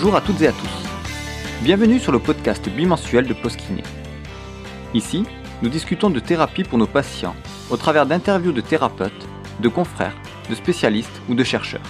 Bonjour 0.00 0.14
à 0.14 0.20
toutes 0.20 0.40
et 0.42 0.46
à 0.46 0.52
tous. 0.52 0.88
Bienvenue 1.60 1.98
sur 1.98 2.12
le 2.12 2.20
podcast 2.20 2.68
bimensuel 2.68 3.26
de 3.26 3.34
Postkiné. 3.34 3.82
Ici, 4.94 5.24
nous 5.60 5.68
discutons 5.68 6.08
de 6.08 6.20
thérapie 6.20 6.62
pour 6.62 6.78
nos 6.78 6.86
patients 6.86 7.34
au 7.68 7.76
travers 7.76 8.06
d'interviews 8.06 8.52
de 8.52 8.60
thérapeutes, 8.60 9.26
de 9.58 9.68
confrères, 9.68 10.14
de 10.48 10.54
spécialistes 10.54 11.20
ou 11.28 11.34
de 11.34 11.42
chercheurs. 11.42 11.82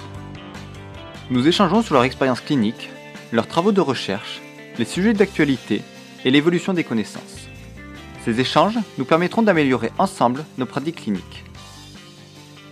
Nous 1.29 1.47
échangeons 1.47 1.83
sur 1.83 1.93
leur 1.93 2.05
expérience 2.05 2.41
clinique, 2.41 2.89
leurs 3.30 3.47
travaux 3.47 3.73
de 3.73 3.83
recherche, 3.83 4.41
les 4.79 4.87
sujets 4.87 5.12
d'actualité 5.12 5.83
et 6.25 6.30
l'évolution 6.30 6.73
des 6.73 6.84
connaissances. 6.84 7.47
Ces 8.25 8.41
échanges 8.41 8.79
nous 8.97 9.05
permettront 9.05 9.43
d'améliorer 9.43 9.93
ensemble 9.98 10.47
nos 10.56 10.65
pratiques 10.65 11.02
cliniques. 11.02 11.45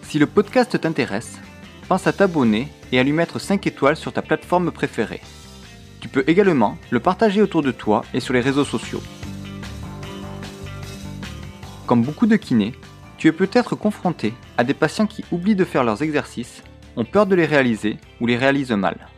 Si 0.00 0.18
le 0.18 0.26
podcast 0.26 0.80
t'intéresse, 0.80 1.38
pense 1.88 2.06
à 2.06 2.12
t'abonner 2.12 2.68
et 2.92 2.98
à 2.98 3.02
lui 3.02 3.12
mettre 3.12 3.38
5 3.38 3.66
étoiles 3.66 3.96
sur 3.96 4.12
ta 4.12 4.22
plateforme 4.22 4.70
préférée. 4.70 5.20
Tu 6.00 6.08
peux 6.08 6.24
également 6.26 6.76
le 6.90 7.00
partager 7.00 7.42
autour 7.42 7.62
de 7.62 7.72
toi 7.72 8.04
et 8.12 8.20
sur 8.20 8.34
les 8.34 8.40
réseaux 8.40 8.64
sociaux. 8.64 9.02
Comme 11.86 12.02
beaucoup 12.02 12.26
de 12.26 12.36
kinés, 12.36 12.74
tu 13.16 13.28
es 13.28 13.32
peut-être 13.32 13.76
confronté 13.76 14.34
à 14.58 14.64
des 14.64 14.74
patients 14.74 15.06
qui 15.06 15.24
oublient 15.30 15.56
de 15.56 15.64
faire 15.64 15.84
leurs 15.84 16.02
exercices, 16.02 16.62
ont 16.96 17.04
peur 17.04 17.26
de 17.26 17.34
les 17.34 17.46
réaliser 17.46 17.98
ou 18.20 18.26
les 18.26 18.36
réalisent 18.36 18.72
mal. 18.72 19.08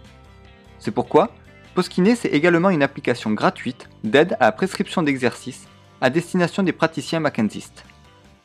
C'est 0.79 0.91
pourquoi 0.91 1.33
PostKiné 1.75 2.15
c'est 2.17 2.29
également 2.29 2.71
une 2.71 2.83
application 2.83 3.31
gratuite 3.31 3.89
d'aide 4.05 4.37
à 4.41 4.47
la 4.47 4.53
prescription 4.53 5.03
d'exercices 5.03 5.67
à 6.01 6.11
destination 6.11 6.62
des 6.62 6.73
praticiens 6.73 7.21
McKenzistes, 7.21 7.85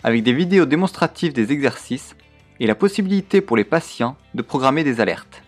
avec 0.03 0.23
des 0.23 0.33
vidéos 0.33 0.65
démonstratives 0.65 1.33
des 1.33 1.51
exercices 1.51 2.15
et 2.59 2.67
la 2.67 2.75
possibilité 2.75 3.41
pour 3.41 3.57
les 3.57 3.63
patients 3.63 4.15
de 4.33 4.41
programmer 4.41 4.83
des 4.83 5.01
alertes. 5.01 5.43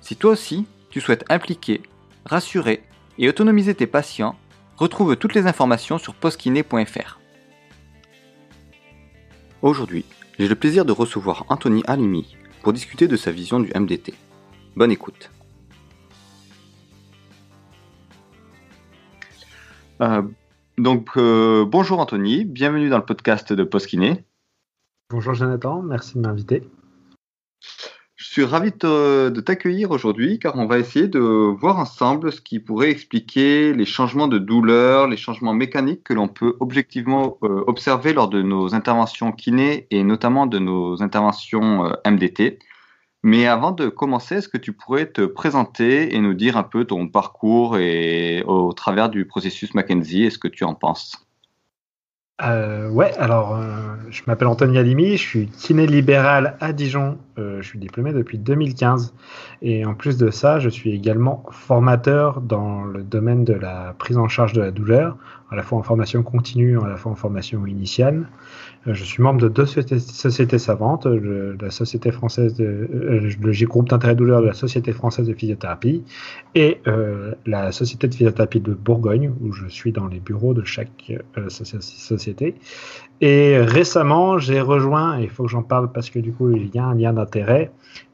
Si 0.00 0.16
toi 0.16 0.32
aussi, 0.32 0.66
tu 0.90 1.00
souhaites 1.00 1.24
impliquer, 1.28 1.82
rassurer 2.24 2.82
et 3.18 3.28
autonomiser 3.28 3.74
tes 3.74 3.86
patients, 3.86 4.36
retrouve 4.76 5.16
toutes 5.16 5.34
les 5.34 5.46
informations 5.46 5.98
sur 5.98 6.14
postkiné.fr. 6.14 7.20
Aujourd'hui, 9.62 10.04
j'ai 10.38 10.48
le 10.48 10.54
plaisir 10.54 10.84
de 10.84 10.92
recevoir 10.92 11.46
Anthony 11.48 11.82
Alimi 11.86 12.36
pour 12.62 12.72
discuter 12.72 13.08
de 13.08 13.16
sa 13.16 13.30
vision 13.30 13.60
du 13.60 13.70
MDT. 13.74 14.14
Bonne 14.76 14.90
écoute. 14.90 15.30
Euh, 20.00 20.22
donc, 20.76 21.10
euh, 21.16 21.64
bonjour 21.64 22.00
Anthony, 22.00 22.44
bienvenue 22.44 22.88
dans 22.88 22.98
le 22.98 23.04
podcast 23.04 23.52
de 23.52 23.62
Postkiné. 23.62 24.24
Bonjour 25.10 25.34
Jonathan, 25.34 25.82
merci 25.82 26.14
de 26.14 26.20
m'inviter. 26.20 26.62
Je 28.16 28.24
suis 28.24 28.44
ravi 28.44 28.72
de 28.72 29.40
t'accueillir 29.40 29.90
aujourd'hui 29.90 30.38
car 30.38 30.56
on 30.56 30.66
va 30.66 30.78
essayer 30.78 31.08
de 31.08 31.18
voir 31.18 31.78
ensemble 31.78 32.32
ce 32.32 32.40
qui 32.40 32.58
pourrait 32.58 32.90
expliquer 32.90 33.74
les 33.74 33.84
changements 33.84 34.28
de 34.28 34.38
douleur, 34.38 35.06
les 35.06 35.18
changements 35.18 35.52
mécaniques 35.52 36.04
que 36.04 36.14
l'on 36.14 36.26
peut 36.26 36.56
objectivement 36.58 37.38
euh, 37.42 37.62
observer 37.66 38.12
lors 38.14 38.28
de 38.28 38.40
nos 38.40 38.74
interventions 38.74 39.30
kiné 39.30 39.86
et 39.90 40.02
notamment 40.04 40.46
de 40.46 40.58
nos 40.58 41.02
interventions 41.02 41.84
euh, 41.84 41.92
MDT. 42.10 42.58
Mais 43.22 43.46
avant 43.46 43.72
de 43.72 43.88
commencer, 43.88 44.36
est-ce 44.36 44.48
que 44.48 44.58
tu 44.58 44.72
pourrais 44.72 45.06
te 45.06 45.26
présenter 45.26 46.14
et 46.14 46.18
nous 46.18 46.34
dire 46.34 46.56
un 46.56 46.62
peu 46.62 46.86
ton 46.86 47.08
parcours 47.08 47.76
et 47.76 48.42
au 48.46 48.72
travers 48.72 49.10
du 49.10 49.26
processus 49.26 49.74
Mackenzie, 49.74 50.24
est-ce 50.24 50.38
que 50.38 50.48
tu 50.48 50.64
en 50.64 50.74
penses? 50.74 51.24
Euh, 52.42 52.90
ouais, 52.90 53.16
alors 53.16 53.54
euh, 53.54 53.94
je 54.10 54.22
m'appelle 54.26 54.48
Anthony 54.48 54.76
Alimi, 54.78 55.16
je 55.16 55.22
suis 55.22 55.46
kiné 55.46 55.86
libéral 55.86 56.56
à 56.60 56.72
Dijon, 56.72 57.16
euh, 57.38 57.62
je 57.62 57.68
suis 57.68 57.78
diplômé 57.78 58.12
depuis 58.12 58.38
2015 58.38 59.14
et 59.62 59.84
en 59.84 59.94
plus 59.94 60.16
de 60.16 60.30
ça, 60.30 60.58
je 60.58 60.68
suis 60.68 60.90
également 60.92 61.44
formateur 61.52 62.40
dans 62.40 62.82
le 62.82 63.04
domaine 63.04 63.44
de 63.44 63.52
la 63.52 63.94
prise 64.00 64.18
en 64.18 64.26
charge 64.26 64.52
de 64.52 64.62
la 64.62 64.72
douleur, 64.72 65.16
à 65.54 65.56
la 65.56 65.62
fois 65.62 65.78
en 65.78 65.82
formation 65.82 66.22
continue, 66.24 66.78
à 66.80 66.88
la 66.88 66.96
fois 66.96 67.12
en 67.12 67.14
formation 67.14 67.64
initiale. 67.64 68.28
Euh, 68.86 68.94
je 68.94 69.04
suis 69.04 69.22
membre 69.22 69.40
de 69.40 69.48
deux 69.48 69.66
sociétés 69.66 70.58
savantes, 70.58 71.06
la 71.06 71.70
Société 71.70 72.10
française 72.10 72.54
de, 72.54 72.64
euh, 72.64 73.30
le 73.40 73.66
groupe 73.66 73.88
d'intérêt 73.88 74.16
douleur 74.16 74.42
de 74.42 74.48
la 74.48 74.52
Société 74.52 74.92
française 74.92 75.28
de 75.28 75.32
physiothérapie 75.32 76.02
et 76.56 76.80
euh, 76.88 77.34
la 77.46 77.70
Société 77.70 78.08
de 78.08 78.14
physiothérapie 78.14 78.60
de 78.60 78.74
Bourgogne, 78.74 79.32
où 79.42 79.52
je 79.52 79.68
suis 79.68 79.92
dans 79.92 80.08
les 80.08 80.18
bureaux 80.18 80.54
de 80.54 80.64
chaque 80.64 81.12
société. 81.48 82.56
Et 83.20 83.58
récemment, 83.58 84.38
j'ai 84.38 84.60
rejoint, 84.60 85.20
et 85.20 85.24
il 85.24 85.30
faut 85.30 85.44
que 85.44 85.50
j'en 85.50 85.62
parle 85.62 85.92
parce 85.92 86.10
que 86.10 86.18
du 86.18 86.32
coup, 86.32 86.50
il 86.50 86.74
y 86.74 86.78
a 86.78 86.84
un 86.84 86.94
lien 86.94 87.12
d'intérêt, 87.12 87.70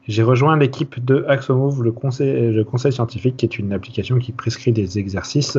j'ai 0.07 0.23
rejoint 0.23 0.57
l'équipe 0.57 1.03
de 1.03 1.25
Axomove, 1.27 1.83
le 1.83 1.91
conseil, 1.91 2.91
scientifique, 2.91 3.37
qui 3.37 3.45
est 3.45 3.59
une 3.59 3.71
application 3.71 4.17
qui 4.17 4.31
prescrit 4.31 4.71
des 4.71 4.97
exercices. 4.97 5.57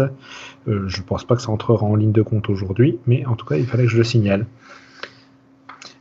je 0.66 0.72
ne 0.72 1.06
pense 1.06 1.24
pas 1.24 1.36
que 1.36 1.42
ça 1.42 1.50
entrera 1.50 1.86
en 1.86 1.94
ligne 1.94 2.12
de 2.12 2.22
compte 2.22 2.50
aujourd'hui, 2.50 2.98
mais 3.06 3.24
en 3.26 3.36
tout 3.36 3.46
cas, 3.46 3.56
il 3.56 3.66
fallait 3.66 3.84
que 3.84 3.90
je 3.90 3.98
le 3.98 4.04
signale. 4.04 4.46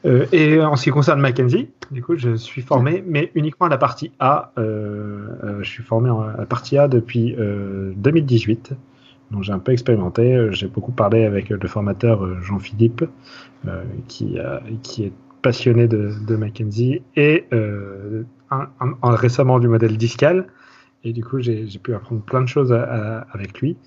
Euh, 0.06 0.26
et 0.32 0.60
en 0.62 0.76
ce 0.76 0.84
qui 0.84 0.90
concerne 0.90 1.20
Mackenzie, 1.20 1.70
du 1.92 2.02
coup, 2.02 2.16
je 2.18 2.36
suis 2.36 2.62
formé, 2.62 3.04
mais 3.06 3.32
uniquement 3.36 3.68
à 3.68 3.70
la 3.70 3.78
partie 3.78 4.12
A. 4.20 4.52
Euh, 4.58 5.28
euh, 5.44 5.64
je 5.64 5.70
suis 5.70 5.84
formé 5.84 6.10
à 6.10 6.38
la 6.40 6.46
partie 6.46 6.78
A 6.78 6.88
depuis 6.88 7.36
2018. 7.36 8.74
Donc 9.32 9.44
j'ai 9.44 9.54
un 9.54 9.60
peu 9.60 9.72
expérimenté. 9.72 10.48
J'ai 10.52 10.68
beaucoup 10.68 10.92
parlé 10.92 11.24
avec 11.26 11.50
le 11.50 11.68
formateur 11.68 12.42
Jean-Philippe, 12.42 13.06
qui 14.08 14.36
est 14.36 15.14
passionné 15.42 15.88
de, 15.88 16.14
de 16.28 16.36
Mackenzie 16.36 17.02
et 17.16 17.46
récemment 19.04 19.60
du 19.60 19.68
modèle 19.68 19.98
discal. 19.98 20.48
Et 21.04 21.14
du 21.14 21.24
coup, 21.24 21.40
j'ai 21.40 21.66
pu 21.82 21.96
apprendre 21.96 22.22
plein 22.22 22.42
de 22.42 22.48
choses 22.48 22.72
avec 22.72 23.60
lui. 23.60 23.78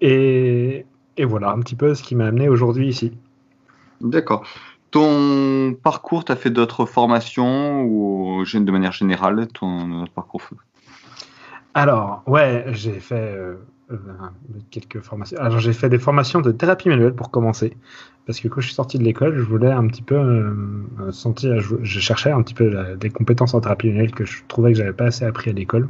Et, 0.00 0.86
et 1.16 1.24
voilà 1.24 1.50
un 1.50 1.58
petit 1.60 1.74
peu 1.74 1.94
ce 1.94 2.02
qui 2.02 2.14
m'a 2.14 2.26
amené 2.26 2.48
aujourd'hui 2.48 2.88
ici. 2.88 3.12
D'accord. 4.00 4.46
Ton 4.90 5.74
parcours, 5.82 6.24
tu 6.24 6.32
as 6.32 6.36
fait 6.36 6.50
d'autres 6.50 6.86
formations 6.86 7.82
ou 7.82 8.44
de 8.44 8.70
manière 8.70 8.92
générale, 8.92 9.48
ton 9.48 10.06
parcours 10.14 10.42
Alors, 11.74 12.22
ouais, 12.26 12.64
j'ai 12.68 12.98
fait 13.00 13.34
euh, 13.36 13.56
euh, 13.90 13.96
quelques 14.70 15.00
formations. 15.00 15.38
Alors, 15.38 15.58
j'ai 15.58 15.72
fait 15.72 15.88
des 15.88 15.98
formations 15.98 16.40
de 16.40 16.52
thérapie 16.52 16.88
manuelle 16.88 17.14
pour 17.14 17.30
commencer. 17.30 17.76
Parce 18.26 18.40
que 18.40 18.48
quand 18.48 18.60
je 18.60 18.66
suis 18.66 18.74
sorti 18.74 18.98
de 18.98 19.04
l'école, 19.04 19.36
je 19.38 19.42
voulais 19.42 19.70
un 19.70 19.86
petit 19.86 20.02
peu 20.02 20.16
euh, 20.16 21.12
sentir, 21.12 21.60
je, 21.60 21.76
cherchais 21.82 22.30
un 22.30 22.42
petit 22.42 22.54
peu 22.54 22.96
des 22.96 23.10
compétences 23.10 23.54
en 23.54 23.60
thérapie 23.60 23.88
manuelle 23.88 24.12
que 24.12 24.26
je 24.26 24.42
trouvais 24.48 24.72
que 24.72 24.78
j'avais 24.78 24.92
pas 24.92 25.06
assez 25.06 25.24
appris 25.24 25.50
à 25.50 25.54
l'école. 25.54 25.88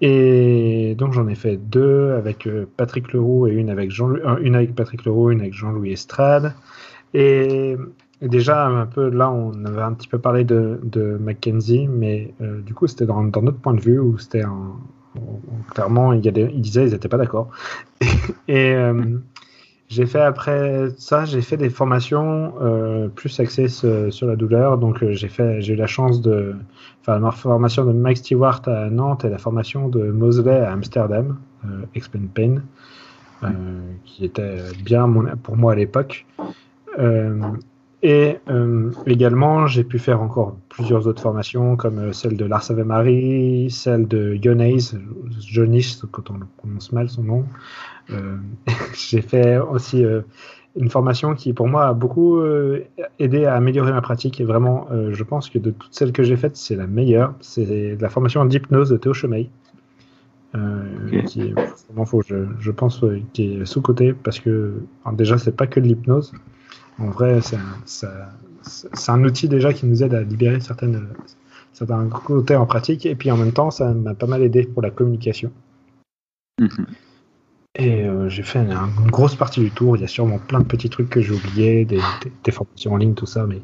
Et 0.00 0.94
donc 0.98 1.12
j'en 1.12 1.28
ai 1.28 1.34
fait 1.34 1.56
deux 1.56 2.12
avec 2.12 2.48
Patrick 2.76 3.12
Leroux 3.12 3.46
et 3.46 3.52
une 3.52 3.70
avec 3.70 3.90
Jean, 3.90 4.14
une 4.40 4.56
avec 4.56 4.74
Patrick 4.74 5.04
Leroux, 5.04 5.30
une 5.30 5.40
avec 5.40 5.54
Jean-Louis 5.54 5.92
Estrade. 5.92 6.54
Et, 7.14 7.76
déjà, 8.20 8.66
un 8.66 8.86
peu 8.86 9.08
là, 9.08 9.30
on 9.30 9.64
avait 9.64 9.82
un 9.82 9.92
petit 9.92 10.08
peu 10.08 10.18
parlé 10.18 10.44
de, 10.44 11.18
Mackenzie, 11.20 11.86
mais 11.88 12.34
euh, 12.40 12.60
du 12.60 12.74
coup, 12.74 12.86
c'était 12.86 13.06
dans, 13.06 13.22
notre 13.22 13.58
point 13.58 13.74
de 13.74 13.80
vue 13.80 13.98
où 13.98 14.18
c'était 14.18 14.42
un. 14.42 14.76
Clairement, 15.70 16.12
il, 16.12 16.24
y 16.24 16.32
disait 16.32 16.86
ils 16.86 16.92
n'étaient 16.92 17.08
pas 17.08 17.18
d'accord. 17.18 17.50
et 18.48 18.74
euh, 18.74 19.18
j'ai 19.88 20.06
fait 20.06 20.20
après 20.20 20.88
ça, 20.98 21.24
j'ai 21.24 21.40
fait 21.40 21.56
des 21.56 21.70
formations 21.70 22.54
euh, 22.60 23.08
plus 23.08 23.38
axées 23.40 23.68
sur, 23.68 24.26
la 24.26 24.36
douleur. 24.36 24.78
Donc, 24.78 25.04
j'ai 25.10 25.28
fait, 25.28 25.60
j'ai 25.60 25.74
eu 25.74 25.76
la 25.76 25.86
chance 25.86 26.20
de 26.20 26.54
faire 27.02 27.18
la 27.20 27.30
formation 27.30 27.84
de 27.84 27.92
Mike 27.92 28.18
Stewart 28.18 28.62
à 28.66 28.90
Nantes 28.90 29.24
et 29.24 29.28
la 29.28 29.38
formation 29.38 29.88
de 29.88 30.10
Mosley 30.10 30.58
à 30.58 30.72
Amsterdam, 30.72 31.38
Explain 31.94 32.26
Pain, 32.34 32.62
qui 34.04 34.24
était 34.24 34.58
bien 34.84 35.08
pour 35.42 35.56
moi 35.56 35.72
à 35.72 35.76
l'époque. 35.76 36.26
Euh, 38.04 38.08
et 38.08 38.38
euh, 38.50 38.90
également, 39.06 39.66
j'ai 39.66 39.84
pu 39.84 39.98
faire 39.98 40.20
encore 40.20 40.56
plusieurs 40.68 41.06
autres 41.06 41.22
formations, 41.22 41.76
comme 41.76 41.98
euh, 41.98 42.12
celle 42.12 42.36
de 42.36 42.44
Lars 42.44 42.70
Marie, 42.84 43.70
celle 43.70 44.06
de 44.06 44.38
Jonas, 44.40 44.94
Jonis, 45.40 46.00
quand 46.10 46.30
on 46.30 46.40
prononce 46.58 46.92
mal 46.92 47.08
son 47.08 47.22
nom. 47.22 47.44
j'ai 48.94 49.22
fait 49.22 49.56
aussi 49.58 50.04
une 50.76 50.90
formation 50.90 51.34
qui, 51.34 51.54
pour 51.54 51.68
moi, 51.68 51.86
a 51.86 51.94
beaucoup 51.94 52.42
aidé 53.18 53.46
à 53.46 53.54
améliorer 53.54 53.92
ma 53.92 54.02
pratique. 54.02 54.42
Et 54.42 54.44
vraiment, 54.44 54.88
je 55.10 55.22
pense 55.22 55.48
que 55.48 55.58
de 55.58 55.70
toutes 55.70 55.94
celles 55.94 56.12
que 56.12 56.22
j'ai 56.22 56.36
faites, 56.36 56.56
c'est 56.56 56.76
la 56.76 56.86
meilleure. 56.86 57.32
C'est 57.40 57.96
la 57.98 58.10
formation 58.10 58.44
d'hypnose 58.44 58.90
de 58.90 58.98
Théo 58.98 59.14
Chomey. 59.14 59.48
qui 61.26 61.54
faut, 62.04 62.20
je, 62.20 62.44
je 62.60 62.70
pense, 62.70 63.02
qui 63.32 63.54
est 63.54 63.64
sous-côté 63.64 64.12
parce 64.12 64.38
que 64.38 64.74
déjà, 65.14 65.38
c'est 65.38 65.56
pas 65.56 65.66
que 65.66 65.80
de 65.80 65.86
l'hypnose. 65.86 66.34
En 66.98 67.10
vrai, 67.10 67.40
c'est 67.42 69.08
un, 69.08 69.24
outil 69.24 69.48
déjà 69.48 69.72
qui 69.72 69.86
nous 69.86 70.02
aide 70.02 70.14
à 70.14 70.22
libérer 70.22 70.60
certaines, 70.60 71.08
certains 71.72 72.08
côtés 72.08 72.56
en 72.56 72.66
pratique. 72.66 73.04
Et 73.06 73.14
puis 73.14 73.30
en 73.30 73.36
même 73.36 73.52
temps, 73.52 73.70
ça 73.70 73.92
m'a 73.92 74.14
pas 74.14 74.26
mal 74.26 74.42
aidé 74.42 74.64
pour 74.64 74.82
la 74.82 74.90
communication. 74.90 75.50
Mhm. 76.60 76.86
Et 77.76 78.04
euh, 78.04 78.28
j'ai 78.28 78.44
fait 78.44 78.60
une, 78.60 79.10
grosse 79.10 79.34
partie 79.34 79.60
du 79.60 79.70
tour. 79.70 79.96
Il 79.96 80.02
y 80.02 80.04
a 80.04 80.08
sûrement 80.08 80.38
plein 80.38 80.60
de 80.60 80.64
petits 80.64 80.88
trucs 80.88 81.10
que 81.10 81.20
j'ai 81.20 81.32
oubliés, 81.32 81.84
des, 81.84 82.00
formations 82.52 82.92
en 82.92 82.96
ligne, 82.96 83.14
tout 83.14 83.26
ça. 83.26 83.46
Mais 83.46 83.60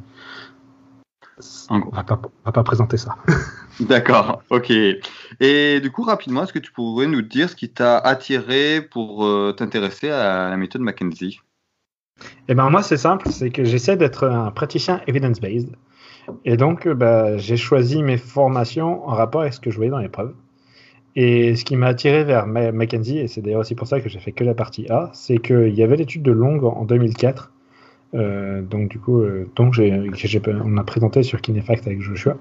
on 1.71 1.79
va 1.91 2.03
pas, 2.03 2.21
va 2.45 2.53
pas 2.53 2.65
présenter 2.65 2.97
ça. 2.97 3.17
D'accord, 3.81 4.43
ok. 4.51 4.73
Et 5.39 5.81
du 5.81 5.91
coup, 5.93 6.03
rapidement, 6.03 6.43
est-ce 6.43 6.53
que 6.53 6.59
tu 6.59 6.73
pourrais 6.73 7.07
nous 7.07 7.23
dire 7.23 7.49
ce 7.49 7.55
qui 7.55 7.71
t'a 7.71 7.99
attiré 7.99 8.83
pour 8.83 9.25
euh, 9.25 9.53
t'intéresser 9.57 10.11
à 10.11 10.51
la 10.51 10.57
méthode 10.57 10.83
McKenzie 10.83 11.41
Eh 12.51 12.55
ben 12.55 12.69
moi, 12.69 12.83
c'est 12.83 12.99
simple, 12.99 13.31
c'est 13.31 13.51
que 13.51 13.65
j'essaie 13.65 13.97
d'être 13.97 14.27
un 14.27 14.51
praticien 14.51 15.01
evidence-based. 15.07 15.71
Et 16.45 16.57
donc, 16.59 16.87
bah, 16.87 17.39
j'ai 17.39 17.57
choisi 17.57 18.03
mes 18.03 18.19
formations 18.19 19.09
en 19.09 19.15
rapport 19.15 19.41
avec 19.41 19.55
ce 19.55 19.61
que 19.61 19.71
je 19.71 19.77
voyais 19.77 19.91
dans 19.91 19.99
l'épreuve. 19.99 20.35
Et 21.17 21.57
ce 21.57 21.65
qui 21.65 21.77
m'a 21.77 21.87
attiré 21.87 22.25
vers 22.25 22.47
Mackenzie, 22.47 23.19
et 23.19 23.29
c'est 23.29 23.41
d'ailleurs 23.41 23.61
aussi 23.61 23.75
pour 23.75 23.87
ça 23.87 24.01
que 24.01 24.09
j'ai 24.09 24.21
fait 24.21 24.33
que 24.33 24.45
la 24.45 24.55
partie 24.55 24.87
A, 24.91 25.11
c'est 25.13 25.39
qu'il 25.39 25.75
y 25.75 25.83
avait 25.83 25.97
l'étude 25.97 26.23
de 26.23 26.33
Long 26.33 26.63
en 26.67 26.85
2004 26.85 27.53
euh, 28.15 28.63
donc 28.63 28.89
du 28.89 28.99
coup, 28.99 29.21
euh, 29.21 29.49
on 29.57 30.77
a 30.77 30.85
présenté 30.85 31.23
sur 31.23 31.41
Kinefact 31.41 31.87
avec 31.87 32.01
Joshua, 32.01 32.37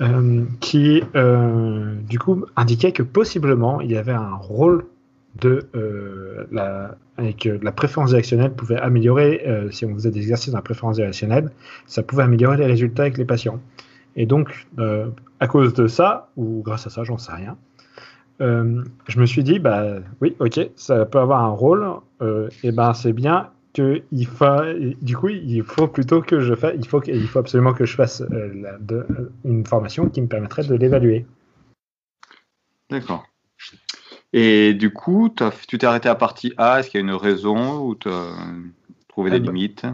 euh, 0.00 0.44
qui 0.60 1.02
du 2.08 2.18
coup 2.18 2.44
indiquait 2.56 2.92
que 2.92 3.02
possiblement 3.02 3.80
il 3.80 3.90
y 3.90 3.96
avait 3.96 4.12
un 4.12 4.34
rôle 4.34 4.84
de 5.40 5.68
la, 6.50 6.96
avec 7.16 7.48
la 7.62 7.72
préférence 7.72 8.10
directionnelle 8.10 8.52
pouvait 8.52 8.76
améliorer 8.76 9.44
si 9.70 9.84
on 9.84 9.94
faisait 9.94 10.10
des 10.10 10.20
exercices 10.20 10.52
dans 10.52 10.58
la 10.58 10.62
préférence 10.62 10.96
directionnelle, 10.96 11.50
ça 11.86 12.02
pouvait 12.02 12.22
améliorer 12.24 12.56
les 12.56 12.66
résultats 12.66 13.02
avec 13.02 13.18
les 13.18 13.24
patients. 13.24 13.60
Et 14.16 14.26
donc, 14.26 14.66
à 15.40 15.46
cause 15.46 15.74
de 15.74 15.86
ça, 15.86 16.30
ou 16.36 16.62
grâce 16.62 16.86
à 16.86 16.90
ça, 16.90 17.04
j'en 17.04 17.18
sais 17.18 17.32
rien, 17.32 17.56
je 18.40 19.20
me 19.20 19.26
suis 19.26 19.42
dit, 19.44 19.58
bah 19.58 19.84
oui, 20.20 20.36
ok, 20.38 20.60
ça 20.76 21.04
peut 21.06 21.18
avoir 21.18 21.44
un 21.44 21.50
rôle, 21.50 21.86
et 22.62 22.72
ben 22.72 22.94
c'est 22.94 23.12
bien, 23.12 23.50
il 24.10 24.26
faut, 24.26 24.46
du 25.00 25.16
coup, 25.16 25.28
il 25.28 25.62
faut 25.62 25.88
plutôt 25.88 26.20
que 26.20 26.40
je 26.40 26.54
fasse, 26.54 26.74
il 26.76 26.86
faut, 26.86 27.02
il 27.04 27.26
faut 27.28 27.38
absolument 27.38 27.72
que 27.72 27.84
je 27.84 27.94
fasse 27.94 28.22
euh, 28.22 29.04
une 29.44 29.64
formation 29.66 30.08
qui 30.08 30.20
me 30.20 30.26
permettrait 30.26 30.64
de 30.64 30.74
l'évaluer. 30.74 31.26
D'accord. 32.90 33.26
Et 34.32 34.74
du 34.74 34.92
coup, 34.92 35.32
tu 35.68 35.78
t'es 35.78 35.86
arrêté 35.86 36.08
à 36.08 36.14
partie 36.14 36.52
A. 36.56 36.80
Est-ce 36.80 36.90
qu'il 36.90 37.00
y 37.00 37.02
a 37.02 37.06
une 37.06 37.14
raison 37.14 37.80
ou 37.80 37.94
tu 37.94 38.08
as 38.08 38.34
trouvé 39.08 39.30
des 39.30 39.36
eh 39.36 39.40
ben, 39.40 39.46
limites? 39.46 39.86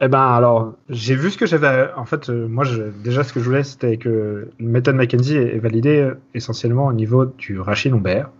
Eh 0.00 0.08
ben, 0.08 0.20
alors, 0.20 0.74
j'ai 0.88 1.14
vu 1.14 1.30
ce 1.30 1.38
que 1.38 1.46
j'avais. 1.46 1.88
En 1.96 2.04
fait, 2.04 2.28
euh, 2.28 2.48
moi, 2.48 2.64
je, 2.64 2.82
déjà, 3.04 3.24
ce 3.24 3.32
que 3.32 3.40
je 3.40 3.44
voulais, 3.44 3.62
c'était 3.62 3.96
que 3.96 4.48
méthode 4.58 4.96
Mackenzie 4.96 5.36
est, 5.36 5.58
validée 5.58 6.00
euh, 6.00 6.14
essentiellement 6.34 6.86
au 6.86 6.92
niveau 6.92 7.24
du 7.24 7.60
rachis 7.60 7.88
lombaire. 7.88 8.30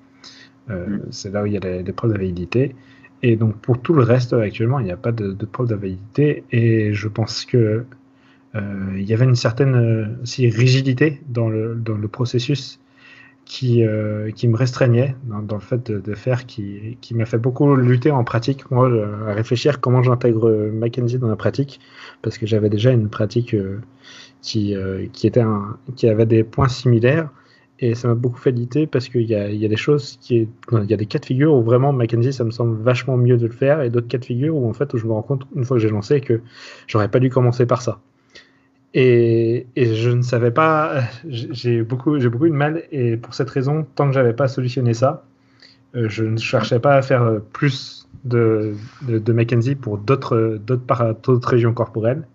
Mm. 0.69 0.99
C'est 1.11 1.32
là 1.32 1.44
où 1.44 1.47
il 1.47 1.53
y 1.53 1.56
a 1.56 1.82
des, 1.82 1.93
preuves 1.93 2.12
de 2.12 2.19
validité. 2.19 2.75
Et 3.23 3.37
donc 3.37 3.56
pour 3.56 3.81
tout 3.81 3.94
le 3.94 4.03
reste, 4.03 4.32
actuellement, 4.32 4.81
il 4.81 4.85
n'y 4.85 4.93
a 4.93 4.97
pas 4.97 5.12
de, 5.12 5.32
de 5.32 5.47
preuve 5.47 5.69
d'invalidité. 5.69 6.44
Et 6.50 6.93
je 6.93 7.08
pense 7.08 7.44
que 7.44 7.87
euh, 8.56 8.97
il 8.97 9.05
y 9.05 9.12
avait 9.12 9.25
une 9.25 9.35
certaine 9.35 9.75
euh, 9.75 10.23
aussi 10.23 10.49
rigidité 10.49 11.20
dans 11.29 11.49
le, 11.49 11.75
dans 11.75 11.97
le 11.97 12.08
processus 12.08 12.81
qui, 13.46 13.82
euh, 13.84 14.31
qui 14.32 14.48
me 14.48 14.56
restreignait 14.56 15.16
dans, 15.25 15.54
le 15.54 15.60
fait 15.60 15.90
de, 15.90 16.14
faire, 16.14 16.44
qui, 16.46 16.98
m'a 17.12 17.25
fait 17.25 17.38
beaucoup 17.38 17.75
lutter 17.75 18.10
en 18.10 18.25
pratique, 18.25 18.70
moi, 18.70 18.90
à 19.28 19.32
réfléchir 19.32 19.81
comment 19.81 20.02
j'intègre 20.02 20.70
Mackenzie 20.72 21.19
dans 21.19 21.28
la 21.28 21.37
pratique, 21.37 21.81
parce 22.22 22.37
que 22.37 22.46
j'avais 22.46 22.69
déjà 22.69 22.90
une 22.90 23.08
pratique 23.08 23.56
qui, 24.43 24.75
qui, 25.12 25.32
qui 25.96 26.08
avait 26.08 26.26
des 26.26 26.44
points 26.44 26.69
similaires 26.69 27.31
et 27.78 27.94
ça 27.94 28.08
m'a 28.08 28.14
beaucoup 28.14 28.38
fait 28.38 28.54
parce 28.87 29.08
qu'il 29.08 29.22
y 29.22 29.34
a, 29.34 29.69
des 29.69 29.76
choses. 29.76 30.19
Il 30.31 30.48
y 30.70 30.94
a 30.94 30.96
des 30.96 31.06
cas 31.06 31.19
de 31.19 31.26
figure 31.26 31.54
où 31.54 31.62
vraiment 31.62 31.93
Mackenzie, 31.93 32.32
ça 32.32 32.44
me 32.44 32.50
semble 32.50 32.81
vachement 32.82 33.16
mieux 33.16 33.37
de 33.37 33.46
le 33.46 33.52
faire, 33.52 33.82
et 33.82 33.90
d'autres 33.90 34.08
cas 34.08 34.19
de 34.19 34.25
figure 34.25 34.56
où 34.56 34.69
en 34.69 34.72
fait, 34.72 34.93
où 34.94 34.98
je 34.98 35.06
me 35.06 35.12
rends 35.12 35.22
compte, 35.22 35.43
une 35.54 35.64
fois 35.64 35.76
que 35.76 35.82
j'ai 35.82 35.90
lancé, 35.90 36.20
que 36.20 36.40
j'aurais 36.87 37.10
pas 37.10 37.20
dû 37.20 37.28
commencer 37.28 37.66
par 37.66 37.82
ça. 37.82 38.00
Et, 38.94 39.66
et 39.76 39.94
je 39.94 40.10
ne 40.10 40.22
savais 40.22 40.50
pas. 40.50 41.02
J'ai 41.28 41.82
beaucoup, 41.82 42.18
j'ai 42.18 42.28
beaucoup 42.28 42.48
de 42.48 42.54
mal, 42.54 42.84
et 42.90 43.16
pour 43.16 43.34
cette 43.34 43.50
raison, 43.50 43.86
tant 43.94 44.06
que 44.08 44.14
j'avais 44.14 44.32
pas 44.32 44.48
solutionné 44.48 44.94
ça, 44.94 45.24
euh, 45.94 46.08
je 46.08 46.24
ne 46.24 46.38
cherchais 46.38 46.80
pas 46.80 46.96
à 46.96 47.02
faire 47.02 47.40
plus 47.52 48.08
de, 48.24 48.74
de, 49.02 49.18
de 49.18 49.32
Mackenzie 49.32 49.74
pour 49.74 49.98
d'autres 49.98 51.48
régions 51.48 51.74
corporelles. 51.74 52.26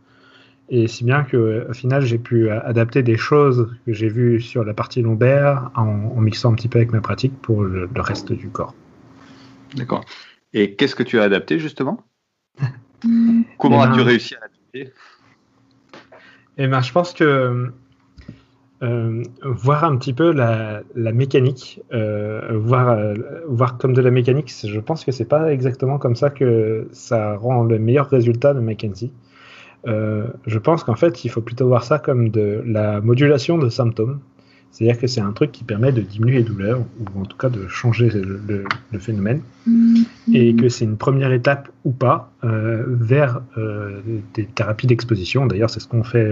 Et 0.74 0.88
si 0.88 1.04
bien 1.04 1.24
qu'au 1.24 1.74
final, 1.74 2.02
j'ai 2.02 2.18
pu 2.18 2.50
adapter 2.50 3.04
des 3.04 3.18
choses 3.18 3.76
que 3.86 3.92
j'ai 3.92 4.08
vues 4.08 4.40
sur 4.40 4.64
la 4.64 4.74
partie 4.74 5.02
lombaire 5.02 5.70
en, 5.76 5.86
mixant 6.22 6.54
un 6.54 6.56
petit 6.56 6.70
peu 6.70 6.78
avec 6.78 6.94
ma 6.94 7.02
pratique 7.02 7.34
pour 7.42 7.64
le, 7.64 7.90
reste 7.98 8.32
du 8.32 8.48
corps. 8.48 8.74
D'accord. 9.76 10.06
Et 10.54 10.76
qu'est-ce 10.76 10.96
que 10.96 11.04
tu 11.04 11.20
as 11.20 11.24
adapté 11.24 11.60
justement? 11.60 12.02
Comment 13.60 13.84
eh 13.84 13.88
as-tu 13.88 13.98
ben, 13.98 14.06
réussi 14.06 14.36
à 14.36 14.40
l'adapter? 14.40 14.94
Eh 16.64 16.68
ben, 16.68 16.82
je 16.82 16.92
pense 16.92 17.12
que 17.14 17.72
euh, 18.84 19.24
voir 19.44 19.84
un 19.84 19.98
petit 19.98 20.14
peu 20.14 20.32
la, 20.32 20.84
mécanique, 20.96 21.82
euh, 21.92 22.52
voir, 22.54 22.90
euh, 22.90 23.16
voir 23.48 23.80
comme 23.80 23.94
de 23.94 24.02
la 24.02 24.12
mécanique, 24.12 24.54
je 24.64 24.80
pense 24.80 25.04
que 25.04 25.12
c'est 25.12 25.26
pas 25.26 25.52
exactement 25.52 25.98
comme 25.98 26.16
ça 26.16 26.30
que 26.30 26.88
ça 26.92 27.36
rend 27.36 27.64
le 27.64 27.80
meilleur 27.80 28.08
résultat 28.08 28.54
de 28.54 28.60
Mackenzie. 28.60 29.12
Je 29.88 30.58
pense 30.60 30.84
qu'en 30.84 30.96
fait, 30.96 31.26
il 31.26 31.30
faut 31.30 31.42
plutôt 31.42 31.68
voir 31.68 31.84
ça 31.84 31.98
comme 31.98 32.30
de 32.30 32.62
la 32.64 33.02
modulation 33.02 33.58
de 33.58 33.68
symptômes. 33.70 34.20
C'est-à-dire 34.72 35.00
que 35.00 35.08
c'est 35.08 35.22
un 35.22 35.32
truc 35.34 35.52
qui 35.52 35.64
permet 35.64 35.92
de 35.92 36.02
diminuer 36.02 36.38
les 36.38 36.44
douleurs, 36.44 36.80
ou 36.80 37.22
en 37.22 37.26
tout 37.26 37.38
cas 37.38 37.50
de 37.50 37.68
changer 37.68 38.10
le, 38.10 38.66
phénomène, 39.00 39.42
mm-hmm. 39.68 40.06
et 40.34 40.56
que 40.56 40.70
c'est 40.70 40.86
une 40.86 40.98
première 40.98 41.32
étape 41.34 41.70
ou 41.84 41.92
pas 41.92 42.32
euh, 42.44 42.84
vers 42.88 43.42
euh, 43.58 44.00
des 44.34 44.46
thérapies 44.46 44.88
d'exposition. 44.88 45.46
D'ailleurs, 45.46 45.70
c'est 45.70 45.80
ce 45.80 45.88
qu'on 45.88 46.04
fait, 46.04 46.32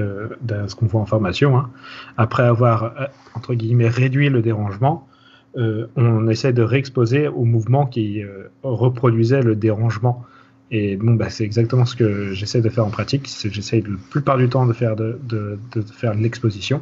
ce 0.67 0.75
qu'on 0.75 0.85
voit 0.85 1.01
en 1.01 1.05
formation. 1.05 1.57
Hein. 1.57 1.69
Après 2.17 2.43
avoir, 2.43 2.93
entre 3.35 3.53
guillemets, 3.53 3.89
réduit 3.89 4.29
le 4.29 4.41
dérangement, 4.41 5.07
on 5.55 6.27
essaie 6.29 6.53
de 6.53 6.61
réexposer 6.61 7.27
au 7.27 7.43
mouvement 7.43 7.85
qui 7.85 8.21
reproduisait 8.63 9.41
le 9.41 9.55
dérangement 9.55 10.25
et 10.71 10.97
bon, 10.97 11.15
bah, 11.15 11.29
c'est 11.29 11.43
exactement 11.43 11.85
ce 11.85 11.95
que 11.95 12.33
j'essaie 12.33 12.61
de 12.61 12.69
faire 12.69 12.85
en 12.85 12.91
pratique. 12.91 13.27
J'essaie 13.27 13.81
la 13.81 13.95
plupart 14.09 14.37
du 14.37 14.49
temps 14.49 14.65
de 14.65 14.73
faire 14.73 14.95
de, 14.95 15.19
de, 15.23 15.57
de 15.73 15.81
faire 15.81 16.13
l'exposition. 16.13 16.81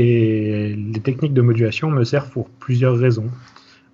Et 0.00 0.76
les 0.76 1.00
techniques 1.00 1.34
de 1.34 1.42
modulation 1.42 1.90
me 1.90 2.04
servent 2.04 2.30
pour 2.30 2.48
plusieurs 2.48 2.96
raisons. 2.96 3.28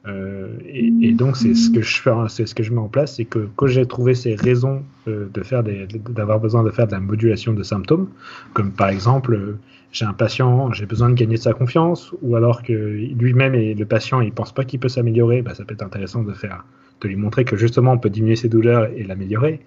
Euh, 0.06 0.48
et, 0.66 1.12
donc 1.12 1.34
c'est 1.34 1.54
ce 1.54 1.70
que 1.70 1.80
je 1.80 1.96
fais, 1.96 2.10
c'est 2.28 2.44
ce 2.44 2.54
que 2.54 2.62
je 2.62 2.72
mets 2.72 2.80
en 2.80 2.88
place, 2.88 3.16
c'est 3.16 3.24
que 3.24 3.48
quand 3.56 3.68
j'ai 3.68 3.86
trouvé 3.86 4.14
ces 4.14 4.34
raisons 4.34 4.82
euh, 5.08 5.28
de 5.32 5.42
faire 5.42 5.64
d'avoir 5.64 6.40
besoin 6.40 6.62
de 6.62 6.70
faire 6.70 6.86
de 6.86 6.92
la 6.92 7.00
modulation 7.00 7.54
de 7.54 7.62
symptômes, 7.62 8.08
comme 8.52 8.70
par 8.70 8.90
exemple 8.90 9.32
euh, 9.34 9.56
j'ai 9.92 10.04
un 10.04 10.12
patient, 10.12 10.70
j'ai 10.72 10.84
besoin 10.84 11.08
de 11.08 11.14
gagner 11.14 11.36
de 11.36 11.40
sa 11.40 11.54
confiance, 11.54 12.12
ou 12.20 12.36
alors 12.36 12.62
que 12.62 12.74
lui-même 12.74 13.54
et 13.54 13.72
le 13.72 13.86
patient 13.86 14.20
il 14.20 14.30
pense 14.32 14.52
pas 14.52 14.64
qu'il 14.66 14.78
peut 14.78 14.90
s'améliorer, 14.90 15.40
bah, 15.40 15.54
ça 15.54 15.64
peut 15.64 15.72
être 15.72 15.82
intéressant 15.82 16.22
de 16.22 16.34
faire 16.34 16.66
de 17.00 17.08
lui 17.08 17.16
montrer 17.16 17.46
que 17.46 17.56
justement 17.56 17.92
on 17.92 17.98
peut 17.98 18.10
diminuer 18.10 18.36
ses 18.36 18.50
douleurs 18.50 18.90
et 18.94 19.04
l'améliorer. 19.04 19.60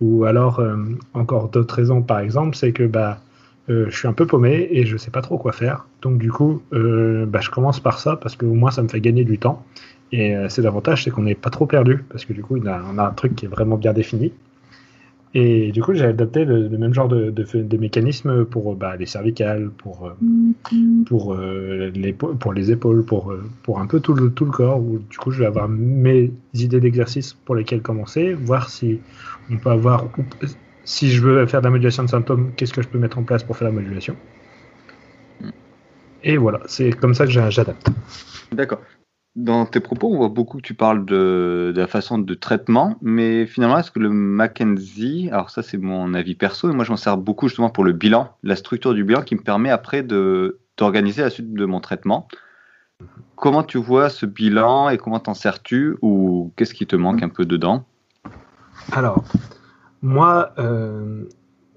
Ou 0.00 0.24
alors, 0.24 0.62
encore 1.14 1.48
d'autres 1.48 1.74
raisons, 1.74 2.02
par 2.02 2.18
exemple, 2.18 2.54
c'est 2.54 2.72
que 2.72 2.82
bah, 2.82 3.18
euh, 3.68 3.86
je 3.88 3.96
suis 3.96 4.08
un 4.08 4.12
peu 4.12 4.26
paumé 4.26 4.68
et 4.70 4.86
je 4.86 4.96
sais 4.96 5.10
pas 5.10 5.22
trop 5.22 5.38
quoi 5.38 5.52
faire. 5.52 5.86
Donc 6.02 6.18
du 6.18 6.30
coup, 6.30 6.62
euh, 6.72 7.26
bah, 7.26 7.40
je 7.40 7.50
commence 7.50 7.80
par 7.80 7.98
ça 7.98 8.16
parce 8.16 8.36
qu'au 8.36 8.54
moins 8.54 8.70
ça 8.70 8.82
me 8.82 8.88
fait 8.88 9.00
gagner 9.00 9.24
du 9.24 9.38
temps. 9.38 9.64
Et 10.12 10.36
c'est 10.48 10.62
l'avantage, 10.62 11.02
c'est 11.02 11.10
qu'on 11.10 11.22
n'est 11.22 11.34
pas 11.34 11.50
trop 11.50 11.66
perdu 11.66 12.04
parce 12.08 12.24
que 12.24 12.32
du 12.32 12.40
coup, 12.40 12.56
on 12.56 12.66
a, 12.66 13.02
un 13.02 13.10
truc 13.10 13.34
qui 13.34 13.46
est 13.46 13.48
vraiment 13.48 13.76
bien 13.76 13.92
défini. 13.92 14.32
Et 15.38 15.70
du 15.70 15.82
coup, 15.82 15.92
j'ai 15.92 16.06
adapté 16.06 16.46
le, 16.46 16.66
même 16.70 16.94
genre 16.94 17.08
de, 17.08 17.30
de, 17.30 17.76
mécanismes 17.76 18.46
pour 18.46 18.74
bah, 18.74 18.96
les 18.96 19.04
cervicales, 19.04 19.68
pour, 19.76 20.06
euh, 20.06 20.14
euh, 21.12 21.90
les, 21.94 22.08
épaules, 22.70 23.04
pour, 23.04 23.32
euh, 23.32 23.44
un 23.76 23.86
peu 23.86 24.00
tout 24.00 24.14
le, 24.14 24.30
corps. 24.30 24.80
Où, 24.80 24.98
du 24.98 25.18
coup, 25.18 25.30
je 25.32 25.40
vais 25.40 25.46
avoir 25.46 25.68
mes 25.68 26.32
idées 26.54 26.80
d'exercice 26.80 27.34
pour 27.34 27.54
lesquelles 27.54 27.82
commencer, 27.82 28.32
voir 28.32 28.70
si 28.70 29.00
on 29.50 29.58
peut 29.58 29.68
avoir. 29.68 30.06
Si 30.86 31.10
je 31.10 31.20
veux 31.20 31.46
faire 31.46 31.60
de 31.60 31.66
la 31.66 31.70
modulation 31.70 32.04
de 32.04 32.08
symptômes, 32.08 32.52
qu'est-ce 32.56 32.72
que 32.72 32.80
je 32.80 32.88
peux 32.88 32.98
mettre 32.98 33.18
en 33.18 33.24
place 33.24 33.42
pour 33.42 33.56
faire 33.56 33.66
la 33.66 33.74
modulation? 33.74 34.16
Et 36.22 36.36
voilà, 36.36 36.60
c'est 36.66 36.92
comme 36.92 37.12
ça 37.12 37.26
que 37.26 37.32
j'adapte. 37.32 37.88
D'accord 38.52 38.80
dans 39.36 39.66
tes 39.66 39.80
propos, 39.80 40.10
on 40.10 40.16
voit 40.16 40.30
beaucoup 40.30 40.56
que 40.56 40.62
tu 40.62 40.72
parles 40.72 41.04
de, 41.04 41.70
la 41.76 41.86
façon 41.86 42.16
de 42.16 42.34
traitement, 42.34 42.96
mais 43.02 43.44
finalement, 43.44 43.78
est-ce 43.78 43.90
que 43.90 43.98
le 43.98 44.08
Mackenzie, 44.08 45.28
alors 45.30 45.50
ça 45.50 45.62
c'est 45.62 45.76
mon 45.76 46.14
avis 46.14 46.34
perso, 46.34 46.70
et 46.70 46.72
moi 46.72 46.86
je 46.86 46.90
m'en 46.90 46.96
sers 46.96 47.18
beaucoup 47.18 47.48
justement 47.48 47.68
pour 47.68 47.84
le 47.84 47.92
bilan, 47.92 48.34
la 48.42 48.56
structure 48.56 48.94
du 48.94 49.04
bilan 49.04 49.20
qui 49.20 49.34
me 49.34 49.42
permet 49.42 49.68
après 49.68 50.02
d'organiser 50.02 51.20
la 51.20 51.28
suite 51.28 51.52
de 51.52 51.64
mon 51.66 51.80
traitement. 51.80 52.28
Comment 53.34 53.62
tu 53.62 53.76
vois 53.76 54.08
ce 54.08 54.24
bilan 54.24 54.88
et 54.88 54.96
comment 54.96 55.20
t'en 55.20 55.34
sers-tu 55.34 55.98
ou 56.00 56.50
qu'est-ce 56.56 56.72
qui 56.72 56.86
te 56.86 56.96
manque 56.96 57.22
un 57.22 57.28
peu 57.28 57.44
dedans? 57.44 57.84
Alors, 58.92 59.22
moi, 60.02 60.52
euh, 60.58 61.24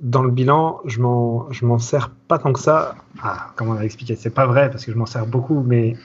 dans 0.01 0.23
le 0.23 0.31
bilan, 0.31 0.79
je 0.85 1.01
m'en 1.01 1.51
je 1.51 1.65
m'en 1.65 1.79
sers 1.79 2.09
pas 2.09 2.39
tant 2.39 2.53
que 2.53 2.59
ça. 2.59 2.95
Ah, 3.21 3.51
comment 3.55 3.71
on 3.71 3.75
va 3.75 3.85
expliquer 3.85 4.15
C'est 4.15 4.29
pas 4.29 4.45
vrai 4.45 4.69
parce 4.69 4.85
que 4.85 4.91
je 4.91 4.97
m'en 4.97 5.05
sers 5.05 5.25
beaucoup, 5.25 5.63
mais 5.65 5.95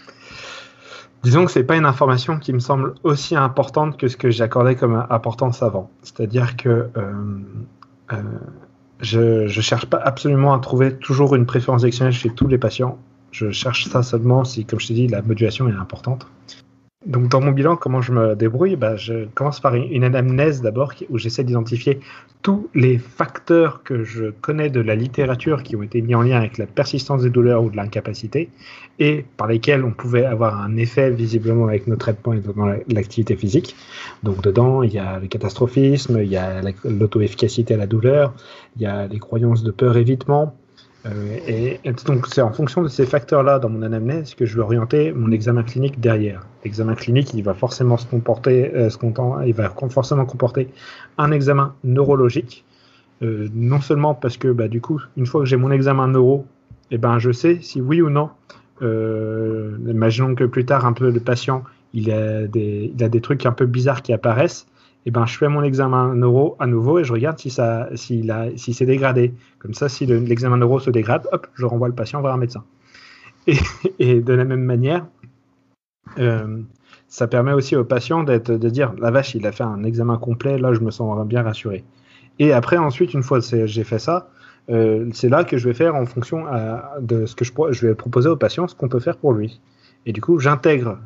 Disons 1.24 1.46
que 1.46 1.50
c'est 1.50 1.64
pas 1.64 1.76
une 1.76 1.86
information 1.86 2.38
qui 2.38 2.52
me 2.52 2.58
semble 2.58 2.94
aussi 3.02 3.34
importante 3.34 3.96
que 3.96 4.08
ce 4.08 4.16
que 4.18 4.30
j'accordais 4.30 4.76
comme 4.76 5.06
importance 5.08 5.62
avant. 5.62 5.90
C'est-à-dire 6.02 6.54
que 6.58 6.68
euh, 6.68 7.12
euh, 8.12 8.22
Je 9.00 9.44
ne 9.44 9.62
cherche 9.62 9.86
pas 9.86 9.96
absolument 9.96 10.52
à 10.52 10.58
trouver 10.58 10.98
toujours 10.98 11.34
une 11.34 11.46
préférence 11.46 11.80
directionnelle 11.80 12.12
chez 12.12 12.28
tous 12.28 12.46
les 12.46 12.58
patients. 12.58 12.98
Je 13.30 13.50
cherche 13.52 13.88
ça 13.88 14.02
seulement 14.02 14.44
si, 14.44 14.66
comme 14.66 14.80
je 14.80 14.88
t'ai 14.88 14.94
dit, 14.94 15.08
la 15.08 15.22
modulation 15.22 15.66
est 15.66 15.72
importante. 15.72 16.26
Donc 17.06 17.28
dans 17.28 17.40
mon 17.40 17.50
bilan, 17.50 17.76
comment 17.76 18.00
je 18.00 18.12
me 18.12 18.34
débrouille? 18.34 18.76
Bah, 18.76 18.96
Je 18.96 19.26
commence 19.34 19.60
par 19.60 19.74
une 19.74 20.04
anamnèse 20.04 20.62
d'abord 20.62 20.94
où 21.10 21.18
j'essaie 21.18 21.44
d'identifier 21.44 22.00
tous 22.40 22.68
les 22.74 22.98
facteurs 22.98 23.82
que 23.82 24.04
je 24.04 24.30
connais 24.30 24.70
de 24.70 24.80
la 24.80 24.94
littérature 24.94 25.62
qui 25.62 25.76
ont 25.76 25.82
été 25.82 26.00
mis 26.00 26.14
en 26.14 26.22
lien 26.22 26.38
avec 26.38 26.56
la 26.56 26.66
persistance 26.66 27.22
des 27.22 27.30
douleurs 27.30 27.62
ou 27.62 27.70
de 27.70 27.76
l'incapacité 27.76 28.48
et 28.98 29.24
par 29.36 29.48
lesquels 29.48 29.84
on 29.84 29.92
pouvait 29.92 30.24
avoir 30.24 30.60
un 30.60 30.76
effet 30.76 31.10
visiblement 31.10 31.66
avec 31.66 31.86
nos 31.86 31.96
traitements 31.96 32.32
et 32.32 32.40
dans 32.40 32.66
l'activité 32.88 33.36
physique. 33.36 33.76
Donc 34.22 34.42
dedans, 34.42 34.82
il 34.82 34.92
y 34.92 34.98
a 34.98 35.18
le 35.18 35.26
catastrophisme, 35.26 36.20
il 36.22 36.28
y 36.28 36.36
a 36.36 36.62
l'auto-efficacité 36.84 37.74
à 37.74 37.78
la 37.78 37.86
douleur, 37.86 38.34
il 38.76 38.82
y 38.82 38.86
a 38.86 39.06
les 39.06 39.18
croyances 39.18 39.62
de 39.62 39.70
peur-évitement, 39.70 40.54
euh, 41.06 41.38
et, 41.46 41.80
donc, 42.06 42.26
c'est 42.26 42.40
en 42.40 42.52
fonction 42.52 42.82
de 42.82 42.88
ces 42.88 43.04
facteurs-là 43.04 43.58
dans 43.58 43.68
mon 43.68 43.82
anamnèse 43.82 44.34
que 44.34 44.46
je 44.46 44.56
vais 44.56 44.62
orienter 44.62 45.12
mon 45.12 45.30
examen 45.30 45.62
clinique 45.62 46.00
derrière. 46.00 46.46
L'examen 46.64 46.94
clinique, 46.94 47.34
il 47.34 47.42
va 47.42 47.54
forcément 47.54 47.96
se 47.96 48.06
comporter, 48.06 48.74
euh, 48.74 48.88
il 49.46 49.54
va 49.54 49.70
forcément 49.90 50.24
comporter 50.24 50.68
un 51.18 51.30
examen 51.30 51.74
neurologique. 51.84 52.64
Euh, 53.22 53.48
non 53.54 53.80
seulement 53.80 54.14
parce 54.14 54.36
que, 54.36 54.48
bah, 54.48 54.68
du 54.68 54.80
coup, 54.80 55.00
une 55.16 55.26
fois 55.26 55.42
que 55.42 55.46
j'ai 55.46 55.56
mon 55.56 55.70
examen 55.70 56.08
neuro, 56.08 56.46
eh 56.90 56.98
ben, 56.98 57.18
je 57.18 57.32
sais 57.32 57.58
si 57.60 57.80
oui 57.80 58.00
ou 58.00 58.10
non. 58.10 58.30
imaginons 58.80 60.34
que 60.34 60.44
plus 60.44 60.64
tard, 60.64 60.86
un 60.86 60.92
peu 60.92 61.10
le 61.10 61.20
patient, 61.20 61.64
il 61.92 62.10
a 62.10 62.46
des, 62.46 62.92
il 62.94 63.04
a 63.04 63.08
des 63.08 63.20
trucs 63.20 63.46
un 63.46 63.52
peu 63.52 63.66
bizarres 63.66 64.02
qui 64.02 64.12
apparaissent 64.12 64.66
eh 65.06 65.10
ben, 65.10 65.26
je 65.26 65.36
fais 65.36 65.48
mon 65.48 65.62
examen 65.62 66.14
neuro 66.14 66.56
à 66.58 66.66
nouveau 66.66 66.98
et 66.98 67.04
je 67.04 67.12
regarde 67.12 67.38
si 67.38 67.50
ça, 67.50 67.88
si 67.94 68.28
si 68.56 68.72
c'est 68.72 68.86
dégradé. 68.86 69.34
Comme 69.58 69.74
ça, 69.74 69.88
si 69.88 70.06
l'examen 70.06 70.56
neuro 70.56 70.80
se 70.80 70.90
dégrade, 70.90 71.28
hop, 71.32 71.46
je 71.54 71.66
renvoie 71.66 71.88
le 71.88 71.94
patient 71.94 72.22
vers 72.22 72.32
un 72.32 72.38
médecin. 72.38 72.64
Et, 73.98 74.20
de 74.20 74.32
la 74.32 74.44
même 74.44 74.64
manière, 74.64 75.06
euh, 76.18 76.62
ça 77.08 77.26
permet 77.26 77.52
aussi 77.52 77.76
au 77.76 77.84
patient 77.84 78.22
d'être, 78.22 78.50
de 78.50 78.68
dire, 78.70 78.94
la 78.98 79.10
vache, 79.10 79.34
il 79.34 79.46
a 79.46 79.52
fait 79.52 79.64
un 79.64 79.84
examen 79.84 80.16
complet, 80.16 80.58
là, 80.58 80.72
je 80.72 80.80
me 80.80 80.90
sens 80.90 81.26
bien 81.26 81.42
rassuré. 81.42 81.84
Et 82.38 82.52
après, 82.52 82.78
ensuite, 82.78 83.12
une 83.12 83.22
fois 83.22 83.40
que 83.40 83.66
j'ai 83.66 83.84
fait 83.84 83.98
ça, 83.98 84.30
euh, 84.70 85.08
c'est 85.12 85.28
là 85.28 85.44
que 85.44 85.58
je 85.58 85.68
vais 85.68 85.74
faire 85.74 85.94
en 85.94 86.06
fonction 86.06 86.46
euh, 86.46 86.78
de 87.00 87.26
ce 87.26 87.36
que 87.36 87.44
je, 87.44 87.52
je 87.70 87.86
vais 87.86 87.94
proposer 87.94 88.30
au 88.30 88.36
patient, 88.36 88.66
ce 88.66 88.74
qu'on 88.74 88.88
peut 88.88 89.00
faire 89.00 89.18
pour 89.18 89.34
lui. 89.34 89.60
Et 90.06 90.12
du 90.12 90.20
coup, 90.20 90.38
j'intègre 90.38 90.98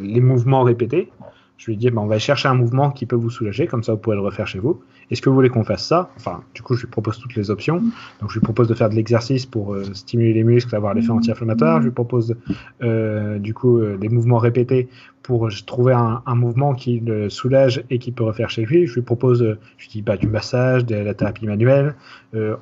les 0.00 0.20
mouvements 0.20 0.62
répétés 0.62 1.10
je 1.58 1.66
lui 1.66 1.76
dis, 1.76 1.90
bah, 1.90 2.00
on 2.00 2.06
va 2.06 2.18
chercher 2.18 2.48
un 2.48 2.54
mouvement 2.54 2.90
qui 2.90 3.04
peut 3.04 3.16
vous 3.16 3.30
soulager, 3.30 3.66
comme 3.66 3.82
ça 3.82 3.92
vous 3.92 3.98
pouvez 3.98 4.16
le 4.16 4.22
refaire 4.22 4.46
chez 4.46 4.60
vous. 4.60 4.80
Est-ce 5.10 5.20
que 5.20 5.28
vous 5.28 5.34
voulez 5.34 5.48
qu'on 5.48 5.64
fasse 5.64 5.84
ça? 5.84 6.10
Enfin, 6.16 6.42
du 6.54 6.62
coup, 6.62 6.74
je 6.74 6.82
lui 6.82 6.88
propose 6.88 7.18
toutes 7.18 7.34
les 7.34 7.50
options. 7.50 7.82
Donc, 8.20 8.30
je 8.30 8.34
lui 8.34 8.40
propose 8.40 8.68
de 8.68 8.74
faire 8.74 8.88
de 8.88 8.94
l'exercice 8.94 9.44
pour 9.44 9.74
euh, 9.74 9.82
stimuler 9.92 10.32
les 10.34 10.44
muscles, 10.44 10.74
avoir 10.76 10.94
l'effet 10.94 11.10
anti-inflammatoire. 11.10 11.80
Je 11.80 11.86
lui 11.86 11.92
propose, 11.92 12.36
euh, 12.82 13.38
du 13.40 13.54
coup, 13.54 13.78
euh, 13.78 13.96
des 13.96 14.08
mouvements 14.08 14.38
répétés 14.38 14.88
pour 15.22 15.48
trouver 15.66 15.94
un, 15.94 16.34
mouvement 16.36 16.74
qui 16.74 17.00
le 17.00 17.28
soulage 17.28 17.82
et 17.90 17.98
qui 17.98 18.12
peut 18.12 18.24
refaire 18.24 18.50
chez 18.50 18.64
lui. 18.64 18.86
Je 18.86 18.94
lui 18.94 19.02
propose, 19.02 19.40
je 19.40 19.84
lui 19.84 19.90
dis, 19.90 20.02
bah, 20.02 20.16
du 20.16 20.28
massage, 20.28 20.86
de 20.86 20.94
la 20.94 21.12
thérapie 21.12 21.44
manuelle, 21.46 21.96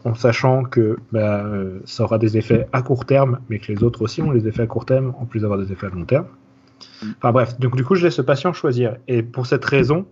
en 0.05 0.15
sachant 0.15 0.65
que 0.65 0.97
bah, 1.13 1.45
ça 1.85 2.03
aura 2.03 2.19
des 2.19 2.37
effets 2.37 2.67
à 2.73 2.83
court 2.83 3.05
terme, 3.05 3.39
mais 3.51 3.61
que 3.61 3.71
les 3.71 3.85
autres 3.85 4.03
aussi 4.03 4.21
ont 4.21 4.33
des 4.33 4.49
effets 4.49 4.63
à 4.63 4.67
court 4.67 4.85
terme, 4.85 5.15
en 5.21 5.27
plus 5.27 5.41
d'avoir 5.41 5.61
des 5.61 5.71
effets 5.71 5.87
à 5.87 5.91
long 5.91 6.05
terme. 6.05 6.27
Enfin 7.19 7.33
bref, 7.33 7.59
donc 7.59 7.77
du 7.77 7.85
coup, 7.85 7.95
je 7.95 8.05
laisse 8.05 8.19
le 8.19 8.25
patient 8.25 8.53
choisir. 8.53 8.97
Et 9.09 9.23
pour 9.23 9.47
cette 9.47 9.65
raison, 9.65 10.07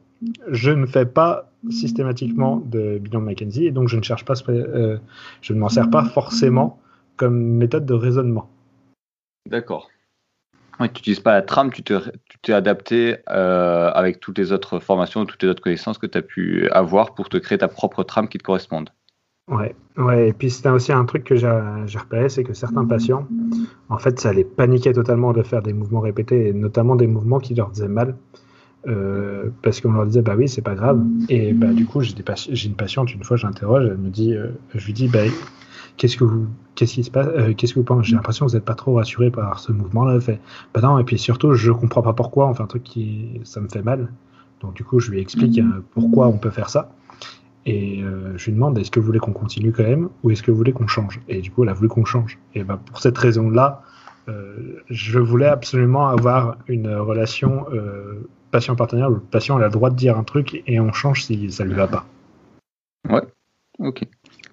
je 0.49 0.71
ne 0.71 0.87
fais 0.87 1.07
pas 1.07 1.51
systématiquement 1.71 2.57
de 2.57 2.99
bilan 2.99 3.21
de 3.21 3.27
McKenzie 3.27 3.67
et 3.67 3.71
donc 3.71 3.89
je 3.89 3.97
ne 3.97 4.03
cherche 4.03 4.25
pas, 4.25 4.35
euh, 4.49 4.99
je 5.41 5.53
ne 5.53 5.59
m'en 5.59 5.69
sers 5.69 5.89
pas 5.91 6.05
forcément 6.05 6.79
comme 7.17 7.39
méthode 7.39 7.87
de 7.87 7.95
raisonnement. 7.95 8.51
D'accord. 9.49 9.89
tu 10.79 10.83
n'utilises 10.83 11.21
pas 11.21 11.33
la 11.33 11.43
trame, 11.43 11.71
tu 11.71 11.83
t'es 11.83 12.53
adapté 12.53 13.19
euh, 13.31 13.91
avec 13.93 14.21
toutes 14.21 14.39
les 14.39 14.53
autres 14.53 14.79
formations, 14.79 15.25
toutes 15.25 15.43
les 15.43 15.49
autres 15.49 15.63
connaissances 15.63 15.99
que 15.99 16.07
tu 16.07 16.19
as 16.19 16.23
pu 16.23 16.69
avoir 16.71 17.15
pour 17.15 17.29
te 17.29 17.37
créer 17.37 17.59
ta 17.59 17.69
propre 17.69 18.03
trame 18.03 18.29
qui 18.29 18.39
te 18.39 18.43
corresponde. 18.43 18.91
Ouais, 19.47 19.75
ouais, 19.99 20.29
et 20.29 20.33
puis 20.33 20.51
c'était 20.51 20.71
aussi 20.71 20.91
un 20.91 21.05
truc 21.05 21.25
que 21.25 21.37
j'ai 21.37 21.99
repéré, 21.99 22.31
c'est 22.31 22.45
que 22.45 22.55
certains 22.55 22.87
patients, 22.87 23.29
en 23.91 23.99
fait, 23.99 24.19
ça 24.19 24.33
les 24.33 24.45
paniquait 24.45 24.95
totalement 24.95 25.33
de 25.33 25.43
faire 25.43 25.61
des 25.61 25.75
mouvements 25.75 26.01
répétés, 26.01 26.49
et 26.49 26.53
notamment 26.55 26.97
des 26.97 27.07
mouvements 27.07 27.41
qui 27.41 27.55
leur 27.55 27.69
faisaient 27.69 27.89
mal, 27.89 28.17
euh, 28.87 29.51
parce 29.63 29.81
qu'on 29.81 29.93
leur 29.93 30.07
disait, 30.07 30.23
bah 30.23 30.35
oui, 30.37 30.49
c'est 30.49 30.63
pas 30.63 30.75
grave. 30.75 31.03
Et 31.29 31.53
bah, 31.53 31.73
du 31.73 31.85
coup, 31.85 32.01
j'ai 32.01 32.15
une 32.67 32.75
patiente, 32.75 33.13
une 33.15 33.23
fois, 33.23 33.37
j'interroge, 33.37 33.87
elle 33.91 33.99
me 33.99 34.09
dit, 34.09 34.35
euh, 34.35 34.49
je 34.75 34.87
lui 34.87 34.95
dis, 34.95 35.09
bah, 35.09 35.21
qu'est-ce 35.99 36.17
que 36.17 36.25
vous, 36.25 36.47
qu'est-ce 36.75 36.95
qui 36.95 37.05
se 37.05 37.11
passe, 37.11 37.29
euh, 37.37 37.53
qu'est-ce 37.55 37.75
que 37.75 37.81
vous 37.81 37.85
pensez? 37.85 38.09
J'ai 38.09 38.17
l'impression 38.17 38.47
que 38.47 38.51
vous 38.51 38.57
n'êtes 38.57 38.65
pas 38.65 38.75
trop 38.75 38.95
rassuré 38.95 39.31
par 39.31 39.59
ce 39.59 39.73
mouvement-là. 39.73 40.21
Fait, 40.21 40.41
bah 40.73 40.81
non, 40.81 40.99
et 40.99 41.05
puis 41.05 41.19
surtout, 41.19 41.53
je 41.53 41.71
comprends 41.71 42.03
pas 42.03 42.15
pourquoi 42.15 42.49
on 42.49 42.55
fait 42.55 42.63
un 42.63 42.67
truc 42.67 42.83
qui, 42.83 43.41
ça 43.45 43.61
me 43.61 43.69
fait 43.69 43.83
mal. 43.83 44.09
Donc 44.61 44.75
du 44.75 44.85
coup, 44.85 45.01
je 45.01 45.11
lui 45.11 45.21
explique 45.21 45.61
pourquoi 45.93 46.29
on 46.29 46.39
peut 46.39 46.51
faire 46.51 46.71
ça. 46.71 46.91
Et 47.67 48.03
euh, 48.03 48.37
je 48.37 48.47
lui 48.47 48.53
demande 48.53 48.79
est-ce 48.79 48.91
que 48.91 49.01
vous 49.01 49.07
voulez 49.07 49.19
qu'on 49.19 49.33
continue 49.33 49.73
quand 49.73 49.85
même 49.85 50.11
ou 50.23 50.31
est-ce 50.31 50.43
que 50.43 50.51
vous 50.51 50.57
voulez 50.57 50.73
qu'on 50.73 50.87
change? 50.87 51.21
Et 51.29 51.41
du 51.41 51.51
coup, 51.51 51.65
elle 51.65 51.71
a 51.71 51.75
voulu 51.75 51.89
qu'on 51.89 52.05
change. 52.05 52.39
Et 52.55 52.63
ben, 52.63 52.77
pour 52.77 53.01
cette 53.01 53.17
raison-là, 53.17 53.83
euh, 54.29 54.83
je 54.91 55.19
voulais 55.19 55.47
absolument 55.47 56.09
avoir 56.09 56.57
une 56.69 56.95
relation 56.95 57.67
euh, 57.73 58.29
patient-partenaire 58.51 59.11
où 59.11 59.15
le 59.15 59.21
patient 59.21 59.57
a 59.57 59.65
le 59.65 59.71
droit 59.71 59.91
de 59.91 59.97
dire 59.97 60.19
un 60.19 60.25
truc 60.25 60.63
et 60.67 60.79
on 60.79 60.93
change 60.93 61.25
si 61.25 61.51
ça 61.51 61.65
lui 61.65 61.75
va 61.75 61.87
pas. 61.87 62.07
Ouais, 63.09 63.23
ok. 63.79 64.05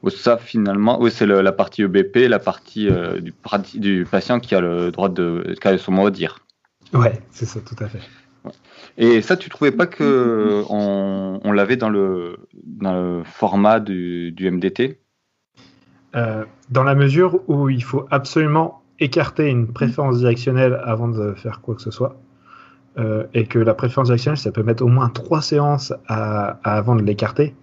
Ça, 0.10 0.38
finalement, 0.38 1.00
oui, 1.00 1.12
c'est 1.12 1.28
la 1.28 1.52
partie 1.52 1.84
EBP, 1.84 2.28
la 2.28 2.40
partie 2.40 2.90
du, 3.22 3.34
du, 3.80 4.06
patient 4.10 4.40
qui 4.40 4.56
a 4.56 4.62
le 4.62 4.92
droit 4.92 5.10
de, 5.10 5.56
qui 5.62 5.68
a 5.68 5.78
son 5.78 5.92
mot 5.92 6.08
à 6.08 6.12
dire. 6.12 6.40
Ouais, 6.94 7.22
c'est 7.30 7.46
ça, 7.46 7.60
tout 7.62 7.76
à 7.84 7.88
fait. 7.88 8.00
Et 8.98 9.22
ça, 9.22 9.38
tu 9.38 9.50
trouvais 9.50 9.72
pas 9.72 9.88
que 9.88 10.64
on, 10.70 11.52
l'avait 11.52 11.78
dans 11.78 11.90
le, 11.90 12.38
format 13.26 13.80
du, 13.80 14.34
MDT 14.40 15.00
euh, 16.16 16.44
Dans 16.70 16.84
la 16.84 16.96
mesure 16.96 17.42
où 17.48 17.70
il 17.70 17.84
faut 17.84 18.06
absolument 18.12 18.82
écarter 19.00 19.48
une 19.48 19.68
préférence 19.68 20.20
directionnelle 20.20 20.80
avant 20.84 21.08
de 21.08 21.34
faire 21.34 21.62
quoi 21.62 21.76
que 21.76 21.82
ce 21.82 21.92
soit. 21.92 22.20
Euh, 22.98 23.24
et 23.34 23.46
que 23.46 23.58
la 23.58 23.74
préférence 23.74 24.08
directionnelle, 24.08 24.38
ça 24.38 24.52
peut 24.52 24.64
mettre 24.64 24.84
au 24.84 24.90
moins 24.90 25.10
trois 25.10 25.42
séances 25.42 25.94
avant 26.08 26.96
de 26.96 27.02
l'écarter. 27.02 27.56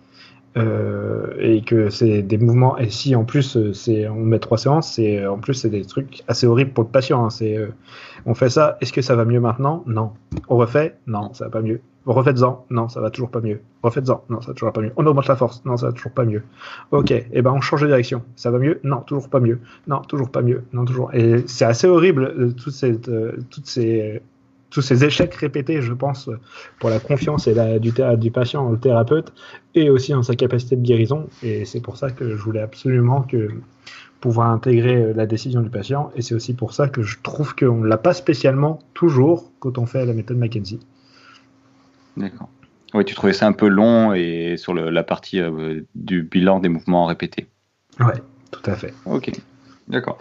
Euh, 0.59 1.35
et 1.39 1.63
que 1.63 1.89
c'est 1.89 2.23
des 2.23 2.39
mouvements 2.39 2.79
et 2.79 2.91
si 2.91 3.15
en 3.15 3.25
plus 3.25 3.57
euh, 3.57 3.73
c'est 3.73 4.09
on 4.09 4.25
met 4.25 4.39
trois 4.39 4.59
séances 4.59 4.95
c'est 4.95 5.25
en 5.27 5.39
plus 5.39 5.55
c'est 5.55 5.71
des 5.71 5.85
trucs 5.85 6.23
assez 6.27 6.47
horribles 6.47 6.73
pour 6.73 6.85
le 6.85 6.91
patient 6.91 7.25
hein. 7.25 7.31
c'est 7.31 7.57
euh, 7.57 7.69
on 8.27 8.35
fait 8.35 8.49
ça 8.49 8.77
est-ce 8.81 8.93
que 8.93 9.03
ça 9.03 9.15
va 9.15 9.25
mieux 9.25 9.41
maintenant? 9.41 9.85
Non. 9.87 10.13
On 10.49 10.57
refait? 10.57 10.97
Non 11.07 11.33
ça 11.35 11.45
va 11.45 11.51
pas 11.51 11.61
mieux. 11.61 11.81
Refaites-en? 12.07 12.67
Non 12.71 12.89
ça 12.89 13.01
va 13.01 13.11
toujours 13.11 13.31
pas 13.31 13.41
mieux. 13.41 13.61
Refaites-en? 13.83 14.25
Non 14.31 14.41
ça 14.41 14.49
va 14.49 14.55
toujours 14.55 14.73
pas 14.73 14.81
mieux. 14.81 14.93
On 14.97 15.07
augmente 15.07 15.29
la 15.29 15.37
force? 15.37 15.63
Non 15.65 15.77
ça 15.77 15.87
va 15.87 15.93
toujours 15.93 16.13
pas 16.13 16.25
mieux. 16.25 16.43
Ok 16.91 17.11
et 17.11 17.27
eh 17.33 17.43
ben 17.43 17.53
on 17.53 17.61
change 17.61 17.83
de 17.83 17.87
direction. 17.87 18.23
Ça 18.35 18.51
va 18.51 18.59
mieux? 18.59 18.81
Non 18.83 19.03
toujours 19.03 19.29
pas 19.29 19.41
mieux. 19.41 19.61
Non 19.87 20.01
toujours 20.01 20.31
pas 20.31 20.43
mieux. 20.43 20.65
Non 20.73 20.85
toujours. 20.85 21.15
Et 21.15 21.45
c'est 21.47 21.67
assez 21.67 21.87
horrible 21.87 22.55
toutes 22.55 22.73
ces 22.73 22.99
toutes 22.99 23.67
ces 23.67 24.23
tous 24.71 24.83
ces 24.83 25.05
échecs 25.05 25.35
répétés, 25.35 25.81
je 25.81 25.93
pense, 25.93 26.29
pour 26.79 26.91
la 26.91 27.01
confiance 27.01 27.47
et 27.47 27.55
la, 27.55 27.79
du, 27.79 27.93
du 28.19 28.31
patient 28.31 28.67
en 28.67 28.71
le 28.71 28.79
thérapeute, 28.79 29.33
et 29.75 29.91
aussi 29.91 30.15
en 30.15 30.23
sa 30.23 30.35
capacité 30.35 30.77
de 30.77 30.83
guérison. 30.83 31.29
Et 31.43 31.65
c'est 31.65 31.81
pour 31.81 31.97
ça 31.97 32.11
que 32.11 32.37
je 32.37 32.43
voulais 32.43 32.61
absolument 32.61 33.23
que 33.23 33.49
pouvoir 34.21 34.51
intégrer 34.51 35.15
la 35.15 35.27
décision 35.27 35.61
du 35.61 35.71
patient. 35.71 36.11
Et 36.17 36.23
c'est 36.23 36.35
aussi 36.35 36.55
pour 36.55 36.73
ça 36.73 36.89
que 36.89 37.03
je 37.03 37.19
trouve 37.23 37.55
qu'on 37.55 37.79
ne 37.79 37.87
l'a 37.87 37.99
pas 37.99 38.15
spécialement 38.15 38.81
toujours 38.95 39.53
quand 39.61 39.79
on 39.79 39.87
fait 39.87 40.05
la 40.05 40.13
méthode 40.13 40.39
McKenzie. 40.39 40.81
D'accord. 42.17 42.49
Oui, 42.95 43.05
tu 43.05 43.15
trouvais 43.15 43.33
ça 43.33 43.47
un 43.47 43.53
peu 43.53 43.69
long 43.69 44.15
et 44.15 44.57
sur 44.57 44.75
la 44.75 45.03
partie 45.03 45.41
euh, 45.41 45.83
du 45.95 46.23
bilan 46.23 46.59
des 46.59 46.69
mouvements 46.69 47.07
répétés. 47.07 47.47
Ouais, 48.01 48.21
tout 48.51 48.63
à 48.65 48.75
fait. 48.75 48.95
Ok, 49.05 49.31
d'accord. 49.89 50.19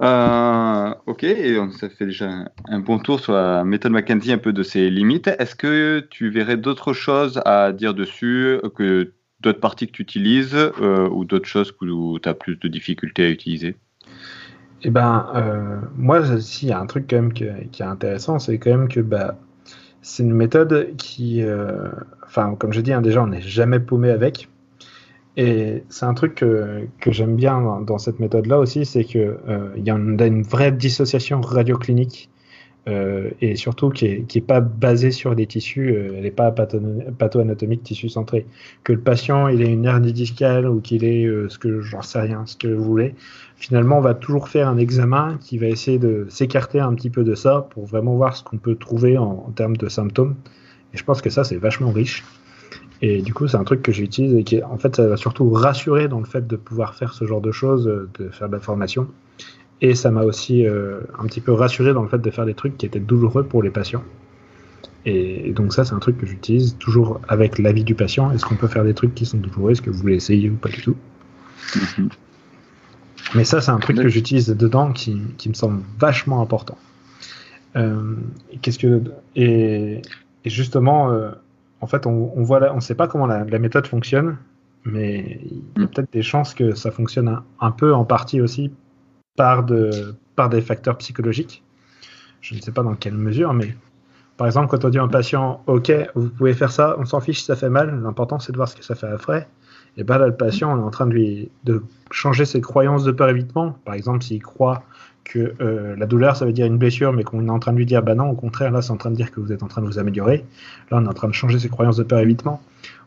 Euh, 0.00 0.94
ok, 1.06 1.24
et 1.24 1.58
ça 1.72 1.88
fait 1.88 2.06
déjà 2.06 2.50
un 2.66 2.78
bon 2.78 2.98
tour 2.98 3.20
sur 3.20 3.32
la 3.32 3.64
méthode 3.64 3.92
McKenzie, 3.92 4.32
un 4.32 4.38
peu 4.38 4.52
de 4.52 4.62
ses 4.62 4.90
limites. 4.90 5.26
Est-ce 5.26 5.54
que 5.54 6.00
tu 6.10 6.30
verrais 6.30 6.56
d'autres 6.56 6.92
choses 6.92 7.40
à 7.44 7.72
dire 7.72 7.94
dessus, 7.94 8.58
que 8.76 9.12
d'autres 9.40 9.60
parties 9.60 9.86
que 9.86 9.92
tu 9.92 10.02
utilises, 10.02 10.54
euh, 10.54 11.08
ou 11.08 11.24
d'autres 11.24 11.48
choses 11.48 11.74
où 11.80 12.18
tu 12.18 12.28
as 12.28 12.34
plus 12.34 12.56
de 12.56 12.68
difficultés 12.68 13.24
à 13.24 13.28
utiliser? 13.28 13.76
Eh 14.82 14.90
ben, 14.90 15.26
euh, 15.34 15.80
moi, 15.96 16.40
s'il 16.40 16.68
y 16.68 16.72
a 16.72 16.80
un 16.80 16.86
truc 16.86 17.06
quand 17.10 17.16
même 17.16 17.32
qui, 17.32 17.44
est 17.44 17.80
intéressant, 17.80 18.38
c'est 18.38 18.58
quand 18.58 18.70
même 18.70 18.88
que 18.88 19.00
bah, 19.00 19.36
c'est 20.02 20.22
une 20.22 20.34
méthode 20.34 20.94
qui, 20.96 21.42
enfin, 22.24 22.54
comme 22.54 22.72
je 22.72 22.80
dis, 22.80 22.92
hein, 22.92 23.02
déjà, 23.02 23.22
on 23.22 23.28
n'est 23.28 23.40
jamais 23.40 23.80
paumé 23.80 24.10
avec. 24.10 24.48
Et 25.38 25.84
c'est 25.88 26.04
un 26.04 26.14
truc 26.14 26.34
que, 26.34 26.88
que 27.00 27.12
j'aime 27.12 27.36
bien 27.36 27.80
dans, 27.80 27.98
cette 27.98 28.20
méthode-là 28.20 28.58
aussi, 28.58 28.84
c'est 28.84 29.04
qu'il 29.04 29.20
euh, 29.48 29.70
y 29.76 29.88
a 29.88 29.94
une, 29.94 30.42
vraie 30.42 30.72
dissociation 30.72 31.40
radioclinique 31.40 32.28
euh, 32.88 33.30
et 33.40 33.56
surtout 33.56 33.90
qui 33.90 34.06
n'est 34.06 34.24
est 34.34 34.40
pas 34.40 34.60
basée 34.60 35.10
sur 35.10 35.34
des 35.36 35.46
tissus, 35.46 35.90
euh, 35.90 36.14
elle 36.16 36.22
n'est 36.22 36.30
pas 36.30 36.50
patho-anatomique, 36.50 37.82
tissu 37.82 38.08
centré. 38.08 38.46
Que 38.82 38.92
le 38.92 39.00
patient 39.00 39.48
il 39.48 39.60
ait 39.62 39.70
une 39.72 39.84
hernie 39.84 40.12
discale 40.12 40.66
ou 40.66 40.80
qu'il 40.80 41.04
ait 41.04 41.24
euh, 41.24 41.48
ce 41.48 41.58
que 41.58 41.82
j'en 41.82 42.02
sais 42.02 42.20
rien, 42.20 42.46
ce 42.46 42.56
que 42.56 42.68
vous 42.68 42.84
voulez, 42.84 43.14
finalement 43.56 43.98
on 43.98 44.00
va 44.00 44.14
toujours 44.14 44.48
faire 44.48 44.68
un 44.68 44.78
examen 44.78 45.38
qui 45.40 45.58
va 45.58 45.66
essayer 45.66 45.98
de 45.98 46.26
s'écarter 46.30 46.80
un 46.80 46.94
petit 46.94 47.10
peu 47.10 47.24
de 47.24 47.34
ça 47.34 47.68
pour 47.70 47.84
vraiment 47.84 48.16
voir 48.16 48.36
ce 48.36 48.42
qu'on 48.42 48.58
peut 48.58 48.76
trouver 48.76 49.18
en, 49.18 49.52
termes 49.54 49.76
de 49.76 49.88
symptômes. 49.88 50.36
Et 50.94 50.96
je 50.96 51.04
pense 51.04 51.20
que 51.20 51.30
ça 51.30 51.44
c'est 51.44 51.56
vachement 51.56 51.90
riche. 51.90 52.24
Et 53.00 53.22
du 53.22 53.32
coup, 53.32 53.46
c'est 53.46 53.56
un 53.56 53.64
truc 53.64 53.82
que 53.82 53.92
j'utilise 53.92 54.34
et 54.34 54.42
qui, 54.42 54.62
en 54.62 54.76
fait, 54.76 54.96
ça 54.96 55.06
va 55.06 55.16
surtout 55.16 55.50
rassurer 55.50 56.08
dans 56.08 56.18
le 56.18 56.24
fait 56.24 56.46
de 56.46 56.56
pouvoir 56.56 56.94
faire 56.94 57.14
ce 57.14 57.24
genre 57.24 57.40
de 57.40 57.52
choses, 57.52 57.84
de 58.18 58.28
faire 58.30 58.48
de 58.48 58.54
la 58.54 58.60
formation. 58.60 59.08
Et 59.80 59.94
ça 59.94 60.10
m'a 60.10 60.22
aussi 60.22 60.66
euh, 60.66 61.00
un 61.18 61.26
petit 61.26 61.40
peu 61.40 61.52
rassuré 61.52 61.92
dans 61.94 62.02
le 62.02 62.08
fait 62.08 62.18
de 62.18 62.30
faire 62.30 62.46
des 62.46 62.54
trucs 62.54 62.76
qui 62.76 62.86
étaient 62.86 63.00
douloureux 63.00 63.44
pour 63.44 63.62
les 63.62 63.70
patients. 63.70 64.02
Et, 65.06 65.52
donc 65.52 65.72
ça, 65.72 65.84
c'est 65.84 65.94
un 65.94 66.00
truc 66.00 66.18
que 66.18 66.26
j'utilise 66.26 66.76
toujours 66.78 67.20
avec 67.28 67.58
l'avis 67.58 67.84
du 67.84 67.94
patient. 67.94 68.32
Est-ce 68.32 68.44
qu'on 68.44 68.56
peut 68.56 68.66
faire 68.66 68.84
des 68.84 68.94
trucs 68.94 69.14
qui 69.14 69.24
sont 69.24 69.38
douloureux? 69.38 69.72
Est-ce 69.72 69.82
que 69.82 69.90
vous 69.90 69.98
voulez 69.98 70.16
essayer 70.16 70.50
ou 70.50 70.56
pas 70.56 70.68
du 70.68 70.82
tout? 70.82 70.96
Mhm. 71.76 72.08
Mais 73.34 73.44
ça, 73.44 73.60
c'est 73.60 73.70
un 73.70 73.78
truc 73.78 73.98
que 73.98 74.08
j'utilise 74.08 74.48
dedans 74.48 74.92
qui, 74.92 75.20
qui, 75.36 75.48
me 75.48 75.54
semble 75.54 75.82
vachement 75.98 76.40
important. 76.40 76.78
Euh, 77.76 78.14
qu'est-ce 78.62 78.78
que 78.78 79.02
et, 79.36 80.00
et 80.44 80.50
justement, 80.50 81.12
euh, 81.12 81.30
en 81.80 81.86
fait, 81.86 82.06
on, 82.06 82.32
on 82.36 82.42
voit 82.42 82.72
on 82.72 82.76
ne 82.76 82.80
sait 82.80 82.94
pas 82.94 83.08
comment 83.08 83.26
la, 83.26 83.44
la, 83.44 83.58
méthode 83.58 83.86
fonctionne, 83.86 84.36
mais 84.84 85.40
il 85.42 85.58
y 85.58 85.82
a 85.82 85.84
mm. 85.84 85.88
peut-être 85.88 86.12
des 86.12 86.22
chances 86.22 86.54
que 86.54 86.74
ça 86.74 86.90
fonctionne 86.90 87.28
un, 87.28 87.44
un 87.60 87.70
peu 87.70 87.94
en 87.94 88.04
partie 88.04 88.40
aussi 88.40 88.72
par, 89.36 89.64
de, 89.64 90.14
par 90.36 90.48
des 90.48 90.60
facteurs 90.60 90.98
psychologiques. 90.98 91.62
Je 92.40 92.54
ne 92.54 92.60
sais 92.60 92.72
pas 92.72 92.82
dans 92.82 92.94
quelle 92.94 93.16
mesure, 93.16 93.52
mais 93.52 93.74
par 94.36 94.46
exemple, 94.46 94.68
quand 94.68 94.84
on 94.84 94.88
dit 94.88 94.98
à 94.98 95.02
un 95.02 95.08
patient, 95.08 95.62
OK, 95.66 95.92
vous 96.14 96.30
pouvez 96.30 96.54
faire 96.54 96.70
ça, 96.70 96.96
on 96.98 97.04
s'en 97.04 97.20
fiche 97.20 97.40
si 97.40 97.44
ça 97.44 97.56
fait 97.56 97.70
mal, 97.70 98.00
l'important 98.02 98.38
c'est 98.38 98.52
de 98.52 98.56
voir 98.56 98.68
ce 98.68 98.76
que 98.76 98.84
ça 98.84 98.94
fait 98.94 99.08
après. 99.08 99.48
Et 99.96 100.04
bien 100.04 100.18
là, 100.18 100.28
le 100.28 100.36
patient, 100.36 100.72
on 100.72 100.80
est 100.80 100.84
en 100.84 100.90
train 100.90 101.06
de 101.06 101.12
lui 101.12 101.50
de 101.64 101.82
changer 102.12 102.44
ses 102.44 102.60
croyances 102.60 103.02
de 103.02 103.10
peur 103.10 103.28
évitement. 103.30 103.72
Par 103.84 103.94
exemple, 103.94 104.22
s'il 104.22 104.40
croit 104.40 104.84
que 105.24 105.54
euh, 105.60 105.94
la 105.96 106.06
douleur, 106.06 106.36
ça 106.36 106.46
veut 106.46 106.52
dire 106.52 106.66
une 106.66 106.78
blessure, 106.78 107.12
mais 107.12 107.22
qu'on 107.22 107.46
est 107.46 107.50
en 107.50 107.58
train 107.58 107.72
de 107.72 107.78
lui 107.78 107.86
dire, 107.86 108.02
bah 108.02 108.14
non, 108.14 108.30
au 108.30 108.34
contraire, 108.34 108.70
là, 108.70 108.82
c'est 108.82 108.92
en 108.92 108.96
train 108.96 109.10
de 109.10 109.16
dire 109.16 109.30
que 109.30 109.40
vous 109.40 109.52
êtes 109.52 109.62
en 109.62 109.68
train 109.68 109.82
de 109.82 109.86
vous 109.86 109.98
améliorer. 109.98 110.44
Là, 110.90 110.98
on 110.98 111.04
est 111.04 111.08
en 111.08 111.12
train 111.12 111.28
de 111.28 111.34
changer 111.34 111.58
ses 111.58 111.68
croyances 111.68 111.96
de 111.96 112.02
peur 112.02 112.20
évitement. 112.20 112.62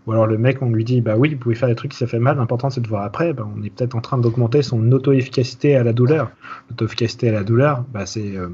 Ou 0.08 0.14
alors 0.14 0.26
le 0.26 0.38
mec, 0.38 0.62
on 0.62 0.72
lui 0.72 0.84
dit, 0.84 1.02
bah 1.02 1.16
oui, 1.16 1.34
vous 1.34 1.38
pouvez 1.40 1.56
faire 1.56 1.70
des 1.70 1.76
trucs 1.76 1.92
qui 1.92 1.98
ça 1.98 2.08
fait 2.08 2.20
mal, 2.20 2.38
l'important 2.38 2.70
c'est 2.72 2.82
de 2.82 2.88
voir 2.88 3.04
après, 3.04 3.34
bah, 3.34 3.48
on 3.56 3.62
est 3.64 3.70
peut-être 3.70 3.96
en 3.96 4.02
train 4.02 4.18
d'augmenter 4.18 4.64
son 4.64 4.92
auto-efficacité 4.92 5.76
à 5.76 5.84
la 5.84 5.94
douleur. 5.94 6.32
L'auto-efficacité 6.70 7.30
à 7.30 7.34
la 7.34 7.44
douleur, 7.44 7.86
bah, 7.94 8.08
c'est 8.08 8.36
euh, 8.36 8.50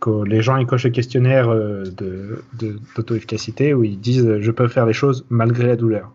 que 0.00 0.24
les 0.24 0.42
gens 0.42 0.56
ils 0.56 0.66
cochent 0.66 0.84
le 0.84 0.90
questionnaire 0.90 1.48
euh, 1.50 1.84
d'auto-efficacité 2.96 3.74
où 3.74 3.84
ils 3.84 4.00
disent, 4.00 4.40
je 4.40 4.50
peux 4.50 4.66
faire 4.66 4.86
les 4.86 4.92
choses 4.92 5.24
malgré 5.30 5.68
la 5.68 5.76
douleur. 5.76 6.10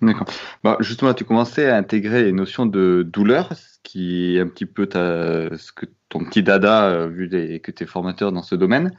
D'accord. 0.00 0.26
Bah, 0.62 0.76
justement, 0.80 1.12
tu 1.12 1.24
commençais 1.24 1.68
à 1.68 1.76
intégrer 1.76 2.22
les 2.22 2.32
notions 2.32 2.66
de 2.66 3.02
douleur, 3.10 3.52
qui 3.84 4.36
est 4.36 4.40
un 4.40 4.48
petit 4.48 4.66
peu 4.66 4.86
ta, 4.88 5.56
ce 5.56 5.70
que 5.70 5.86
ton 6.08 6.24
petit 6.24 6.42
dada, 6.42 6.86
euh, 6.86 7.06
vu 7.06 7.28
que 7.60 7.70
tu 7.70 7.84
es 7.84 7.86
formateur 7.86 8.32
dans 8.32 8.42
ce 8.42 8.56
domaine. 8.56 8.90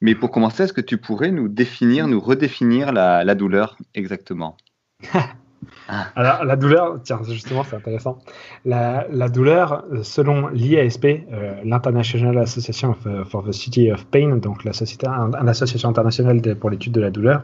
Mais 0.00 0.14
pour 0.14 0.30
commencer, 0.30 0.62
est-ce 0.62 0.72
que 0.72 0.80
tu 0.80 0.96
pourrais 0.96 1.32
nous 1.32 1.48
définir, 1.48 2.06
nous 2.06 2.20
redéfinir 2.20 2.92
la, 2.92 3.34
douleur 3.34 3.76
exactement? 3.94 4.56
Alors, 6.14 6.44
la 6.44 6.56
douleur, 6.56 7.00
tiens, 7.02 7.20
justement, 7.28 7.64
c'est 7.64 7.74
intéressant. 7.74 8.18
La, 8.64 9.28
douleur, 9.28 9.84
selon 10.02 10.48
l'IASP, 10.48 11.04
euh, 11.04 11.60
l'International 11.64 12.38
Association 12.38 12.94
for 13.28 13.44
the 13.44 13.52
City 13.52 13.90
of 13.90 14.06
Pain, 14.06 14.36
donc 14.36 14.64
l'association 14.64 15.88
internationale 15.88 16.40
pour 16.56 16.70
l'étude 16.70 16.92
de 16.92 17.00
la 17.00 17.10
douleur, 17.10 17.42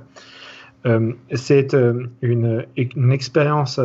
c'est 1.33 1.75
une, 2.23 2.67
une, 2.77 3.13
expérience 3.13 3.81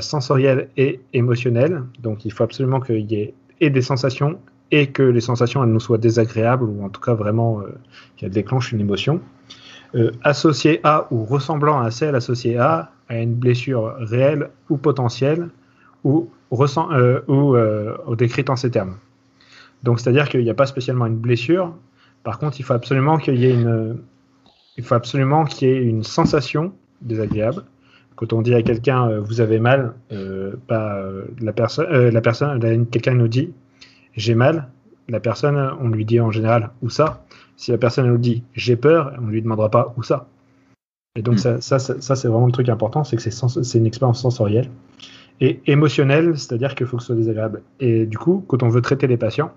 sensorielle 0.00 0.68
et 0.76 1.00
émotionnelle. 1.12 1.82
Donc, 2.00 2.24
il 2.24 2.32
faut 2.32 2.44
absolument 2.44 2.80
qu'il 2.80 3.10
y 3.10 3.34
ait 3.60 3.70
des 3.70 3.82
sensations 3.82 4.38
et 4.70 4.88
que 4.88 5.02
les 5.02 5.20
sensations 5.20 5.62
elles 5.62 5.70
nous 5.70 5.80
soient 5.80 5.98
désagréables 5.98 6.64
ou 6.64 6.84
en 6.84 6.88
tout 6.88 7.00
cas 7.00 7.14
vraiment 7.14 7.60
euh, 7.60 7.74
qu'elles 8.16 8.30
déclenchent 8.30 8.72
une 8.72 8.80
émotion. 8.80 9.20
Euh, 9.94 10.10
associé 10.24 10.80
à 10.82 11.06
ou 11.12 11.24
ressemblant 11.24 11.78
à 11.80 11.92
celle 11.92 12.16
associée 12.16 12.58
à, 12.58 12.90
à 13.08 13.18
une 13.18 13.34
blessure 13.34 13.94
réelle 13.98 14.50
ou 14.68 14.76
potentielle 14.76 15.48
ou, 16.02 16.28
euh, 16.52 17.20
ou 17.28 18.16
décrite 18.16 18.50
en 18.50 18.56
ces 18.56 18.70
termes. 18.70 18.96
Donc 19.84 20.00
c'est-à-dire 20.00 20.28
qu'il 20.28 20.42
n'y 20.42 20.50
a 20.50 20.54
pas 20.54 20.66
spécialement 20.66 21.06
une 21.06 21.16
blessure, 21.16 21.72
par 22.24 22.38
contre 22.38 22.58
il 22.58 22.64
faut 22.64 22.72
absolument 22.72 23.18
qu'il 23.18 23.36
y 23.36 23.46
ait 23.46 23.54
une, 23.54 23.98
il 24.76 24.84
faut 24.84 24.94
absolument 24.94 25.44
qu'il 25.44 25.68
y 25.68 25.70
ait 25.70 25.82
une 25.82 26.02
sensation 26.02 26.72
désagréable. 27.00 27.64
Quand 28.16 28.32
on 28.32 28.42
dit 28.42 28.54
à 28.54 28.62
quelqu'un 28.62 29.18
vous 29.20 29.40
avez 29.40 29.58
mal, 29.58 29.94
pas 30.68 31.02
la 31.40 31.52
personne, 31.52 32.08
la 32.08 32.20
personne, 32.20 32.86
quelqu'un 32.86 33.14
nous 33.14 33.28
dit 33.28 33.52
j'ai 34.16 34.34
mal, 34.34 34.68
la 35.08 35.20
personne, 35.20 35.56
on 35.80 35.88
lui 35.88 36.04
dit 36.04 36.20
en 36.20 36.30
général 36.30 36.70
où 36.82 36.90
ça. 36.90 37.24
Si 37.56 37.70
la 37.70 37.78
personne 37.78 38.06
nous 38.06 38.18
dit 38.18 38.42
j'ai 38.54 38.76
peur, 38.76 39.14
on 39.20 39.26
lui 39.26 39.42
demandera 39.42 39.70
pas 39.70 39.94
où 39.96 40.02
ça. 40.02 40.28
Et 41.16 41.22
donc 41.22 41.36
hmm. 41.36 41.60
ça, 41.60 41.78
ça, 41.78 42.16
c'est 42.16 42.28
vraiment 42.28 42.46
le 42.46 42.52
truc 42.52 42.68
important, 42.68 43.04
c'est 43.04 43.16
que 43.16 43.22
c'est 43.22 43.78
une 43.78 43.86
expérience 43.86 44.20
sensorielle 44.20 44.68
et 45.40 45.60
émotionnelle, 45.66 46.36
c'est-à-dire 46.38 46.74
qu'il 46.74 46.86
faut 46.86 46.96
que 46.96 47.02
ce 47.02 47.08
soit 47.08 47.16
désagréable. 47.16 47.62
Et 47.80 48.06
du 48.06 48.18
coup, 48.18 48.44
quand 48.46 48.62
on 48.62 48.68
veut 48.68 48.82
traiter 48.82 49.06
les 49.06 49.16
patients, 49.16 49.52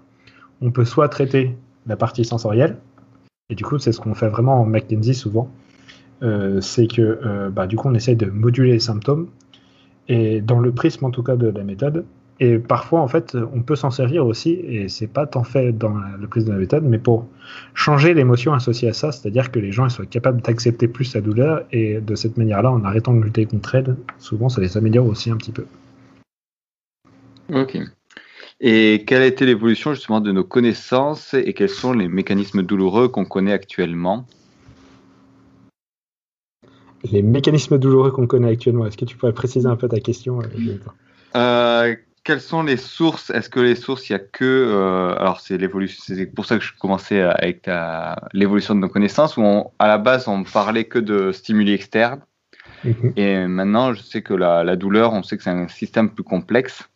on 0.61 0.71
peut 0.71 0.85
soit 0.85 1.09
traiter 1.09 1.55
la 1.85 1.95
partie 1.95 2.25
sensorielle, 2.25 2.77
et 3.49 3.55
du 3.55 3.63
coup 3.63 3.79
c'est 3.79 3.91
ce 3.91 3.99
qu'on 3.99 4.13
fait 4.13 4.29
vraiment 4.29 4.61
en 4.61 4.65
McKenzie 4.65 5.15
souvent, 5.15 5.49
euh, 6.23 6.61
c'est 6.61 6.87
que 6.87 7.01
euh, 7.01 7.49
bah, 7.49 7.67
du 7.67 7.75
coup 7.75 7.87
on 7.87 7.93
essaie 7.93 8.15
de 8.15 8.27
moduler 8.27 8.73
les 8.73 8.79
symptômes, 8.79 9.27
et 10.07 10.41
dans 10.41 10.59
le 10.59 10.71
prisme 10.71 11.05
en 11.05 11.11
tout 11.11 11.23
cas 11.23 11.35
de 11.35 11.47
la 11.47 11.63
méthode, 11.63 12.05
et 12.39 12.59
parfois, 12.59 13.01
en 13.01 13.07
fait, 13.07 13.35
on 13.53 13.61
peut 13.61 13.75
s'en 13.75 13.89
servir 13.89 14.25
aussi, 14.25 14.51
et 14.51 14.89
c'est 14.89 15.07
pas 15.07 15.25
tant 15.25 15.43
fait 15.43 15.71
dans 15.71 15.95
le 15.95 16.27
prise 16.27 16.45
de 16.45 16.51
la 16.51 16.59
méthode, 16.59 16.83
mais 16.83 16.99
pour 16.99 17.25
changer 17.73 18.13
l'émotion 18.13 18.53
associée 18.53 18.89
à 18.89 18.93
ça, 18.93 19.11
c'est-à-dire 19.11 19.51
que 19.51 19.57
les 19.57 19.71
gens 19.71 19.89
soient 19.89 20.05
capables 20.05 20.41
d'accepter 20.41 20.87
plus 20.87 21.15
la 21.15 21.21
douleur, 21.21 21.63
et 21.71 21.99
de 21.99 22.15
cette 22.15 22.37
manière-là, 22.37 22.71
en 22.71 22.83
arrêtant 22.83 23.13
de 23.13 23.21
lutter 23.21 23.47
contre 23.47 23.73
elle, 23.73 23.95
souvent 24.19 24.49
ça 24.49 24.61
les 24.61 24.77
améliore 24.77 25.07
aussi 25.07 25.31
un 25.31 25.37
petit 25.37 25.51
peu. 25.51 25.65
Ok. 27.51 27.79
Et 28.59 29.03
quelle 29.05 29.21
a 29.21 29.25
été 29.25 29.45
l'évolution 29.45 29.93
justement 29.93 30.19
de 30.19 30.31
nos 30.31 30.43
connaissances 30.43 31.33
et 31.35 31.53
quels 31.53 31.69
sont 31.69 31.93
les 31.93 32.07
mécanismes 32.07 32.63
douloureux 32.63 33.07
qu'on 33.07 33.25
connaît 33.25 33.53
actuellement? 33.53 34.25
Les 37.11 37.21
mécanismes 37.21 37.77
douloureux 37.77 38.11
qu'on 38.11 38.25
connaît 38.25 38.49
actuellement, 38.49 38.87
est-ce 38.87 38.97
que 38.97 39.05
tu 39.05 39.15
pourrais 39.15 39.33
préciser 39.33 39.67
un 39.67 39.75
peu 39.75 39.87
ta 39.87 39.99
question 39.99 40.39
euh, 41.35 41.95
quelles 42.23 42.41
sont 42.41 42.63
les 42.63 42.77
sources? 42.77 43.29
Est-ce 43.29 43.49
que 43.49 43.59
les 43.59 43.75
sources, 43.75 44.09
il 44.09 44.13
n'y 44.13 44.19
a 44.19 44.19
que. 44.19 44.43
Euh, 44.43 45.15
alors, 45.17 45.39
c'est 45.39 45.57
l'évolution. 45.57 46.03
C'est 46.05 46.25
pour 46.25 46.45
ça 46.45 46.57
que 46.57 46.63
je 46.63 46.73
commençais 46.77 47.21
avec 47.21 47.69
l'évolution 48.33 48.75
de 48.75 48.81
nos 48.81 48.89
connaissances, 48.89 49.37
où 49.37 49.43
à 49.79 49.87
la 49.87 49.97
base, 49.97 50.27
on 50.27 50.43
parlait 50.43 50.85
que 50.85 50.99
de 50.99 51.31
stimuli 51.31 51.71
externes. 51.71 52.19
Mhm. 52.83 53.13
Et 53.15 53.47
maintenant, 53.47 53.93
je 53.93 54.01
sais 54.01 54.21
que 54.21 54.33
la, 54.33 54.75
douleur, 54.75 55.13
on 55.13 55.23
sait 55.23 55.37
que 55.37 55.43
c'est 55.43 55.51
un 55.51 55.67
système 55.69 56.09
plus 56.09 56.23
complexe, 56.23 56.89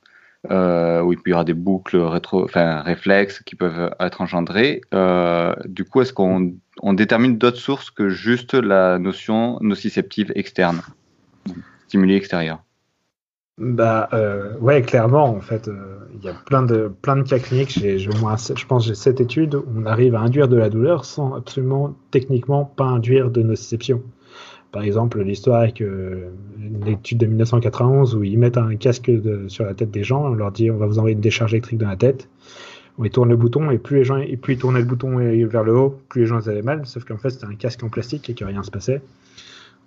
euh, 0.49 1.01
où 1.01 1.13
il 1.13 1.19
y 1.25 1.31
avoir 1.31 1.45
des 1.45 1.53
boucles 1.53 1.97
rétro, 1.97 2.43
enfin, 2.43 2.81
réflexes 2.81 3.41
qui 3.43 3.55
peuvent 3.55 3.93
être 3.99 4.21
engendrés. 4.21 4.81
Euh, 4.93 5.53
du 5.65 5.85
coup, 5.85 6.01
est-ce 6.01 6.13
qu'on 6.13 6.53
on 6.81 6.93
détermine 6.93 7.37
d'autres 7.37 7.59
sources 7.59 7.91
que 7.91 8.09
juste 8.09 8.55
la 8.55 8.97
notion 8.97 9.59
nociceptive 9.61 10.31
externe? 10.35 10.81
Stimuli 11.87 12.15
extérieurs 12.15 12.63
bah 13.57 14.09
euh, 14.13 14.57
ouais, 14.57 14.81
clairement, 14.81 15.25
en 15.25 15.41
fait, 15.41 15.69
il 16.15 16.23
y 16.23 16.29
a 16.29 16.33
plein 16.33 16.63
de 16.63 16.91
plein 17.01 17.17
de 17.17 17.21
cas 17.21 17.37
cliniques. 17.37 17.77
J'ai, 17.79 17.99
je 17.99 18.09
pense, 18.65 18.87
j'ai 18.87 18.95
cette 18.95 19.21
étude 19.21 19.53
où 19.53 19.65
on 19.75 19.85
arrive 19.85 20.15
à 20.15 20.21
induire 20.21 20.47
de 20.47 20.57
la 20.57 20.69
douleur 20.69 21.05
sans 21.05 21.35
absolument 21.35 21.93
techniquement 22.09 22.65
pas 22.65 22.85
induire 22.85 23.29
de 23.29 23.43
nociception. 23.43 24.01
Par 24.71 24.83
exemple, 24.83 25.21
l'histoire 25.21 25.61
avec 25.61 25.81
euh, 25.81 26.29
l'étude 26.85 27.17
de 27.17 27.25
1991 27.25 28.15
où 28.15 28.23
ils 28.23 28.39
mettent 28.39 28.57
un 28.57 28.75
casque 28.75 29.11
sur 29.47 29.65
la 29.65 29.73
tête 29.73 29.91
des 29.91 30.03
gens, 30.03 30.25
on 30.25 30.33
leur 30.33 30.51
dit 30.51 30.71
on 30.71 30.77
va 30.77 30.87
vous 30.87 30.97
envoyer 30.97 31.15
une 31.15 31.21
décharge 31.21 31.53
électrique 31.53 31.79
dans 31.79 31.89
la 31.89 31.97
tête. 31.97 32.29
On 32.97 33.07
tourne 33.07 33.29
le 33.29 33.35
bouton 33.35 33.71
et 33.71 33.77
plus 33.77 33.97
les 33.97 34.03
gens, 34.03 34.17
et 34.17 34.37
plus 34.37 34.53
ils 34.53 34.59
tournaient 34.59 34.79
le 34.79 34.85
bouton 34.85 35.17
vers 35.17 35.63
le 35.63 35.75
haut, 35.75 35.99
plus 36.09 36.21
les 36.21 36.27
gens 36.27 36.47
avaient 36.47 36.61
mal. 36.61 36.85
Sauf 36.85 37.03
qu'en 37.03 37.17
fait 37.17 37.31
c'était 37.31 37.45
un 37.45 37.55
casque 37.55 37.83
en 37.83 37.89
plastique 37.89 38.29
et 38.29 38.33
que 38.33 38.45
rien 38.45 38.63
se 38.63 38.71
passait. 38.71 39.01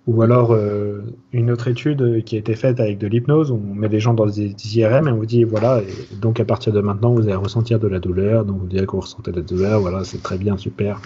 Ou 0.07 0.21
alors 0.21 0.51
euh, 0.51 1.01
une 1.33 1.49
autre 1.49 1.67
étude 1.67 2.23
qui 2.25 2.35
a 2.35 2.39
été 2.39 2.55
faite 2.55 2.79
avec 2.79 2.99
de 2.99 3.07
l'hypnose, 3.07 3.49
on 3.49 3.57
met 3.57 3.87
les 3.87 3.99
gens 3.99 4.13
dans 4.13 4.27
des, 4.27 4.53
IRM 4.77 5.07
et 5.07 5.11
on 5.11 5.15
vous 5.15 5.25
dit 5.25 5.43
voilà, 5.43 5.81
donc 6.21 6.39
à 6.39 6.45
partir 6.45 6.71
de 6.73 6.79
maintenant 6.79 7.11
vous 7.11 7.23
allez 7.23 7.35
ressentir 7.35 7.79
de 7.79 7.87
la 7.87 7.99
douleur, 7.99 8.45
donc 8.45 8.59
vous 8.59 8.67
direz 8.67 8.85
que 8.85 8.91
vous 8.91 8.99
ressentez 8.99 9.31
de 9.31 9.37
la 9.37 9.41
douleur, 9.41 9.79
voilà, 9.81 10.03
c'est 10.03 10.21
très 10.21 10.37
bien, 10.37 10.57
super. 10.57 11.01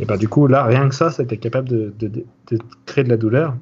Et 0.00 0.04
ben 0.04 0.18
du 0.18 0.28
coup 0.28 0.46
là, 0.48 0.64
rien 0.64 0.86
que 0.90 0.94
ça, 0.94 1.10
c'était 1.10 1.38
capable 1.38 1.68
de, 1.68 1.94
de, 1.98 2.24
créer 2.84 3.04
de 3.04 3.08
la 3.08 3.16
douleur. 3.16 3.54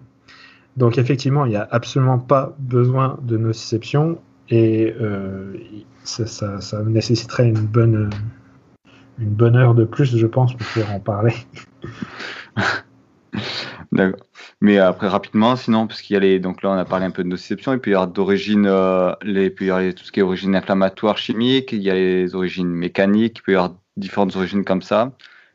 Donc 0.77 0.99
effectivement, 0.99 1.47
il 1.47 1.51
n'y 1.51 1.57
a 1.57 1.69
absolument 1.71 2.19
pas 2.19 2.57
besoin 2.59 3.19
de 3.23 3.37
nociception 3.37 4.19
et 4.49 4.93
euh, 5.01 5.55
ça, 6.03 6.27
ça, 6.27 6.61
ça, 6.61 6.83
nécessiterait 6.83 7.49
une 7.49 7.67
bonne, 7.67 8.11
une 9.21 9.31
bonne 9.31 9.55
heure 9.55 9.75
de 9.75 9.85
plus, 9.85 10.17
je 10.17 10.27
pense, 10.27 10.53
pour 10.55 10.67
pouvoir 10.67 10.95
en 10.95 11.01
parler. 11.01 11.35
D'accord. 13.93 14.30
Mais 14.61 14.79
après, 14.79 15.09
rapidement, 15.09 15.57
sinon, 15.57 15.87
parce 15.87 16.03
qu'il 16.03 16.15
y 16.15 16.17
a 16.17 16.21
les. 16.21 16.39
Donc 16.39 16.63
là, 16.63 16.71
on 16.71 16.75
a 16.75 16.85
parlé 16.85 17.07
un 17.07 17.11
peu 17.11 17.25
de 17.25 17.29
nociception, 17.29 17.73
et 17.73 17.79
puis 17.79 17.93
il 17.93 17.95
y 17.95 17.97
a 17.97 18.07
d'origine. 18.07 18.67
Euh, 18.67 19.13
les... 19.23 19.49
Puis 19.49 19.67
il 19.67 19.69
y 19.69 19.73
a 19.73 19.93
tout 19.93 20.05
ce 20.05 20.13
qui 20.13 20.21
est 20.21 20.23
origine 20.23 20.55
inflammatoire 20.55 21.17
chimique, 21.17 21.73
il 21.73 21.83
y 21.83 21.91
a 21.91 21.95
les 21.95 22.35
origines 22.35 22.69
mécaniques, 22.69 23.39
il 23.39 23.43
peut 23.43 23.53
y 23.53 23.55
avoir 23.55 23.75
différentes 23.97 24.37
origines 24.37 24.65
comme 24.65 24.83
ça. 24.83 25.13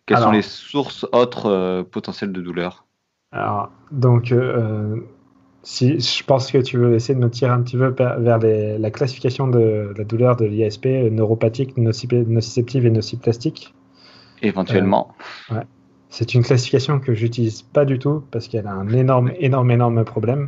Quelles 0.08 0.20
sont 0.20 0.32
les 0.32 0.44
sources 0.44 1.06
autres 1.12 1.48
euh, 1.48 1.84
potentielles 1.84 2.32
de 2.32 2.42
douleur 2.42 2.86
Alors, 3.32 3.72
donc, 3.92 4.32
euh, 4.32 4.98
si 5.64 6.00
je 6.00 6.24
pense 6.24 6.52
que 6.52 6.60
tu 6.60 6.78
veux 6.78 6.94
essayer 6.94 7.16
de 7.16 7.24
me 7.24 7.30
tirer 7.30 7.52
un 7.52 7.62
petit 7.62 7.78
peu 7.78 7.88
vers 7.98 8.40
la 8.40 8.92
classification 8.92 9.48
de 9.48 9.94
la 9.98 10.04
douleur 10.04 10.36
de 10.36 10.46
l'ISP 10.46 10.86
neuropathique, 10.86 11.76
nociceptive 11.78 12.86
et 12.86 12.92
nociplastique. 12.92 13.74
Éventuellement. 14.42 15.16
ouais. 15.50 15.64
C'est 16.18 16.34
une 16.34 16.44
classification 16.44 17.02
que 17.02 17.14
j'utilise 17.14 17.62
pas 17.62 17.84
du 17.84 18.00
tout 18.00 18.24
parce 18.32 18.48
qu'elle 18.48 18.68
a 18.68 18.72
un 18.72 18.88
énorme, 18.88 19.34
énorme, 19.38 19.70
énorme 19.70 20.06
problème. 20.06 20.48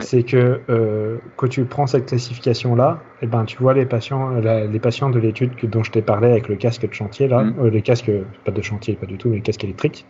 C'est 0.00 0.22
que 0.22 0.60
euh, 0.68 1.16
quand 1.36 1.48
tu 1.48 1.64
prends 1.64 1.86
cette 1.86 2.06
classification-là, 2.06 3.00
eh 3.22 3.26
ben, 3.26 3.46
tu 3.46 3.56
vois 3.56 3.72
les 3.72 3.86
patients, 3.86 4.32
les 4.38 4.78
patients 4.78 5.08
de 5.08 5.18
l'étude 5.18 5.52
dont 5.62 5.82
je 5.82 5.92
t'ai 5.92 6.02
parlé 6.02 6.28
avec 6.28 6.48
le 6.48 6.56
casque 6.56 6.86
de 6.86 6.92
chantier, 6.92 7.26
là, 7.26 7.44
mm. 7.44 7.54
euh, 7.58 7.70
les 7.70 7.80
casques, 7.80 8.10
pas 8.44 8.50
de 8.50 8.60
chantier, 8.60 8.96
pas 8.96 9.06
du 9.06 9.16
tout, 9.16 9.30
mais 9.30 9.36
le 9.36 9.42
casque 9.42 9.64
électrique, 9.64 10.04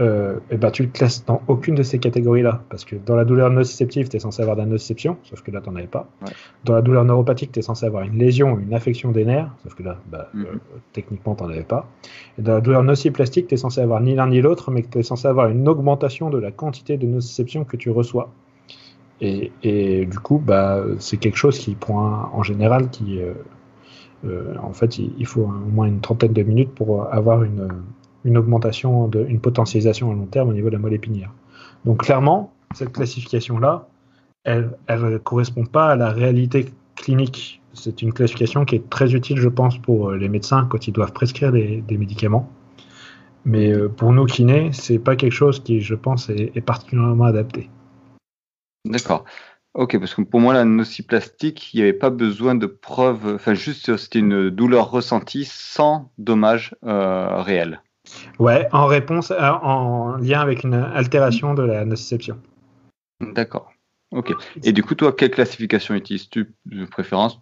euh, 0.00 0.40
et 0.50 0.56
ben, 0.56 0.70
tu 0.70 0.82
le 0.82 0.88
classes 0.88 1.24
dans 1.24 1.40
aucune 1.46 1.74
de 1.74 1.82
ces 1.82 1.98
catégories-là. 1.98 2.62
Parce 2.68 2.84
que 2.84 2.96
dans 2.96 3.14
la 3.14 3.24
douleur 3.24 3.50
nociceptive, 3.50 4.08
tu 4.08 4.16
es 4.16 4.20
censé 4.20 4.42
avoir 4.42 4.56
de 4.56 4.62
la 4.62 4.66
nociception, 4.66 5.16
sauf 5.22 5.42
que 5.42 5.50
là, 5.50 5.60
tu 5.60 5.70
n'en 5.70 5.76
avais 5.76 5.86
pas. 5.86 6.08
Dans 6.64 6.74
la 6.74 6.82
douleur 6.82 7.04
neuropathique, 7.04 7.52
tu 7.52 7.60
es 7.60 7.62
censé 7.62 7.86
avoir 7.86 8.02
une 8.02 8.18
lésion, 8.18 8.58
une 8.58 8.74
affection 8.74 9.12
des 9.12 9.24
nerfs, 9.24 9.50
sauf 9.62 9.74
que 9.74 9.82
là, 9.82 9.98
bah, 10.10 10.28
mhm. 10.34 10.44
euh, 10.44 10.58
techniquement, 10.92 11.34
tu 11.34 11.44
n'en 11.44 11.50
avais 11.50 11.62
pas. 11.62 11.88
Et 12.38 12.42
dans 12.42 12.54
la 12.54 12.60
douleur 12.60 12.82
nociplastique, 12.82 13.46
tu 13.46 13.54
es 13.54 13.56
censé 13.56 13.80
avoir 13.80 14.00
ni 14.00 14.14
l'un 14.14 14.28
ni 14.28 14.40
l'autre, 14.40 14.70
mais 14.70 14.82
tu 14.82 14.98
es 14.98 15.02
censé 15.02 15.28
avoir 15.28 15.48
une 15.48 15.68
augmentation 15.68 16.30
de 16.30 16.38
la 16.38 16.50
quantité 16.50 16.96
de 16.96 17.06
nociception 17.06 17.64
que 17.64 17.76
tu 17.76 17.90
reçois. 17.90 18.32
Et, 19.20 19.52
et 19.62 20.06
du 20.06 20.18
coup, 20.18 20.42
bah, 20.44 20.82
c'est 20.98 21.18
quelque 21.18 21.38
chose 21.38 21.58
qui 21.58 21.74
prend 21.74 22.30
en 22.32 22.42
général 22.42 22.90
qui. 22.90 23.20
Euh, 23.20 24.54
en 24.62 24.72
fait, 24.72 24.98
il, 24.98 25.26
faut 25.26 25.42
au 25.42 25.70
moins 25.70 25.86
une 25.86 26.00
trentaine 26.00 26.32
de 26.32 26.42
minutes 26.42 26.74
pour 26.74 27.12
avoir 27.12 27.42
une 27.42 27.68
une 28.24 28.38
augmentation, 28.38 29.08
de, 29.08 29.24
une 29.28 29.40
potentialisation 29.40 30.10
à 30.10 30.14
long 30.14 30.26
terme 30.26 30.48
au 30.48 30.52
niveau 30.52 30.68
de 30.68 30.74
la 30.74 30.78
moelle 30.78 30.94
épinière. 30.94 31.30
Donc 31.84 32.04
clairement, 32.04 32.52
cette 32.74 32.92
classification-là, 32.92 33.86
elle 34.44 34.70
ne 34.88 35.18
correspond 35.18 35.64
pas 35.64 35.90
à 35.90 35.96
la 35.96 36.10
réalité 36.10 36.66
clinique. 36.96 37.60
C'est 37.72 38.02
une 38.02 38.12
classification 38.12 38.64
qui 38.64 38.76
est 38.76 38.90
très 38.90 39.14
utile, 39.14 39.38
je 39.38 39.48
pense, 39.48 39.78
pour 39.78 40.10
euh, 40.10 40.16
les 40.16 40.28
médecins 40.28 40.66
quand 40.70 40.86
ils 40.86 40.92
doivent 40.92 41.12
prescrire 41.12 41.50
des, 41.52 41.82
médicaments. 41.90 42.48
Mais 43.44 43.72
euh, 43.72 43.88
pour 43.88 44.12
nous 44.12 44.24
kinés, 44.26 44.70
c'est 44.72 44.98
pas 44.98 45.16
quelque 45.16 45.32
chose 45.32 45.62
qui, 45.62 45.80
je 45.80 45.94
pense, 45.94 46.30
est, 46.30 46.60
particulièrement 46.60 47.24
adapté. 47.24 47.68
D'accord. 48.84 49.24
Ok, 49.74 49.98
parce 49.98 50.14
que 50.14 50.22
pour 50.22 50.38
moi, 50.38 50.54
la 50.54 50.64
nociplastique, 50.64 51.74
il 51.74 51.78
n'y 51.78 51.82
avait 51.82 51.92
pas 51.92 52.10
besoin 52.10 52.54
de 52.54 52.66
preuves, 52.66 53.34
enfin 53.34 53.54
juste 53.54 53.96
c'était 53.96 54.20
une 54.20 54.48
douleur 54.48 54.88
ressentie 54.88 55.44
sans 55.44 56.12
dommage 56.16 56.76
euh, 56.84 57.42
réel. 57.42 57.82
Ouais, 58.38 58.68
en 58.72 58.86
réponse, 58.86 59.30
en 59.30 60.16
lien 60.16 60.40
avec 60.40 60.64
une 60.64 60.74
altération 60.74 61.54
de 61.54 61.62
la 61.62 61.84
nociception. 61.84 62.38
D'accord. 63.20 63.72
Ok. 64.10 64.32
Et 64.62 64.72
du 64.72 64.82
coup, 64.82 64.94
toi, 64.94 65.12
quelle 65.12 65.30
classification 65.30 65.94
utilises-tu 65.94 66.52
de 66.66 66.84
préférence? 66.86 67.40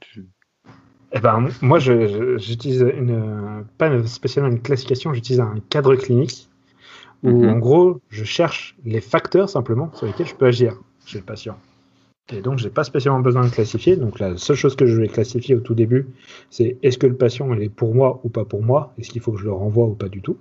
Eh 1.12 1.20
ben, 1.20 1.48
moi, 1.61 1.79
j'utilise 1.79 2.81
une, 2.96 3.64
pas 3.77 4.07
spécialement 4.07 4.51
une 4.51 4.62
classification, 4.62 5.12
j'utilise 5.12 5.40
un 5.40 5.57
cadre 5.68 5.94
clinique 5.94 6.48
où, 7.22 7.42
mhm. 7.42 7.51
en 7.51 7.59
gros, 7.59 8.01
je 8.09 8.25
cherche 8.25 8.75
les 8.85 9.01
facteurs 9.01 9.48
simplement 9.48 9.92
sur 9.94 10.07
lesquels 10.07 10.27
je 10.27 10.35
peux 10.35 10.46
agir 10.46 10.75
chez 11.05 11.18
le 11.18 11.25
patient. 11.25 11.59
Et 12.33 12.40
donc, 12.40 12.59
je 12.59 12.64
n'ai 12.64 12.70
pas 12.70 12.85
spécialement 12.85 13.20
besoin 13.20 13.44
de 13.44 13.51
classifier. 13.51 13.96
Donc, 13.96 14.18
la 14.18 14.37
seule 14.38 14.57
chose 14.57 14.75
que 14.75 14.87
je 14.87 14.98
vais 14.98 15.09
classifier 15.09 15.55
au 15.55 15.61
tout 15.61 15.75
début, 15.75 16.07
c'est 16.48 16.79
est-ce 16.83 16.96
que 16.96 17.07
le 17.07 17.16
patient 17.16 17.53
est 17.55 17.68
pour 17.68 17.94
moi 17.94 18.20
ou 18.25 18.31
pas 18.31 18.44
pour 18.44 18.62
moi? 18.62 18.94
Est-ce 18.96 19.11
qu'il 19.11 19.20
faut 19.20 19.33
que 19.33 19.38
je 19.38 19.44
le 19.44 19.53
renvoie 19.53 19.87
ou 19.87 19.94
pas 19.94 20.09
du 20.09 20.22
tout? 20.22 20.38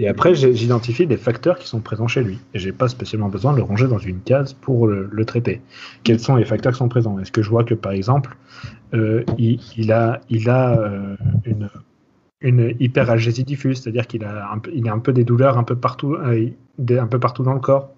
Et 0.00 0.08
après, 0.08 0.34
j'identifie 0.34 1.06
des 1.06 1.18
facteurs 1.18 1.58
qui 1.58 1.68
sont 1.68 1.80
présents 1.80 2.08
chez 2.08 2.22
lui. 2.22 2.38
Et 2.54 2.58
j'ai 2.58 2.72
pas 2.72 2.88
spécialement 2.88 3.28
besoin 3.28 3.52
de 3.52 3.58
le 3.58 3.62
ranger 3.62 3.86
dans 3.86 3.98
une 3.98 4.20
case 4.20 4.54
pour 4.54 4.86
le, 4.86 5.24
traiter. 5.26 5.60
Quels 6.04 6.18
sont 6.18 6.36
les 6.36 6.46
facteurs 6.46 6.72
qui 6.72 6.78
sont 6.78 6.88
présents? 6.88 7.18
Est-ce 7.18 7.30
que 7.30 7.42
je 7.42 7.50
vois 7.50 7.64
que, 7.64 7.74
par 7.74 7.92
exemple, 7.92 8.34
euh, 8.94 9.24
il, 9.36 9.92
a, 9.92 10.22
euh, 10.30 11.16
une, 11.44 11.68
une 12.40 12.74
hyperalgésie 12.80 13.44
diffuse, 13.44 13.82
c'est-à-dire 13.82 14.06
qu'il 14.06 14.24
a, 14.24 14.50
un, 14.50 14.62
il 14.72 14.88
a 14.88 14.94
un 14.94 15.00
peu 15.00 15.12
des 15.12 15.24
douleurs 15.24 15.58
un 15.58 15.64
peu 15.64 15.76
partout, 15.76 16.14
euh, 16.14 16.48
un 16.88 17.06
peu 17.06 17.18
partout 17.18 17.42
dans 17.42 17.52
le 17.52 17.60
corps. 17.60 17.90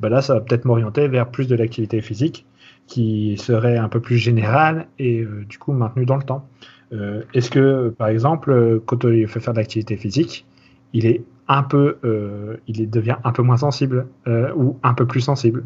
Ben 0.00 0.08
là, 0.08 0.22
ça 0.22 0.32
va 0.32 0.40
peut-être 0.40 0.64
m'orienter 0.64 1.08
vers 1.08 1.30
plus 1.30 1.46
de 1.46 1.56
l'activité 1.56 2.00
physique 2.00 2.46
qui 2.86 3.36
serait 3.36 3.76
un 3.76 3.90
peu 3.90 4.00
plus 4.00 4.16
générale 4.16 4.86
et 4.98 5.22
du 5.46 5.58
coup 5.58 5.72
maintenue 5.72 6.06
dans 6.06 6.16
le 6.16 6.22
temps. 6.22 6.48
Est-ce 7.32 7.50
que, 7.50 7.90
par 7.90 8.08
exemple, 8.08 8.80
quand 8.86 9.04
il 9.04 9.28
fait 9.28 9.40
faire 9.40 9.52
de 9.52 9.58
l'activité 9.58 9.96
physique, 9.96 10.46
il 10.94 11.06
est 11.06 11.22
un 11.48 11.62
peu, 11.62 11.98
euh, 12.04 12.56
il 12.66 12.88
devient 12.88 13.16
un 13.24 13.32
peu 13.32 13.42
moins 13.42 13.56
sensible 13.56 14.06
euh, 14.26 14.52
ou 14.56 14.78
un 14.82 14.94
peu 14.94 15.06
plus 15.06 15.20
sensible. 15.20 15.64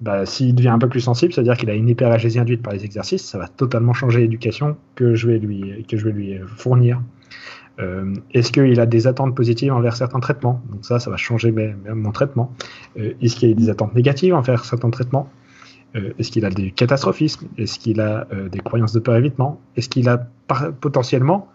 Bah, 0.00 0.26
S'il 0.26 0.54
devient 0.54 0.70
un 0.70 0.78
peu 0.78 0.88
plus 0.88 1.00
sensible, 1.00 1.32
c'est-à-dire 1.32 1.56
qu'il 1.56 1.70
a 1.70 1.74
une 1.74 1.88
hyperagésie 1.88 2.40
induite 2.40 2.62
par 2.62 2.72
les 2.72 2.84
exercices, 2.84 3.24
ça 3.24 3.38
va 3.38 3.46
totalement 3.46 3.92
changer 3.92 4.20
l'éducation 4.20 4.76
que 4.96 5.14
je 5.14 5.28
vais 5.28 5.38
lui, 5.38 5.84
que 5.88 5.96
je 5.96 6.04
vais 6.04 6.12
lui 6.12 6.40
fournir. 6.56 7.00
Euh, 7.78 8.12
Est-ce 8.32 8.50
qu'il 8.50 8.80
a 8.80 8.86
des 8.86 9.06
attentes 9.06 9.36
positives 9.36 9.72
envers 9.72 9.94
certains 9.94 10.18
traitements? 10.18 10.60
Donc 10.70 10.84
ça, 10.84 10.98
ça 10.98 11.08
va 11.08 11.16
changer 11.16 11.54
mon 11.94 12.10
traitement. 12.10 12.52
Est-ce 12.96 13.36
qu'il 13.36 13.52
a 13.52 13.54
des 13.54 13.70
attentes 13.70 13.94
négatives 13.94 14.34
envers 14.34 14.64
certains 14.64 14.90
traitements? 14.90 15.30
Est-ce 15.94 16.32
qu'il 16.32 16.44
a 16.44 16.50
des 16.50 16.72
catastrophismes? 16.72 17.46
Est-ce 17.56 17.78
qu'il 17.78 18.00
a 18.00 18.26
des 18.50 18.58
croyances 18.58 18.92
de 18.92 18.98
peur 18.98 19.14
évitement 19.16 19.60
Est-ce 19.76 19.88
qu'il 19.88 20.08
a 20.08 20.26
potentiellement 20.80 21.48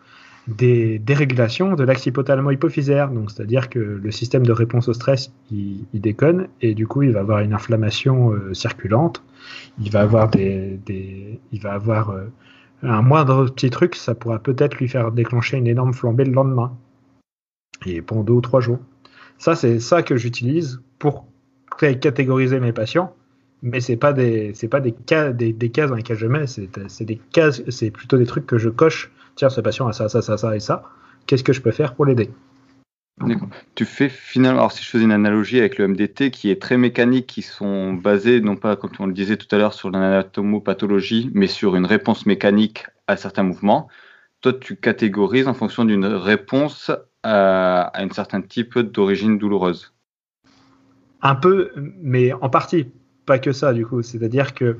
des 0.48 1.00
dérégulations 1.00 1.76
de 1.76 1.84
l'axe 1.84 2.06
hypothalamo-hypophysaire. 2.06 3.10
Donc, 3.10 3.32
c'est-à-dire 3.32 3.70
que 3.70 3.80
le 3.80 4.12
système 4.12 4.46
de 4.46 4.52
réponse 4.52 4.88
au 4.88 4.94
stress, 4.94 5.32
il, 5.52 5.86
déconne 5.94 6.48
et 6.62 6.74
du 6.74 6.88
coup, 6.88 7.04
il 7.04 7.12
va 7.12 7.20
avoir 7.20 7.40
une 7.40 7.54
inflammation 7.54 8.32
euh, 8.32 8.54
circulante. 8.54 9.24
Il 9.80 9.92
va 9.92 10.02
avoir 10.02 10.30
des, 10.30 10.80
il 11.52 11.62
va 11.62 11.74
avoir 11.74 12.12
euh, 12.12 12.26
un 12.84 13.02
moindre 13.02 13.46
petit 13.46 13.70
truc, 13.70 13.96
ça 13.96 14.16
pourra 14.16 14.40
peut-être 14.40 14.78
lui 14.78 14.88
faire 14.88 15.12
déclencher 15.12 15.58
une 15.58 15.68
énorme 15.68 15.94
flambée 15.94 16.26
le 16.26 16.32
lendemain 16.32 16.74
et 17.86 18.02
pendant 18.02 18.24
deux 18.24 18.34
ou 18.34 18.42
trois 18.42 18.62
jours. 18.62 18.80
Ça, 19.38 19.56
c'est 19.56 19.80
ça 19.80 20.02
que 20.02 20.16
j'utilise 20.16 20.82
pour 21.00 21.26
catégoriser 21.78 22.60
mes 22.60 22.74
patients 22.74 23.14
mais 23.64 23.82
c'est 23.82 23.98
pas 23.98 24.14
des 24.14 24.54
pas 24.70 24.80
des 24.80 24.92
cas 24.92 25.32
des, 25.32 25.52
des, 25.52 25.70
cases 25.70 25.90
dans 25.90 25.96
lesquelles 25.96 26.18
je 26.18 26.28
mets 26.28 26.46
c'est 26.48 27.06
des 27.06 27.20
cases 27.32 27.64
c'est 27.70 27.92
plutôt 27.92 28.18
des 28.18 28.26
trucs 28.26 28.46
que 28.46 28.58
je 28.58 28.70
coche 28.70 29.12
tiens, 29.38 29.50
ce 29.50 29.62
patient 29.62 29.88
a 29.88 29.94
ça, 29.94 30.10
ça, 30.10 30.22
ça, 30.22 30.36
ça 30.38 30.56
et 30.56 30.60
ça, 30.60 30.84
qu'est-ce 31.26 31.44
que 31.44 31.54
je 31.54 31.62
peux 31.62 31.72
faire 31.72 31.96
pour 31.96 32.06
l'aider? 32.06 32.30
Tu 33.74 33.86
fais 33.86 34.10
finalement, 34.10 34.60
alors 34.60 34.72
si 34.72 34.84
je 34.84 34.90
faisais 34.90 35.04
une 35.04 35.12
analogie 35.12 35.58
avec 35.58 35.80
le 35.80 35.88
MDT 35.88 36.30
qui 36.30 36.52
est 36.52 36.62
très 36.62 36.78
mécanique, 36.78 37.26
qui 37.26 37.42
sont 37.42 37.94
basés 37.94 38.42
non 38.42 38.56
pas 38.56 38.76
comme 38.76 38.92
on 39.00 39.08
le 39.08 39.14
disait 39.14 39.38
tout 39.38 39.48
à 39.56 39.58
l'heure 39.58 39.74
sur 39.74 39.90
l'anatomopathologie, 39.90 41.32
mais 41.34 41.48
sur 41.48 41.76
une 41.76 41.88
réponse 41.88 42.28
mécanique 42.28 42.86
à 43.08 43.18
certains 43.18 43.42
mouvements, 43.42 43.88
toi 44.42 44.54
tu 44.54 44.76
catégorises 44.76 45.48
en 45.48 45.56
fonction 45.56 45.84
d'une 45.84 46.06
réponse 46.06 46.92
à, 47.24 47.82
à 47.88 48.04
un 48.04 48.10
certain 48.12 48.42
type 48.42 48.78
d'origine 48.78 49.40
douloureuse. 49.40 49.94
Un 51.24 51.36
peu, 51.36 51.72
mais 51.76 52.34
en 52.34 52.50
partie, 52.50 52.92
pas 53.26 53.40
que 53.40 53.52
ça 53.52 53.74
du 53.74 53.84
coup. 53.84 54.04
C'est-à-dire 54.04 54.54
que 54.54 54.78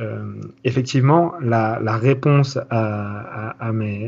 euh, 0.00 0.40
effectivement, 0.64 1.34
la, 1.40 1.78
réponse 1.96 2.58
à, 2.70 3.54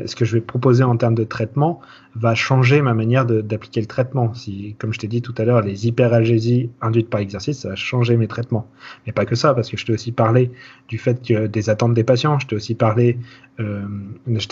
ce 0.05 0.15
que 0.15 0.25
je 0.25 0.33
vais 0.33 0.41
proposer 0.41 0.83
en 0.83 0.97
termes 0.97 1.15
de 1.15 1.23
traitement 1.23 1.79
va 2.15 2.35
changer 2.35 2.81
ma 2.81 2.93
manière 2.93 3.25
d'appliquer 3.25 3.79
le 3.79 3.87
traitement. 3.87 4.33
Si, 4.33 4.75
comme 4.79 4.93
je 4.93 4.99
t'ai 4.99 5.07
dit 5.07 5.21
tout 5.21 5.33
à 5.37 5.45
l'heure, 5.45 5.61
les 5.61 5.87
hyperalgésies 5.87 6.69
induites 6.81 7.09
par 7.09 7.21
l'exercice, 7.21 7.59
ça 7.59 7.69
va 7.69 7.75
changer 7.75 8.17
mes 8.17 8.27
traitements. 8.27 8.67
Mais 9.05 9.13
pas 9.13 9.25
que 9.25 9.35
ça, 9.35 9.53
parce 9.53 9.69
que 9.69 9.77
je 9.77 9.85
t'ai 9.85 9.93
aussi 9.93 10.11
parlé 10.11 10.51
du 10.89 10.97
fait 10.97 11.31
des 11.31 11.69
attentes 11.69 11.93
des 11.93 12.03
patients, 12.03 12.37
je 12.39 12.47
t'ai 12.47 12.55
aussi 12.55 12.75
parlé, 12.75 13.17
euh, 13.61 13.85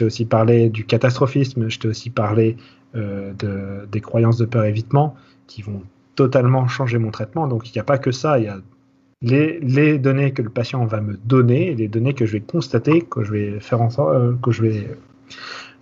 aussi 0.02 0.26
parlé 0.26 0.70
du 0.70 0.86
catastrophisme, 0.86 1.70
je 1.70 1.80
t'ai 1.80 1.88
aussi 1.90 2.10
parlé 2.10 2.56
euh, 2.96 3.34
de, 3.34 3.88
des 3.92 4.00
croyances 4.00 4.38
de 4.38 4.46
peur 4.46 4.64
évitement 4.64 5.16
qui 5.48 5.62
vont 5.62 5.82
totalement 6.16 6.66
changer 6.68 6.98
mon 6.98 7.12
traitement. 7.12 7.48
Donc 7.48 7.70
il 7.70 7.74
n'y 7.74 7.82
a 7.82 7.84
pas 7.84 7.98
que 7.98 8.12
ça, 8.12 8.38
les, 9.22 9.98
données 10.00 10.32
que 10.34 10.42
le 10.42 10.50
patient 10.50 10.86
va 10.86 11.02
me 11.02 11.18
donner, 11.18 11.74
les 11.76 11.88
données 11.88 12.14
que 12.14 12.26
je 12.26 12.34
vais 12.34 12.42
constater, 12.42 13.02
que 13.02 13.24
je 13.24 13.32
vais 13.32 13.60
faire 13.60 13.82
en 13.82 13.90
euh, 14.00 14.34
que 14.42 14.52
je 14.52 14.62
vais 14.62 14.98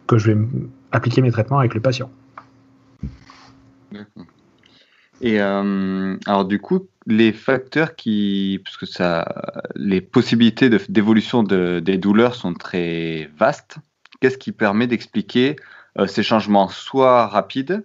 que 0.07 0.17
je 0.17 0.31
vais 0.31 0.47
appliquer 0.91 1.21
mes 1.21 1.31
traitements 1.31 1.59
avec 1.59 1.73
le 1.73 1.81
patient. 1.81 2.11
Et 5.21 5.39
euh, 5.39 6.17
alors 6.25 6.45
du 6.45 6.59
coup, 6.59 6.87
les 7.05 7.31
facteurs 7.31 7.95
qui, 7.95 8.59
puisque 8.63 8.87
ça, 8.87 9.61
les 9.75 10.01
possibilités 10.01 10.69
d'évolution 10.89 11.43
des 11.43 11.97
douleurs 11.97 12.35
sont 12.35 12.53
très 12.53 13.29
vastes. 13.37 13.77
Qu'est-ce 14.19 14.37
qui 14.37 14.51
permet 14.51 14.87
d'expliquer 14.87 15.55
ces 16.07 16.23
changements 16.23 16.67
soit 16.69 17.27
rapides, 17.27 17.83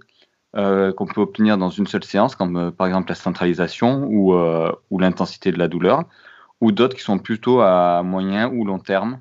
qu'on 0.54 1.06
peut 1.06 1.20
obtenir 1.20 1.58
dans 1.58 1.68
une 1.68 1.86
seule 1.86 2.04
séance, 2.04 2.34
comme 2.34 2.72
par 2.72 2.86
exemple 2.86 3.08
la 3.10 3.14
centralisation 3.14 4.04
ou, 4.06 4.34
ou 4.90 4.98
l'intensité 4.98 5.52
de 5.52 5.58
la 5.58 5.68
douleur, 5.68 6.04
ou 6.60 6.72
d'autres 6.72 6.96
qui 6.96 7.02
sont 7.02 7.18
plutôt 7.18 7.60
à 7.60 8.02
moyen 8.02 8.50
ou 8.50 8.64
long 8.64 8.78
terme? 8.78 9.20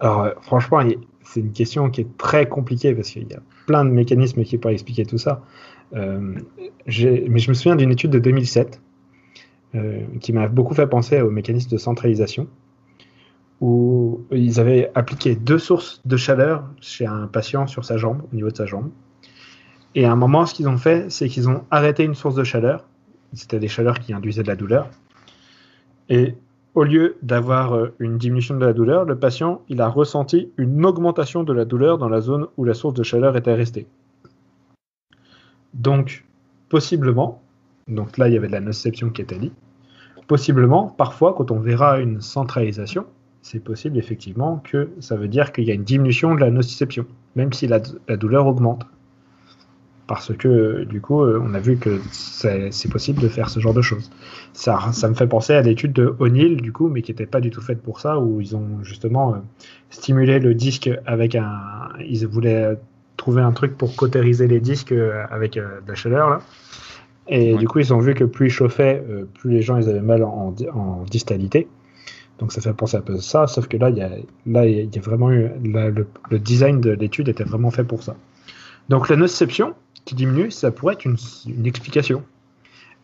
Alors 0.00 0.32
franchement, 0.42 0.80
c'est 1.22 1.40
une 1.40 1.52
question 1.52 1.90
qui 1.90 2.00
est 2.00 2.16
très 2.16 2.48
compliquée 2.48 2.94
parce 2.94 3.10
qu'il 3.10 3.28
y 3.30 3.34
a 3.34 3.40
plein 3.66 3.84
de 3.84 3.90
mécanismes 3.90 4.42
qui 4.42 4.58
pourraient 4.58 4.74
expliquer 4.74 5.06
tout 5.06 5.18
ça. 5.18 5.42
mais 5.92 6.40
je 6.86 7.48
me 7.48 7.54
souviens 7.54 7.76
d'une 7.76 7.92
étude 7.92 8.10
de 8.10 8.18
2007 8.18 8.80
qui 10.20 10.32
m'a 10.32 10.48
beaucoup 10.48 10.74
fait 10.74 10.86
penser 10.86 11.20
au 11.20 11.30
mécanisme 11.30 11.70
de 11.70 11.78
centralisation 11.78 12.48
où 13.60 14.24
ils 14.30 14.60
avaient 14.60 14.90
appliqué 14.94 15.34
deux 15.36 15.58
sources 15.58 16.02
de 16.04 16.16
chaleur 16.16 16.64
chez 16.80 17.06
un 17.06 17.26
patient 17.26 17.66
sur 17.66 17.84
sa 17.84 17.96
jambe, 17.96 18.22
au 18.30 18.34
niveau 18.34 18.50
de 18.50 18.56
sa 18.56 18.66
jambe. 18.66 18.90
Et 19.94 20.04
à 20.04 20.12
un 20.12 20.16
moment, 20.16 20.46
ce 20.46 20.54
qu'ils 20.54 20.68
ont 20.68 20.76
fait, 20.76 21.10
c'est 21.10 21.28
qu'ils 21.28 21.48
ont 21.48 21.64
arrêté 21.70 22.04
une 22.04 22.14
source 22.14 22.34
de 22.34 22.44
chaleur. 22.44 22.84
C'était 23.32 23.58
des 23.58 23.68
chaleurs 23.68 23.98
qui 24.00 24.12
induisaient 24.12 24.42
de 24.42 24.48
la 24.48 24.56
douleur. 24.56 24.88
Et 26.08 26.34
au 26.74 26.82
lieu 26.82 27.16
d'avoir 27.22 27.74
euh, 27.74 27.94
une 27.98 28.18
diminution 28.18 28.56
de 28.56 28.64
la 28.64 28.72
douleur, 28.72 29.04
le 29.04 29.16
patient, 29.16 29.62
il 29.68 29.80
a 29.80 29.88
ressenti 29.88 30.50
une 30.56 30.84
augmentation 30.84 31.44
de 31.44 31.52
la 31.52 31.64
douleur 31.64 31.98
dans 31.98 32.08
la 32.08 32.20
zone 32.20 32.46
où 32.56 32.64
la 32.64 32.74
source 32.74 32.94
de 32.94 33.02
chaleur 33.02 33.36
était 33.36 33.54
restée. 33.54 33.86
Donc, 35.72 36.24
possiblement, 36.68 37.42
donc 37.88 38.18
là, 38.18 38.28
il 38.28 38.34
y 38.34 38.36
avait 38.36 38.48
de 38.48 38.52
la 38.52 38.60
nociception 38.60 39.10
qui 39.10 39.22
était 39.22 39.38
dit, 39.38 39.52
possiblement, 40.26 40.88
parfois, 40.88 41.34
quand 41.34 41.50
on 41.50 41.60
verra 41.60 42.00
une 42.00 42.20
centralisation, 42.20 43.06
c'est 43.42 43.60
possible 43.60 43.98
effectivement 43.98 44.62
que 44.64 44.88
ça 45.00 45.16
veut 45.16 45.28
dire 45.28 45.52
qu'il 45.52 45.64
y 45.64 45.70
a 45.70 45.74
une 45.74 45.84
diminution 45.84 46.34
de 46.34 46.40
la 46.40 46.50
nociception, 46.50 47.06
même 47.36 47.52
si 47.52 47.66
la, 47.66 47.80
douleur 48.16 48.46
augmente. 48.46 48.86
Parce 50.06 50.36
que 50.36 50.84
du 50.84 51.00
coup, 51.00 51.22
euh, 51.22 51.40
on 51.42 51.54
a 51.54 51.60
vu 51.60 51.76
que 51.78 52.00
c'est 52.12 52.90
possible 52.90 53.22
de 53.22 53.28
faire 53.28 53.48
ce 53.48 53.58
genre 53.58 53.72
de 53.72 53.80
choses. 53.80 54.10
Ça, 54.52 54.92
ça 54.92 55.08
me 55.08 55.14
fait 55.14 55.26
penser 55.26 55.54
à 55.54 55.62
l'étude 55.62 55.92
de 55.92 56.14
O'Neill, 56.18 56.60
du 56.60 56.72
coup, 56.72 56.88
mais 56.88 57.00
qui 57.00 57.10
n'était 57.10 57.26
pas 57.26 57.40
du 57.40 57.50
tout 57.50 57.62
faite 57.62 57.80
pour 57.80 58.00
ça, 58.00 58.18
où 58.18 58.40
ils 58.40 58.54
ont 58.54 58.82
justement 58.82 59.32
euh, 59.32 59.38
stimulé 59.90 60.38
le 60.40 60.54
disque 60.54 60.90
avec 61.06 61.34
un. 61.34 61.88
Ils 62.00 62.26
voulaient 62.26 62.76
trouver 63.16 63.42
un 63.42 63.52
truc 63.52 63.78
pour 63.78 63.96
cautériser 63.96 64.46
les 64.46 64.60
disques 64.60 64.92
euh, 64.92 65.24
avec 65.30 65.54
de 65.54 65.62
la 65.86 65.94
chaleur, 65.94 66.28
là. 66.28 66.40
Et 67.26 67.56
du 67.56 67.66
coup, 67.66 67.78
ils 67.78 67.94
ont 67.94 68.00
vu 68.00 68.12
que 68.12 68.24
plus 68.24 68.48
ils 68.48 68.50
chauffaient, 68.50 69.02
plus 69.38 69.50
les 69.50 69.62
gens 69.62 69.78
ils 69.78 69.88
avaient 69.88 70.02
mal 70.02 70.22
en, 70.22 70.54
en 70.74 71.04
distalité. 71.04 71.68
Donc 72.38 72.52
ça 72.52 72.60
fait 72.60 72.72
penser 72.72 72.96
un 72.96 73.00
peu 73.00 73.14
à 73.14 73.20
ça, 73.20 73.46
sauf 73.46 73.68
que 73.68 73.76
là, 73.76 73.90
il 73.90 73.96
y 73.96 74.02
a, 74.02 74.10
là, 74.46 74.66
il 74.66 74.94
y 74.94 74.98
a 74.98 75.00
vraiment 75.00 75.30
eu, 75.30 75.50
le, 75.62 76.38
design 76.38 76.80
de 76.80 76.90
l'étude 76.90 77.28
était 77.28 77.44
vraiment 77.44 77.70
fait 77.70 77.84
pour 77.84 78.02
ça. 78.02 78.16
Donc 78.88 79.08
la 79.08 79.16
nociception 79.16 79.74
qui 80.04 80.14
diminue, 80.14 80.50
ça 80.50 80.70
pourrait 80.70 80.94
être 80.94 81.04
une, 81.04 81.16
explication. 81.66 82.22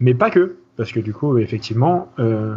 Mais 0.01 0.15
pas 0.15 0.31
que, 0.31 0.57
parce 0.77 0.93
que 0.93 1.01
du 1.01 1.13
coup, 1.13 1.39
effectivement, 1.39 2.09
euh, 2.19 2.55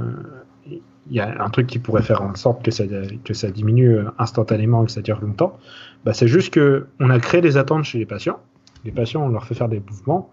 il 0.67 0.81
y 1.11 1.19
a 1.19 1.43
un 1.43 1.49
truc 1.49 1.67
qui 1.67 1.79
pourrait 1.79 2.01
faire 2.01 2.21
en 2.21 2.35
sorte 2.35 2.63
que 2.63 2.71
ça, 2.71 3.51
diminue 3.51 3.99
instantanément 4.17 4.83
et 4.83 4.85
que 4.85 4.91
ça 4.91 5.01
dure 5.01 5.19
longtemps. 5.21 5.57
Bah, 6.05 6.13
c'est 6.13 6.27
juste 6.27 6.53
qu'on 6.53 7.09
a 7.09 7.19
créé 7.19 7.41
des 7.41 7.57
attentes 7.57 7.83
chez 7.83 7.99
les 7.99 8.05
patients. 8.05 8.39
Les 8.85 8.91
patients, 8.91 9.25
on 9.25 9.29
leur 9.29 9.45
fait 9.45 9.55
faire 9.55 9.69
des 9.69 9.81
mouvements 9.81 10.29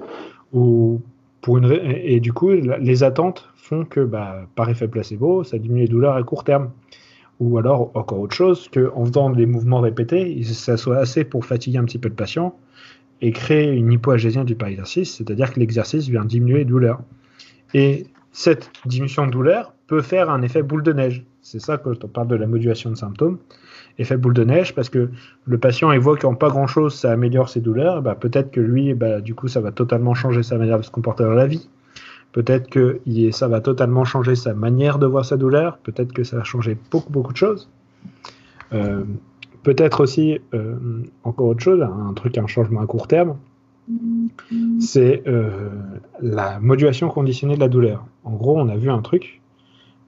et 1.48 2.20
du 2.20 2.32
coup, 2.32 2.50
les 2.50 3.02
attentes 3.02 3.48
font 3.56 3.84
que, 3.84 4.00
bah, 4.00 4.46
par 4.56 4.68
effet 4.68 4.88
placebo, 4.88 5.44
ça 5.44 5.58
diminue 5.58 5.82
les 5.82 5.88
douleurs 5.88 6.16
à 6.16 6.22
court 6.22 6.44
terme. 6.44 6.70
Ou 7.40 7.58
alors, 7.58 7.90
encore 7.94 8.20
autre 8.20 8.34
chose, 8.34 8.68
qu'en 8.72 9.04
faisant 9.04 9.30
des 9.30 9.46
mouvements 9.46 9.80
répétés, 9.80 10.42
ça 10.44 10.76
soit 10.76 10.98
assez 10.98 11.24
pour 11.24 11.44
fatiguer 11.44 11.78
un 11.78 11.84
petit 11.84 11.98
peu 11.98 12.08
le 12.08 12.14
patient 12.14 12.54
et 13.22 13.32
créer 13.32 13.72
une 13.72 13.92
hypoagésie 13.92 14.44
du 14.44 14.54
par 14.54 14.68
exercice, 14.68 15.16
c'est-à-dire 15.16 15.52
que 15.52 15.60
l'exercice 15.60 16.08
vient 16.08 16.24
diminuer 16.24 16.58
les 16.58 16.64
douleurs. 16.64 17.00
Et 17.74 18.06
cette 18.32 18.70
diminution 18.86 19.26
de 19.26 19.32
douleur 19.32 19.74
peut 19.86 20.02
faire 20.02 20.30
un 20.30 20.42
effet 20.42 20.62
boule 20.62 20.82
de 20.82 20.92
neige. 20.92 21.24
C'est 21.42 21.60
ça 21.60 21.78
quand 21.78 22.04
on 22.04 22.08
parle 22.08 22.28
de 22.28 22.36
la 22.36 22.46
modulation 22.46 22.90
de 22.90 22.96
symptômes 22.96 23.38
effet 24.00 24.16
boule 24.16 24.34
de 24.34 24.44
neige 24.44 24.74
parce 24.74 24.88
que 24.88 25.10
le 25.44 25.58
patient 25.58 25.92
évoque 25.92 26.24
en 26.24 26.34
pas 26.34 26.48
grand 26.48 26.66
chose, 26.66 26.94
ça 26.94 27.12
améliore 27.12 27.48
ses 27.48 27.60
douleurs. 27.60 28.02
Bah, 28.02 28.14
peut-être 28.14 28.50
que 28.50 28.60
lui, 28.60 28.94
bah, 28.94 29.20
du 29.20 29.34
coup, 29.34 29.48
ça 29.48 29.60
va 29.60 29.72
totalement 29.72 30.14
changer 30.14 30.42
sa 30.42 30.56
manière 30.58 30.78
de 30.78 30.84
se 30.84 30.90
comporter 30.90 31.24
dans 31.24 31.30
la 31.30 31.46
vie. 31.46 31.68
Peut-être 32.32 32.70
que 32.70 33.00
ça 33.32 33.48
va 33.48 33.60
totalement 33.60 34.04
changer 34.04 34.36
sa 34.36 34.54
manière 34.54 34.98
de 34.98 35.06
voir 35.06 35.24
sa 35.24 35.36
douleur. 35.36 35.78
Peut-être 35.78 36.12
que 36.12 36.22
ça 36.22 36.36
va 36.36 36.44
changer 36.44 36.76
beaucoup, 36.90 37.12
beaucoup 37.12 37.32
de 37.32 37.36
choses. 37.36 37.68
Euh, 38.72 39.02
peut-être 39.62 40.00
aussi, 40.00 40.38
euh, 40.54 40.76
encore 41.24 41.48
autre 41.48 41.62
chose, 41.62 41.82
un 41.82 42.12
truc, 42.14 42.38
un 42.38 42.46
changement 42.46 42.80
à 42.80 42.86
court 42.86 43.08
terme, 43.08 43.36
c'est 44.78 45.24
euh, 45.26 45.70
la 46.20 46.60
modulation 46.60 47.08
conditionnée 47.08 47.56
de 47.56 47.60
la 47.60 47.68
douleur. 47.68 48.06
En 48.22 48.32
gros, 48.32 48.56
on 48.56 48.68
a 48.68 48.76
vu 48.76 48.90
un 48.90 49.02
truc, 49.02 49.40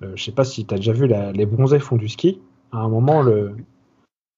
je 0.00 0.06
ne 0.08 0.16
sais 0.16 0.32
pas 0.32 0.44
si 0.44 0.64
tu 0.64 0.74
as 0.74 0.76
déjà 0.76 0.92
vu 0.92 1.08
les 1.08 1.46
bronzés 1.46 1.80
font 1.80 1.96
du 1.96 2.08
ski. 2.08 2.40
À 2.70 2.78
un 2.78 2.88
moment, 2.88 3.22
le, 3.22 3.56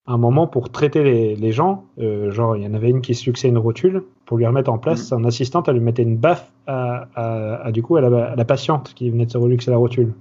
un 0.06 0.18
moment 0.18 0.46
pour 0.46 0.70
traiter 0.70 1.34
les, 1.34 1.52
gens, 1.52 1.84
euh, 1.98 2.30
genre 2.30 2.56
il 2.56 2.62
y 2.62 2.66
en 2.66 2.74
avait 2.74 2.90
une 2.90 3.00
qui 3.00 3.14
se 3.14 3.24
luxait 3.24 3.48
une 3.48 3.58
rotule, 3.58 4.04
pour 4.26 4.36
lui 4.36 4.46
remettre 4.46 4.70
en 4.70 4.78
place, 4.78 5.00
mm. 5.00 5.04
son 5.04 5.24
assistante, 5.24 5.68
elle 5.68 5.76
lui 5.76 5.82
mettait 5.82 6.02
une 6.02 6.16
baffe 6.16 6.50
à, 6.66 7.70
du 7.72 7.82
coup 7.82 7.96
à 7.96 8.00
la, 8.02 8.44
patiente 8.44 8.92
qui 8.94 9.10
venait 9.10 9.26
de 9.26 9.30
se 9.30 9.38
reluxer 9.38 9.70
la 9.70 9.78
rotule. 9.78 10.12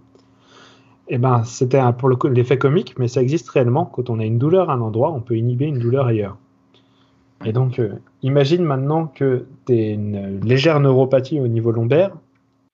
Et 1.09 1.15
eh 1.15 1.17
ben 1.17 1.43
c'était 1.43 1.81
pour 1.97 2.09
l'effet 2.29 2.57
comique, 2.57 2.97
mais 2.97 3.09
ça 3.09 3.21
existe 3.21 3.49
réellement. 3.49 3.85
Quand 3.85 4.09
on 4.09 4.19
a 4.19 4.25
une 4.25 4.37
douleur 4.37 4.69
à 4.69 4.73
un 4.73 4.81
endroit, 4.81 5.11
on 5.11 5.19
peut 5.19 5.35
inhiber 5.35 5.65
une 5.65 5.79
douleur 5.79 6.07
ailleurs. 6.07 6.37
Et 7.45 7.51
donc, 7.51 7.77
euh, 7.79 7.95
imagine 8.21 8.63
maintenant 8.63 9.07
que 9.07 9.45
tu 9.65 9.73
as 9.73 9.89
une 9.91 10.39
légère 10.39 10.79
neuropathie 10.79 11.41
au 11.41 11.47
niveau 11.49 11.71
lombaire 11.71 12.15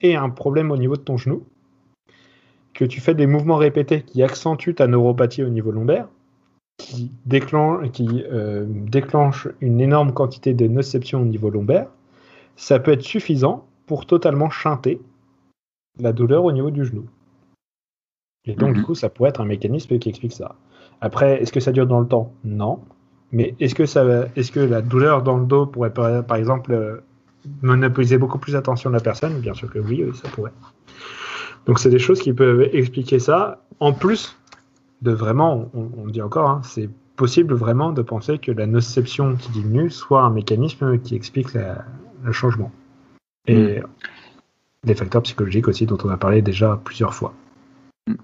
et 0.02 0.16
un 0.16 0.30
problème 0.30 0.70
au 0.70 0.78
niveau 0.78 0.96
de 0.96 1.02
ton 1.02 1.18
genou, 1.18 1.44
que 2.76 2.86
tu 2.86 3.02
fais 3.02 3.16
des 3.16 3.26
mouvements 3.26 3.58
répétés 3.58 4.04
qui 4.04 4.22
accentuent 4.22 4.76
ta 4.76 4.86
neuropathie 4.86 5.44
au 5.44 5.50
niveau 5.50 5.72
lombaire, 5.72 6.08
qui, 6.80 7.12
déclenche, 7.26 7.92
qui 7.92 8.24
euh, 8.32 8.66
déclenche 8.68 9.48
une 9.62 9.80
énorme 9.82 10.14
quantité 10.14 10.56
de 10.56 10.66
nociception 10.66 11.22
au 11.22 11.26
niveau 11.26 11.52
lombaire, 11.52 11.88
ça 12.56 12.80
peut 12.80 12.92
être 12.92 13.04
suffisant 13.04 13.68
pour 13.86 14.08
totalement 14.08 14.50
chanter 14.50 15.00
la 16.00 16.14
douleur 16.14 16.46
au 16.46 16.52
niveau 16.52 16.72
du 16.72 16.86
genou. 16.86 17.06
Et 18.46 18.56
donc, 18.56 18.74
du 18.74 18.80
mhm. 18.80 18.86
coup, 18.86 18.96
ça 18.96 19.10
pourrait 19.10 19.30
être 19.30 19.42
un 19.42 19.46
mécanisme 19.46 20.00
qui 20.00 20.10
explique 20.10 20.34
ça. 20.34 20.56
Après, 21.02 21.42
est-ce 21.42 21.52
que 21.52 21.60
ça 21.60 21.72
dure 21.72 21.86
dans 21.86 22.00
le 22.00 22.08
temps? 22.08 22.34
Non. 22.44 22.80
Mais 23.32 23.56
est-ce 23.60 23.76
que, 23.76 23.86
ça, 23.86 24.06
est-ce 24.36 24.52
que 24.52 24.60
la 24.60 24.82
douleur 24.82 25.22
dans 25.22 25.38
le 25.38 25.46
dos 25.46 25.66
pourrait, 25.66 25.94
par, 25.94 26.36
exemple, 26.36 26.72
euh, 26.72 26.98
monopoliser 27.62 28.18
beaucoup 28.18 28.40
plus 28.40 28.54
l'attention 28.54 28.90
de 28.90 28.96
la 28.96 29.02
personne? 29.02 29.40
Bien 29.40 29.54
sûr 29.54 29.70
que 29.70 29.80
oui, 29.80 30.04
oui, 30.04 30.16
ça 30.16 30.30
pourrait. 30.30 30.54
Donc, 31.66 31.80
c'est 31.80 31.90
des 31.90 32.00
choses 32.00 32.20
qui 32.20 32.34
peuvent 32.34 32.62
expliquer 32.74 33.20
ça. 33.20 33.62
En 33.80 33.94
plus 33.94 34.39
de 35.02 35.12
vraiment, 35.12 35.70
on, 35.74 36.08
dit 36.08 36.22
encore, 36.22 36.50
hein, 36.50 36.62
c'est 36.64 36.90
possible 37.16 37.54
vraiment 37.54 37.92
de 37.92 38.02
penser 38.02 38.38
que 38.38 38.52
la 38.52 38.66
nociception 38.66 39.36
qui 39.36 39.52
diminue 39.52 39.90
soit 39.90 40.22
un 40.22 40.30
mécanisme 40.30 41.00
qui 41.00 41.16
explique 41.16 41.54
le 41.54 42.32
changement. 42.32 42.72
Et 43.48 43.80
mm. 43.80 43.84
des 44.84 44.96
facteurs 44.96 45.24
psychologiques 45.24 45.68
aussi 45.68 45.86
dont 45.86 45.98
on 46.04 46.10
a 46.10 46.18
parlé 46.18 46.42
déjà 46.42 46.80
plusieurs 46.84 47.14
fois. 47.14 47.34
Mm. 48.08 48.16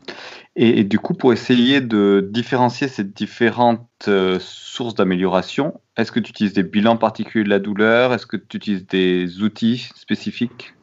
Et, 0.58 0.86
du 0.86 1.00
coup, 1.00 1.14
pour 1.14 1.34
essayer 1.34 1.82
de 1.82 2.30
différencier 2.32 2.88
ces 2.88 3.04
différentes 3.04 3.90
euh, 4.08 4.38
sources 4.40 4.96
d'amélioration, 4.96 5.82
est-ce 5.98 6.14
que 6.14 6.22
tu 6.22 6.30
utilises 6.30 6.54
des 6.54 6.64
bilans 6.64 6.96
particuliers 6.96 7.44
de 7.44 7.50
la 7.50 7.60
douleur? 7.60 8.14
Est-ce 8.14 8.26
que 8.26 8.38
tu 8.38 8.56
utilises 8.56 8.88
des 8.88 9.42
outils 9.42 9.90
spécifiques? 9.96 10.74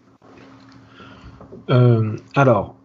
Euh, 1.70 2.16
Alors, 2.34 2.76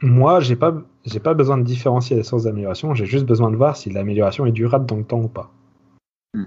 moi, 0.00 0.38
j'ai 0.38 0.54
pas 0.54 0.72
j'ai 1.10 1.20
pas 1.20 1.34
besoin 1.34 1.58
de 1.58 1.62
différencier 1.62 2.16
les 2.16 2.22
sources 2.22 2.44
d'amélioration, 2.44 2.94
j'ai 2.94 3.06
juste 3.06 3.26
besoin 3.26 3.50
de 3.50 3.56
voir 3.56 3.76
si 3.76 3.90
l'amélioration 3.90 4.46
est 4.46 4.52
durable 4.52 4.86
dans 4.86 4.96
le 4.96 5.04
temps 5.04 5.20
ou 5.20 5.28
pas. 5.28 5.50
Hmm. 6.34 6.44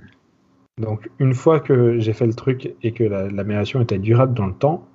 Donc, 0.80 1.10
une 1.20 1.34
fois 1.34 1.60
que 1.60 2.00
j'ai 2.00 2.14
fait 2.14 2.26
le 2.26 2.34
truc 2.34 2.76
et 2.82 2.92
que 2.92 3.04
l'amélioration 3.04 3.82
était 3.82 4.00
durable 4.00 4.34
dans 4.34 4.48
le 4.48 4.54
temps, 4.54 4.88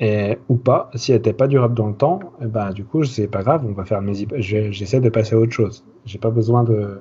et, 0.00 0.38
ou 0.48 0.56
pas, 0.56 0.90
si 0.94 1.12
elle 1.12 1.18
n'était 1.18 1.34
pas 1.34 1.46
durable 1.46 1.74
dans 1.74 1.88
le 1.88 1.94
temps, 1.94 2.20
eh 2.40 2.46
ben, 2.46 2.70
du 2.70 2.84
coup, 2.84 3.04
c'est 3.04 3.28
pas 3.28 3.42
grave, 3.42 3.66
on 3.66 3.72
va 3.72 3.84
faire 3.84 4.00
mes 4.00 4.14
j'essaie 4.38 5.00
de 5.00 5.10
passer 5.10 5.34
à 5.34 5.38
autre 5.38 5.52
chose. 5.52 5.84
J'ai 6.06 6.18
pas 6.18 6.30
besoin 6.30 6.64
de 6.64 6.98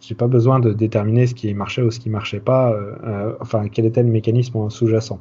j'ai 0.00 0.14
pas 0.14 0.26
besoin 0.26 0.60
de 0.60 0.74
déterminer 0.74 1.26
ce 1.26 1.34
qui 1.34 1.54
marchait 1.54 1.80
ou 1.80 1.90
ce 1.90 1.98
qui 1.98 2.10
marchait 2.10 2.40
pas, 2.40 2.72
euh, 2.72 2.94
euh, 3.04 3.36
enfin, 3.40 3.68
quel 3.68 3.86
était 3.86 4.02
le 4.02 4.10
mécanisme 4.10 4.68
sous-jacent 4.68 5.18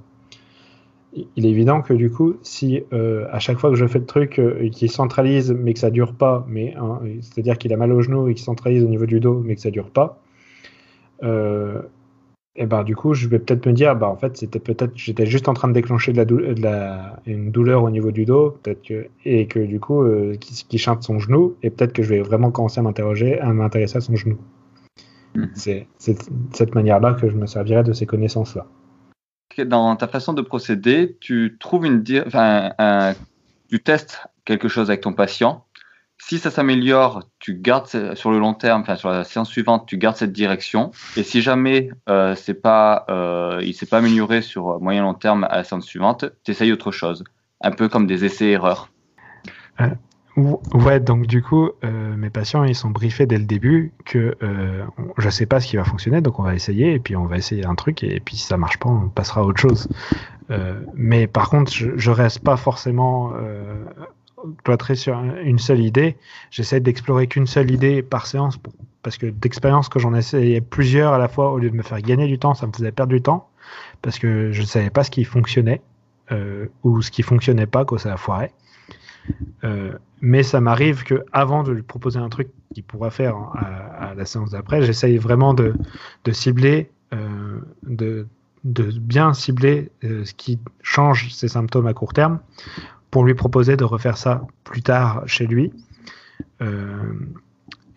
il 1.36 1.46
est 1.46 1.50
évident 1.50 1.82
que 1.82 1.94
du 1.94 2.10
coup, 2.10 2.36
si 2.42 2.84
euh, 2.92 3.28
à 3.32 3.40
chaque 3.40 3.60
fois 3.60 3.70
que 3.70 3.76
je 3.76 3.86
fais 3.86 4.00
le 4.00 4.06
truc 4.06 4.40
euh, 4.40 4.70
qui 4.70 4.88
centralise 4.88 5.52
mais 5.52 5.74
que 5.74 5.80
ça 5.80 5.92
dure 5.92 6.14
pas, 6.14 6.46
mais 6.48 6.74
hein, 6.76 7.00
c'est-à-dire 7.22 7.58
qu'il 7.58 7.74
a 7.74 7.78
mal 7.78 7.92
au 7.92 8.02
genou 8.02 8.28
et 8.28 8.34
qu'il 8.34 8.44
centralise 8.44 8.84
au 8.84 8.88
niveau 8.88 9.06
du 9.06 9.20
dos 9.20 9.42
mais 9.44 9.56
que 9.56 9.62
ça 9.62 9.72
dure 9.72 9.90
pas, 9.90 10.22
euh, 11.24 11.82
et 12.56 12.68
ben 12.68 12.84
du 12.84 12.96
coup, 12.96 13.16
je 13.16 13.28
vais 13.28 13.40
peut-être 13.40 13.66
me 13.66 13.74
dire, 13.74 13.96
bah 13.96 14.08
en 14.08 14.16
fait, 14.16 14.38
c'était 14.38 14.60
peut-être, 14.60 14.92
j'étais 14.96 15.26
juste 15.26 15.48
en 15.48 15.54
train 15.54 15.68
de 15.68 15.74
déclencher 15.74 16.14
de 16.14 16.18
la, 16.18 16.26
de 16.26 16.62
la 16.62 17.20
une 17.26 17.50
douleur 17.50 17.84
au 17.84 17.90
niveau 17.90 18.12
du 18.12 18.26
dos, 18.26 18.52
peut-être 18.62 18.84
que 18.84 19.08
et 19.26 19.48
que 19.48 19.60
du 19.60 19.80
coup, 19.80 20.06
qui, 20.40 20.64
qui 20.68 20.78
chante 20.78 21.02
son 21.02 21.18
genou, 21.18 21.56
et 21.64 21.72
peut-être 21.72 21.94
que 21.94 22.04
je 22.04 22.10
vais 22.10 22.22
vraiment 22.22 22.52
commencer 22.52 22.80
à 22.80 22.84
m'interroger, 22.84 23.40
à 23.40 23.52
m'intéresser 23.54 23.98
à 23.98 24.02
son 24.02 24.16
genou. 24.16 24.38
Mhm. 25.36 25.50
C'est 25.56 25.88
de 26.08 26.20
cette 26.54 26.76
manière-là 26.76 27.14
que 27.14 27.28
je 27.28 27.36
me 27.36 27.48
servirais 27.48 27.84
de 27.84 27.94
ces 27.94 28.06
connaissances-là. 28.06 28.68
Dans 29.66 29.96
ta 29.96 30.08
façon 30.08 30.34
de 30.34 30.42
procéder, 30.42 31.18
tu 31.20 31.58
trouves 31.60 31.86
une, 31.86 32.04
enfin, 32.26 32.72
tu 33.70 33.82
testes 33.82 34.20
quelque 34.46 34.68
chose 34.68 34.90
avec 34.90 35.02
ton 35.02 35.14
patient. 35.14 35.66
Si 36.18 36.38
ça 36.38 36.52
s'améliore, 36.52 37.24
tu 37.40 37.56
gardes 37.56 37.88
sur 38.16 38.32
le 38.32 38.40
long 38.40 38.54
terme, 38.54 38.82
enfin 38.82 38.96
sur 38.96 39.10
la 39.10 39.24
séance 39.24 39.50
suivante, 39.50 39.88
tu 39.88 39.98
gardes 39.98 40.16
cette 40.16 40.32
direction. 40.32 40.92
Et 41.18 41.24
si 41.24 41.42
jamais 41.42 41.90
euh, 42.08 42.34
c'est 42.36 42.54
pas, 42.54 43.06
euh, 43.10 43.60
il 43.62 43.74
s'est 43.74 43.86
pas 43.86 43.98
amélioré 43.98 44.42
sur 44.42 44.80
moyen 44.80 45.02
long 45.02 45.16
terme 45.16 45.44
à 45.44 45.58
la 45.58 45.64
séance 45.64 45.86
suivante, 45.86 46.26
tu 46.46 46.52
essayes 46.52 46.72
autre 46.72 46.92
chose, 46.92 47.26
un 47.62 47.72
peu 47.72 47.90
comme 47.90 48.08
des 48.08 48.24
essais-erreurs. 48.24 48.90
Euh, 49.82 49.88
Ouais, 50.36 51.00
donc 51.00 51.28
du 51.28 51.44
coup, 51.44 51.70
euh, 51.84 52.16
mes 52.16 52.32
patients, 52.32 52.64
ils 52.64 52.76
sont 52.76 52.90
briefés 52.90 53.28
dès 53.28 53.38
le 53.38 53.46
début 53.46 53.94
que 54.04 54.36
euh, 54.42 54.84
je 55.20 55.30
sais 55.30 55.46
pas 55.46 55.60
ce 55.60 55.68
qui 55.68 55.76
va 55.76 55.84
fonctionner, 55.84 56.22
donc 56.22 56.40
on 56.40 56.44
va 56.44 56.56
essayer, 56.56 56.94
et 56.94 57.00
puis 57.00 57.16
on 57.16 57.26
va 57.26 57.38
essayer 57.38 57.66
un 57.66 57.76
truc, 57.76 58.04
et, 58.04 58.20
puis 58.20 58.38
si 58.38 58.44
ça 58.48 58.58
marche 58.58 58.80
pas, 58.80 58.90
on 58.90 59.10
passera 59.10 59.42
à 59.42 59.44
autre 59.44 59.60
chose. 59.60 59.88
Euh, 60.50 60.82
mais 60.96 61.28
par 61.28 61.50
contre, 61.50 61.72
je, 61.72 61.92
je 61.96 62.10
reste 62.10 62.40
pas 62.40 62.58
forcément 62.58 63.32
euh, 63.36 63.86
cloîtré 64.64 64.96
sur 64.96 65.20
une 65.20 65.60
seule 65.60 65.82
idée. 65.82 66.18
J'essaie 66.50 66.80
d'explorer 66.80 67.28
qu'une 67.28 67.48
seule 67.48 67.70
idée 67.70 68.02
par 68.02 68.26
séance, 68.26 68.60
parce 69.04 69.18
que 69.18 69.28
d'expérience, 69.28 69.88
quand 69.88 70.00
j'en 70.00 70.16
essayais 70.16 70.62
plusieurs 70.62 71.14
à 71.14 71.18
la 71.18 71.28
fois, 71.28 71.52
au 71.52 71.60
lieu 71.60 71.70
de 71.70 71.76
me 71.76 71.84
faire 71.84 72.02
gagner 72.02 72.28
du 72.28 72.40
temps, 72.40 72.56
ça 72.56 72.66
me 72.66 72.72
faisait 72.72 72.92
perdre 72.92 73.14
du 73.14 73.22
temps, 73.22 73.50
parce 74.02 74.18
que 74.18 74.52
je 74.52 74.62
ne 74.62 74.66
savais 74.66 74.90
pas 74.90 75.04
ce 75.04 75.12
qui 75.12 75.24
fonctionnait, 75.26 75.82
euh, 76.32 76.68
ou 76.84 77.02
ce 77.02 77.12
qui 77.12 77.22
fonctionnait 77.22 77.68
pas, 77.68 77.86
quand 77.86 77.98
ça 77.98 78.14
a 78.14 78.18
foiré. 78.18 78.52
Euh, 79.64 79.94
mais 80.22 80.44
ça 80.44 80.62
m'arrive 80.62 81.04
que 81.04 81.24
avant 81.32 81.64
de 81.64 81.72
lui 81.72 81.84
proposer 81.84 82.20
un 82.20 82.30
truc 82.30 82.50
qu'il 82.74 82.84
pourra 82.84 83.10
faire 83.10 83.36
à, 83.56 84.14
la 84.16 84.26
séance 84.26 84.52
d'après, 84.52 84.82
j'essaye 84.82 85.18
vraiment 85.18 85.54
de, 85.54 85.74
cibler, 86.32 86.90
euh, 87.14 87.60
de, 87.84 88.28
bien 88.64 89.34
cibler 89.34 89.92
euh, 90.04 90.26
ce 90.26 90.34
qui 90.34 90.60
change 90.82 91.34
ses 91.34 91.48
symptômes 91.48 91.88
à 91.88 91.94
court 91.94 92.14
terme 92.14 92.40
pour 93.12 93.26
lui 93.26 93.34
proposer 93.34 93.78
de 93.78 93.84
refaire 93.84 94.18
ça 94.18 94.48
plus 94.64 94.82
tard 94.82 95.24
chez 95.26 95.48
lui. 95.48 95.72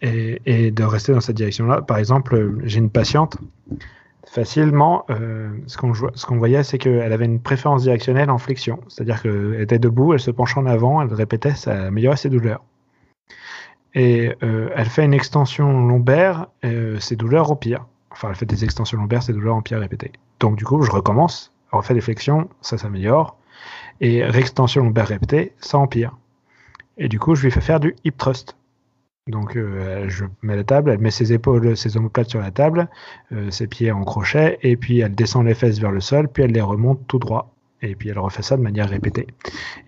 Et, 0.02 0.70
de 0.70 0.82
rester 0.84 1.12
dans 1.12 1.20
cette 1.20 1.36
direction-là. 1.36 1.82
Par 1.82 1.98
exemple, 1.98 2.58
j'ai 2.64 2.78
une 2.78 2.90
patiente 2.90 3.38
facilement, 4.36 5.06
euh, 5.08 5.48
ce 5.66 5.78
qu'on 5.78 6.36
voyait, 6.36 6.62
c'est 6.62 6.76
qu'elle 6.76 7.10
avait 7.10 7.24
une 7.24 7.40
préférence 7.40 7.84
directionnelle 7.84 8.28
en 8.28 8.36
flexion. 8.36 8.80
C'est-à-dire 8.86 9.22
qu'elle 9.22 9.58
était 9.58 9.78
debout, 9.78 10.12
elle 10.12 10.20
se 10.20 10.30
penchait 10.30 10.60
en 10.60 10.66
avant, 10.66 11.00
elle 11.00 11.12
répétait, 11.14 11.54
ça 11.54 11.86
améliorait 11.86 12.18
ses 12.18 12.28
douleurs. 12.28 12.62
Et 13.94 14.34
euh, 14.42 14.68
elle 14.76 14.90
fait 14.90 15.06
une 15.06 15.14
extension 15.14 15.86
lombaire, 15.86 16.48
euh, 16.66 17.00
ses 17.00 17.16
douleurs 17.16 17.50
empirent. 17.50 17.86
Enfin, 18.10 18.28
elle 18.28 18.34
fait 18.34 18.44
des 18.44 18.62
extensions 18.62 18.98
lombaires, 18.98 19.22
ses 19.22 19.32
douleurs 19.32 19.56
empirent 19.56 19.80
répétées. 19.80 20.12
Donc, 20.38 20.56
du 20.56 20.66
coup, 20.66 20.82
je 20.82 20.90
recommence, 20.90 21.54
on 21.72 21.78
refait 21.78 21.94
des 21.94 22.02
flexions, 22.02 22.50
ça 22.60 22.76
s'améliore. 22.76 23.38
Et 24.02 24.22
réextension 24.22 24.84
lombaire 24.84 25.08
répétée, 25.08 25.54
ça 25.60 25.78
empire. 25.78 26.14
Et 26.98 27.08
du 27.08 27.18
coup, 27.18 27.34
je 27.34 27.42
lui 27.44 27.50
fais 27.50 27.62
faire 27.62 27.80
du 27.80 27.96
hip 28.04 28.18
thrust. 28.18 28.54
Donc 29.26 29.56
euh, 29.56 30.08
je 30.08 30.24
mets 30.42 30.54
la 30.54 30.62
table, 30.62 30.90
elle 30.90 31.00
met 31.00 31.10
ses 31.10 31.32
épaules, 31.32 31.76
ses 31.76 31.96
omoplates 31.96 32.30
sur 32.30 32.40
la 32.40 32.52
table, 32.52 32.88
euh, 33.32 33.50
ses 33.50 33.66
pieds 33.66 33.90
en 33.90 34.04
crochet, 34.04 34.58
et 34.62 34.76
puis 34.76 35.00
elle 35.00 35.14
descend 35.14 35.44
les 35.44 35.54
fesses 35.54 35.80
vers 35.80 35.90
le 35.90 36.00
sol, 36.00 36.28
puis 36.28 36.44
elle 36.44 36.52
les 36.52 36.60
remonte 36.60 37.06
tout 37.08 37.18
droit. 37.18 37.52
Et 37.82 37.94
puis 37.94 38.08
elle 38.08 38.18
refait 38.18 38.42
ça 38.42 38.56
de 38.56 38.62
manière 38.62 38.88
répétée. 38.88 39.26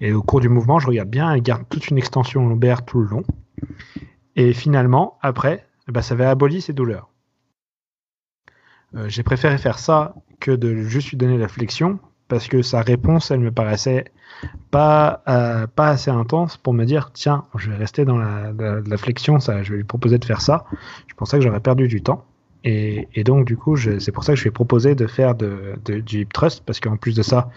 Et 0.00 0.12
au 0.12 0.22
cours 0.22 0.40
du 0.40 0.48
mouvement, 0.48 0.78
je 0.78 0.88
regarde 0.88 1.08
bien, 1.08 1.32
elle 1.32 1.42
garde 1.42 1.64
toute 1.68 1.88
une 1.88 1.98
extension 1.98 2.46
lombaire 2.48 2.84
tout 2.84 3.00
le 3.00 3.06
long. 3.06 3.22
Et 4.36 4.52
finalement, 4.52 5.18
après, 5.22 5.66
eh 5.88 5.92
ben, 5.92 6.02
ça 6.02 6.14
avait 6.14 6.26
aboli 6.26 6.60
ses 6.60 6.72
douleurs. 6.72 7.08
Euh, 8.94 9.08
j'ai 9.08 9.22
préféré 9.22 9.56
faire 9.58 9.78
ça 9.78 10.14
que 10.40 10.50
de 10.50 10.82
juste 10.82 11.10
lui 11.10 11.16
donner 11.16 11.38
la 11.38 11.48
flexion, 11.48 11.98
parce 12.28 12.46
que 12.46 12.62
sa 12.62 12.82
réponse, 12.82 13.30
elle 13.30 13.40
me 13.40 13.50
paraissait 13.50 14.04
pas, 14.70 15.22
euh, 15.28 15.66
pas 15.66 15.88
assez 15.88 16.10
intense 16.10 16.56
pour 16.56 16.74
me 16.74 16.84
dire 16.84 17.10
tiens, 17.12 17.44
je 17.56 17.70
vais 17.70 17.76
rester 17.76 18.04
dans 18.04 18.18
la, 18.18 18.96
flexion, 18.96 19.40
ça, 19.40 19.62
je 19.62 19.72
vais 19.72 19.78
lui 19.78 19.84
proposer 19.84 20.18
de 20.18 20.24
faire 20.24 20.40
ça. 20.40 20.64
Je 21.06 21.14
pensais 21.14 21.38
que 21.38 21.44
j'aurais 21.44 21.60
perdu 21.60 21.88
du 21.88 22.02
temps. 22.02 22.24
Et, 22.64 23.08
et 23.14 23.24
donc, 23.24 23.46
du 23.46 23.56
coup, 23.56 23.76
c'est 23.76 24.12
pour 24.12 24.24
ça 24.24 24.32
que 24.32 24.36
je 24.36 24.42
lui 24.42 24.48
ai 24.48 24.52
proposé 24.52 24.94
de 24.94 25.06
faire 25.06 25.34
du 25.34 26.20
hip 26.20 26.26
thrust, 26.32 26.62
parce 26.66 26.80
qu'en 26.80 26.96
plus 26.96 27.14
de 27.14 27.22
ça, 27.22 27.50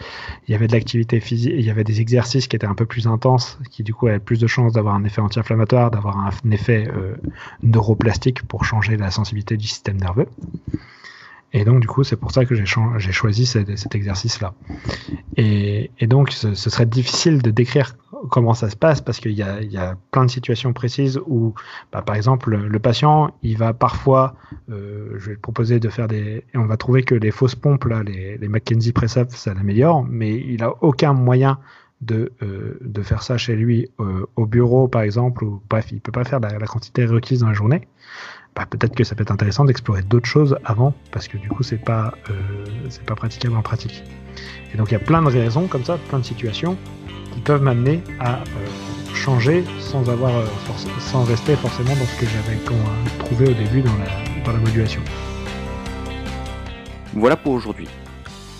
il 0.48 0.52
y 0.52 0.56
avait 0.56 0.68
de 0.68 0.74
l'activité 0.74 1.20
physique, 1.20 1.54
il 1.56 1.66
y 1.66 1.72
avait 1.72 1.84
des 1.84 2.02
exercices 2.02 2.48
qui 2.48 2.56
étaient 2.56 2.68
un 2.68 2.76
peu 2.76 2.86
plus 2.86 3.08
intenses, 3.08 3.60
qui 3.72 3.84
du 3.84 3.94
coup 3.94 4.08
avaient 4.08 4.20
plus 4.20 4.40
de 4.40 4.48
chances 4.48 4.74
d'avoir 4.74 4.96
un 4.96 5.04
effet 5.04 5.20
anti-inflammatoire, 5.20 5.90
d'avoir 5.90 6.18
un, 6.18 6.52
effet 6.52 6.88
euh, 6.96 7.16
neuroplastique 7.64 8.44
pour 8.44 8.64
changer 8.64 8.96
la 8.96 9.10
sensibilité 9.10 9.58
du 9.58 9.68
système 9.68 9.98
nerveux. 9.98 10.28
Et 11.54 11.66
donc, 11.66 11.82
du 11.82 11.88
coup, 11.88 12.04
c'est 12.04 12.16
pour 12.16 12.32
ça 12.32 12.46
que 12.46 12.56
j'ai 12.56 13.12
choisi 13.12 13.46
cet, 13.46 13.96
exercice-là. 13.96 14.54
Et, 15.36 15.92
donc, 16.02 16.32
ce, 16.32 16.54
serait 16.54 16.86
difficile 16.86 17.42
de 17.42 17.52
décrire 17.52 17.98
comment 18.30 18.54
ça 18.54 18.70
se 18.70 18.76
passe 18.76 19.02
parce 19.02 19.20
qu'il 19.20 19.34
y, 19.34 19.44
a, 19.44 19.96
plein 20.12 20.26
de 20.26 20.32
situations 20.32 20.72
précises 20.72 21.20
où, 21.26 21.54
bah, 21.92 22.02
par 22.02 22.16
exemple, 22.16 22.56
le 22.56 22.80
patient, 22.80 23.34
il 23.44 23.58
va 23.58 23.74
parfois, 23.74 24.36
euh, 24.70 25.14
je 25.18 25.26
vais 25.28 25.34
le 25.34 25.40
proposer 25.40 25.80
de 25.80 25.90
faire 25.90 26.08
des, 26.08 26.46
et 26.54 26.58
on 26.58 26.66
va 26.66 26.78
trouver 26.78 27.04
que 27.04 27.16
les 27.16 27.32
fausses 27.32 27.56
pompes, 27.56 27.86
les, 28.06 28.38
les 28.38 28.48
McKenzie 28.48 28.94
press 28.94 29.18
up 29.18 29.30
ça 29.32 29.54
l'améliore, 29.54 30.06
mais 30.10 30.36
il 30.36 30.64
a 30.64 30.74
aucun 30.82 31.14
moyen 31.14 31.58
de, 32.02 32.32
euh, 32.42 32.78
de 32.82 33.02
faire 33.02 33.24
ça 33.24 33.38
chez 33.38 33.56
lui 33.56 33.90
euh, 34.00 34.26
au 34.36 34.46
bureau, 34.46 34.88
par 34.88 35.04
exemple, 35.04 35.44
ou 35.44 35.62
bref, 35.70 35.92
il 35.92 36.02
peut 36.02 36.12
pas 36.12 36.24
faire 36.24 36.40
la 36.40 36.66
quantité 36.66 37.06
requise 37.06 37.40
dans 37.40 37.48
la 37.48 37.54
journée. 37.54 37.88
Bah, 38.56 38.66
peut-être 38.70 38.96
que 38.96 39.04
ça 39.04 39.16
peut 39.16 39.22
être 39.22 39.32
intéressant 39.32 39.64
d'explorer 39.64 40.02
d'autres 40.02 40.28
choses 40.28 40.58
avant, 40.66 40.94
parce 41.12 41.28
que 41.28 41.38
du 41.38 41.48
coup, 41.48 41.64
c'est 41.64 41.78
pas, 41.78 42.14
euh, 42.30 42.34
c'est 42.90 43.06
pas 43.06 43.16
praticable 43.16 43.56
en 43.56 43.62
pratique. 43.62 44.04
Et 44.74 44.78
donc, 44.78 44.90
il 44.90 44.94
y 44.94 44.98
a 44.98 45.00
plein 45.00 45.22
de 45.22 45.28
raisons 45.28 45.68
comme 45.68 45.86
ça, 45.86 45.98
plein 46.10 46.20
de 46.20 46.26
situations 46.26 46.78
qui 47.34 47.40
peuvent 47.40 47.62
m'amener 47.62 48.04
à 48.20 48.36
euh, 48.36 48.44
changer 49.14 49.64
sans 49.80 50.10
avoir, 50.10 50.36
euh, 50.36 50.46
sans 51.00 51.24
rester 51.24 51.56
forcément 51.56 51.96
dans 51.96 52.06
ce 52.06 52.20
que 52.20 52.26
j'avais 52.26 52.60
trouvé 53.20 53.50
au 53.50 53.54
début 53.54 53.82
dans 53.82 53.98
la, 53.98 54.44
dans 54.44 54.52
la 54.52 54.60
modulation. 54.60 55.02
Voilà 57.14 57.38
pour 57.38 57.54
aujourd'hui. 57.54 57.88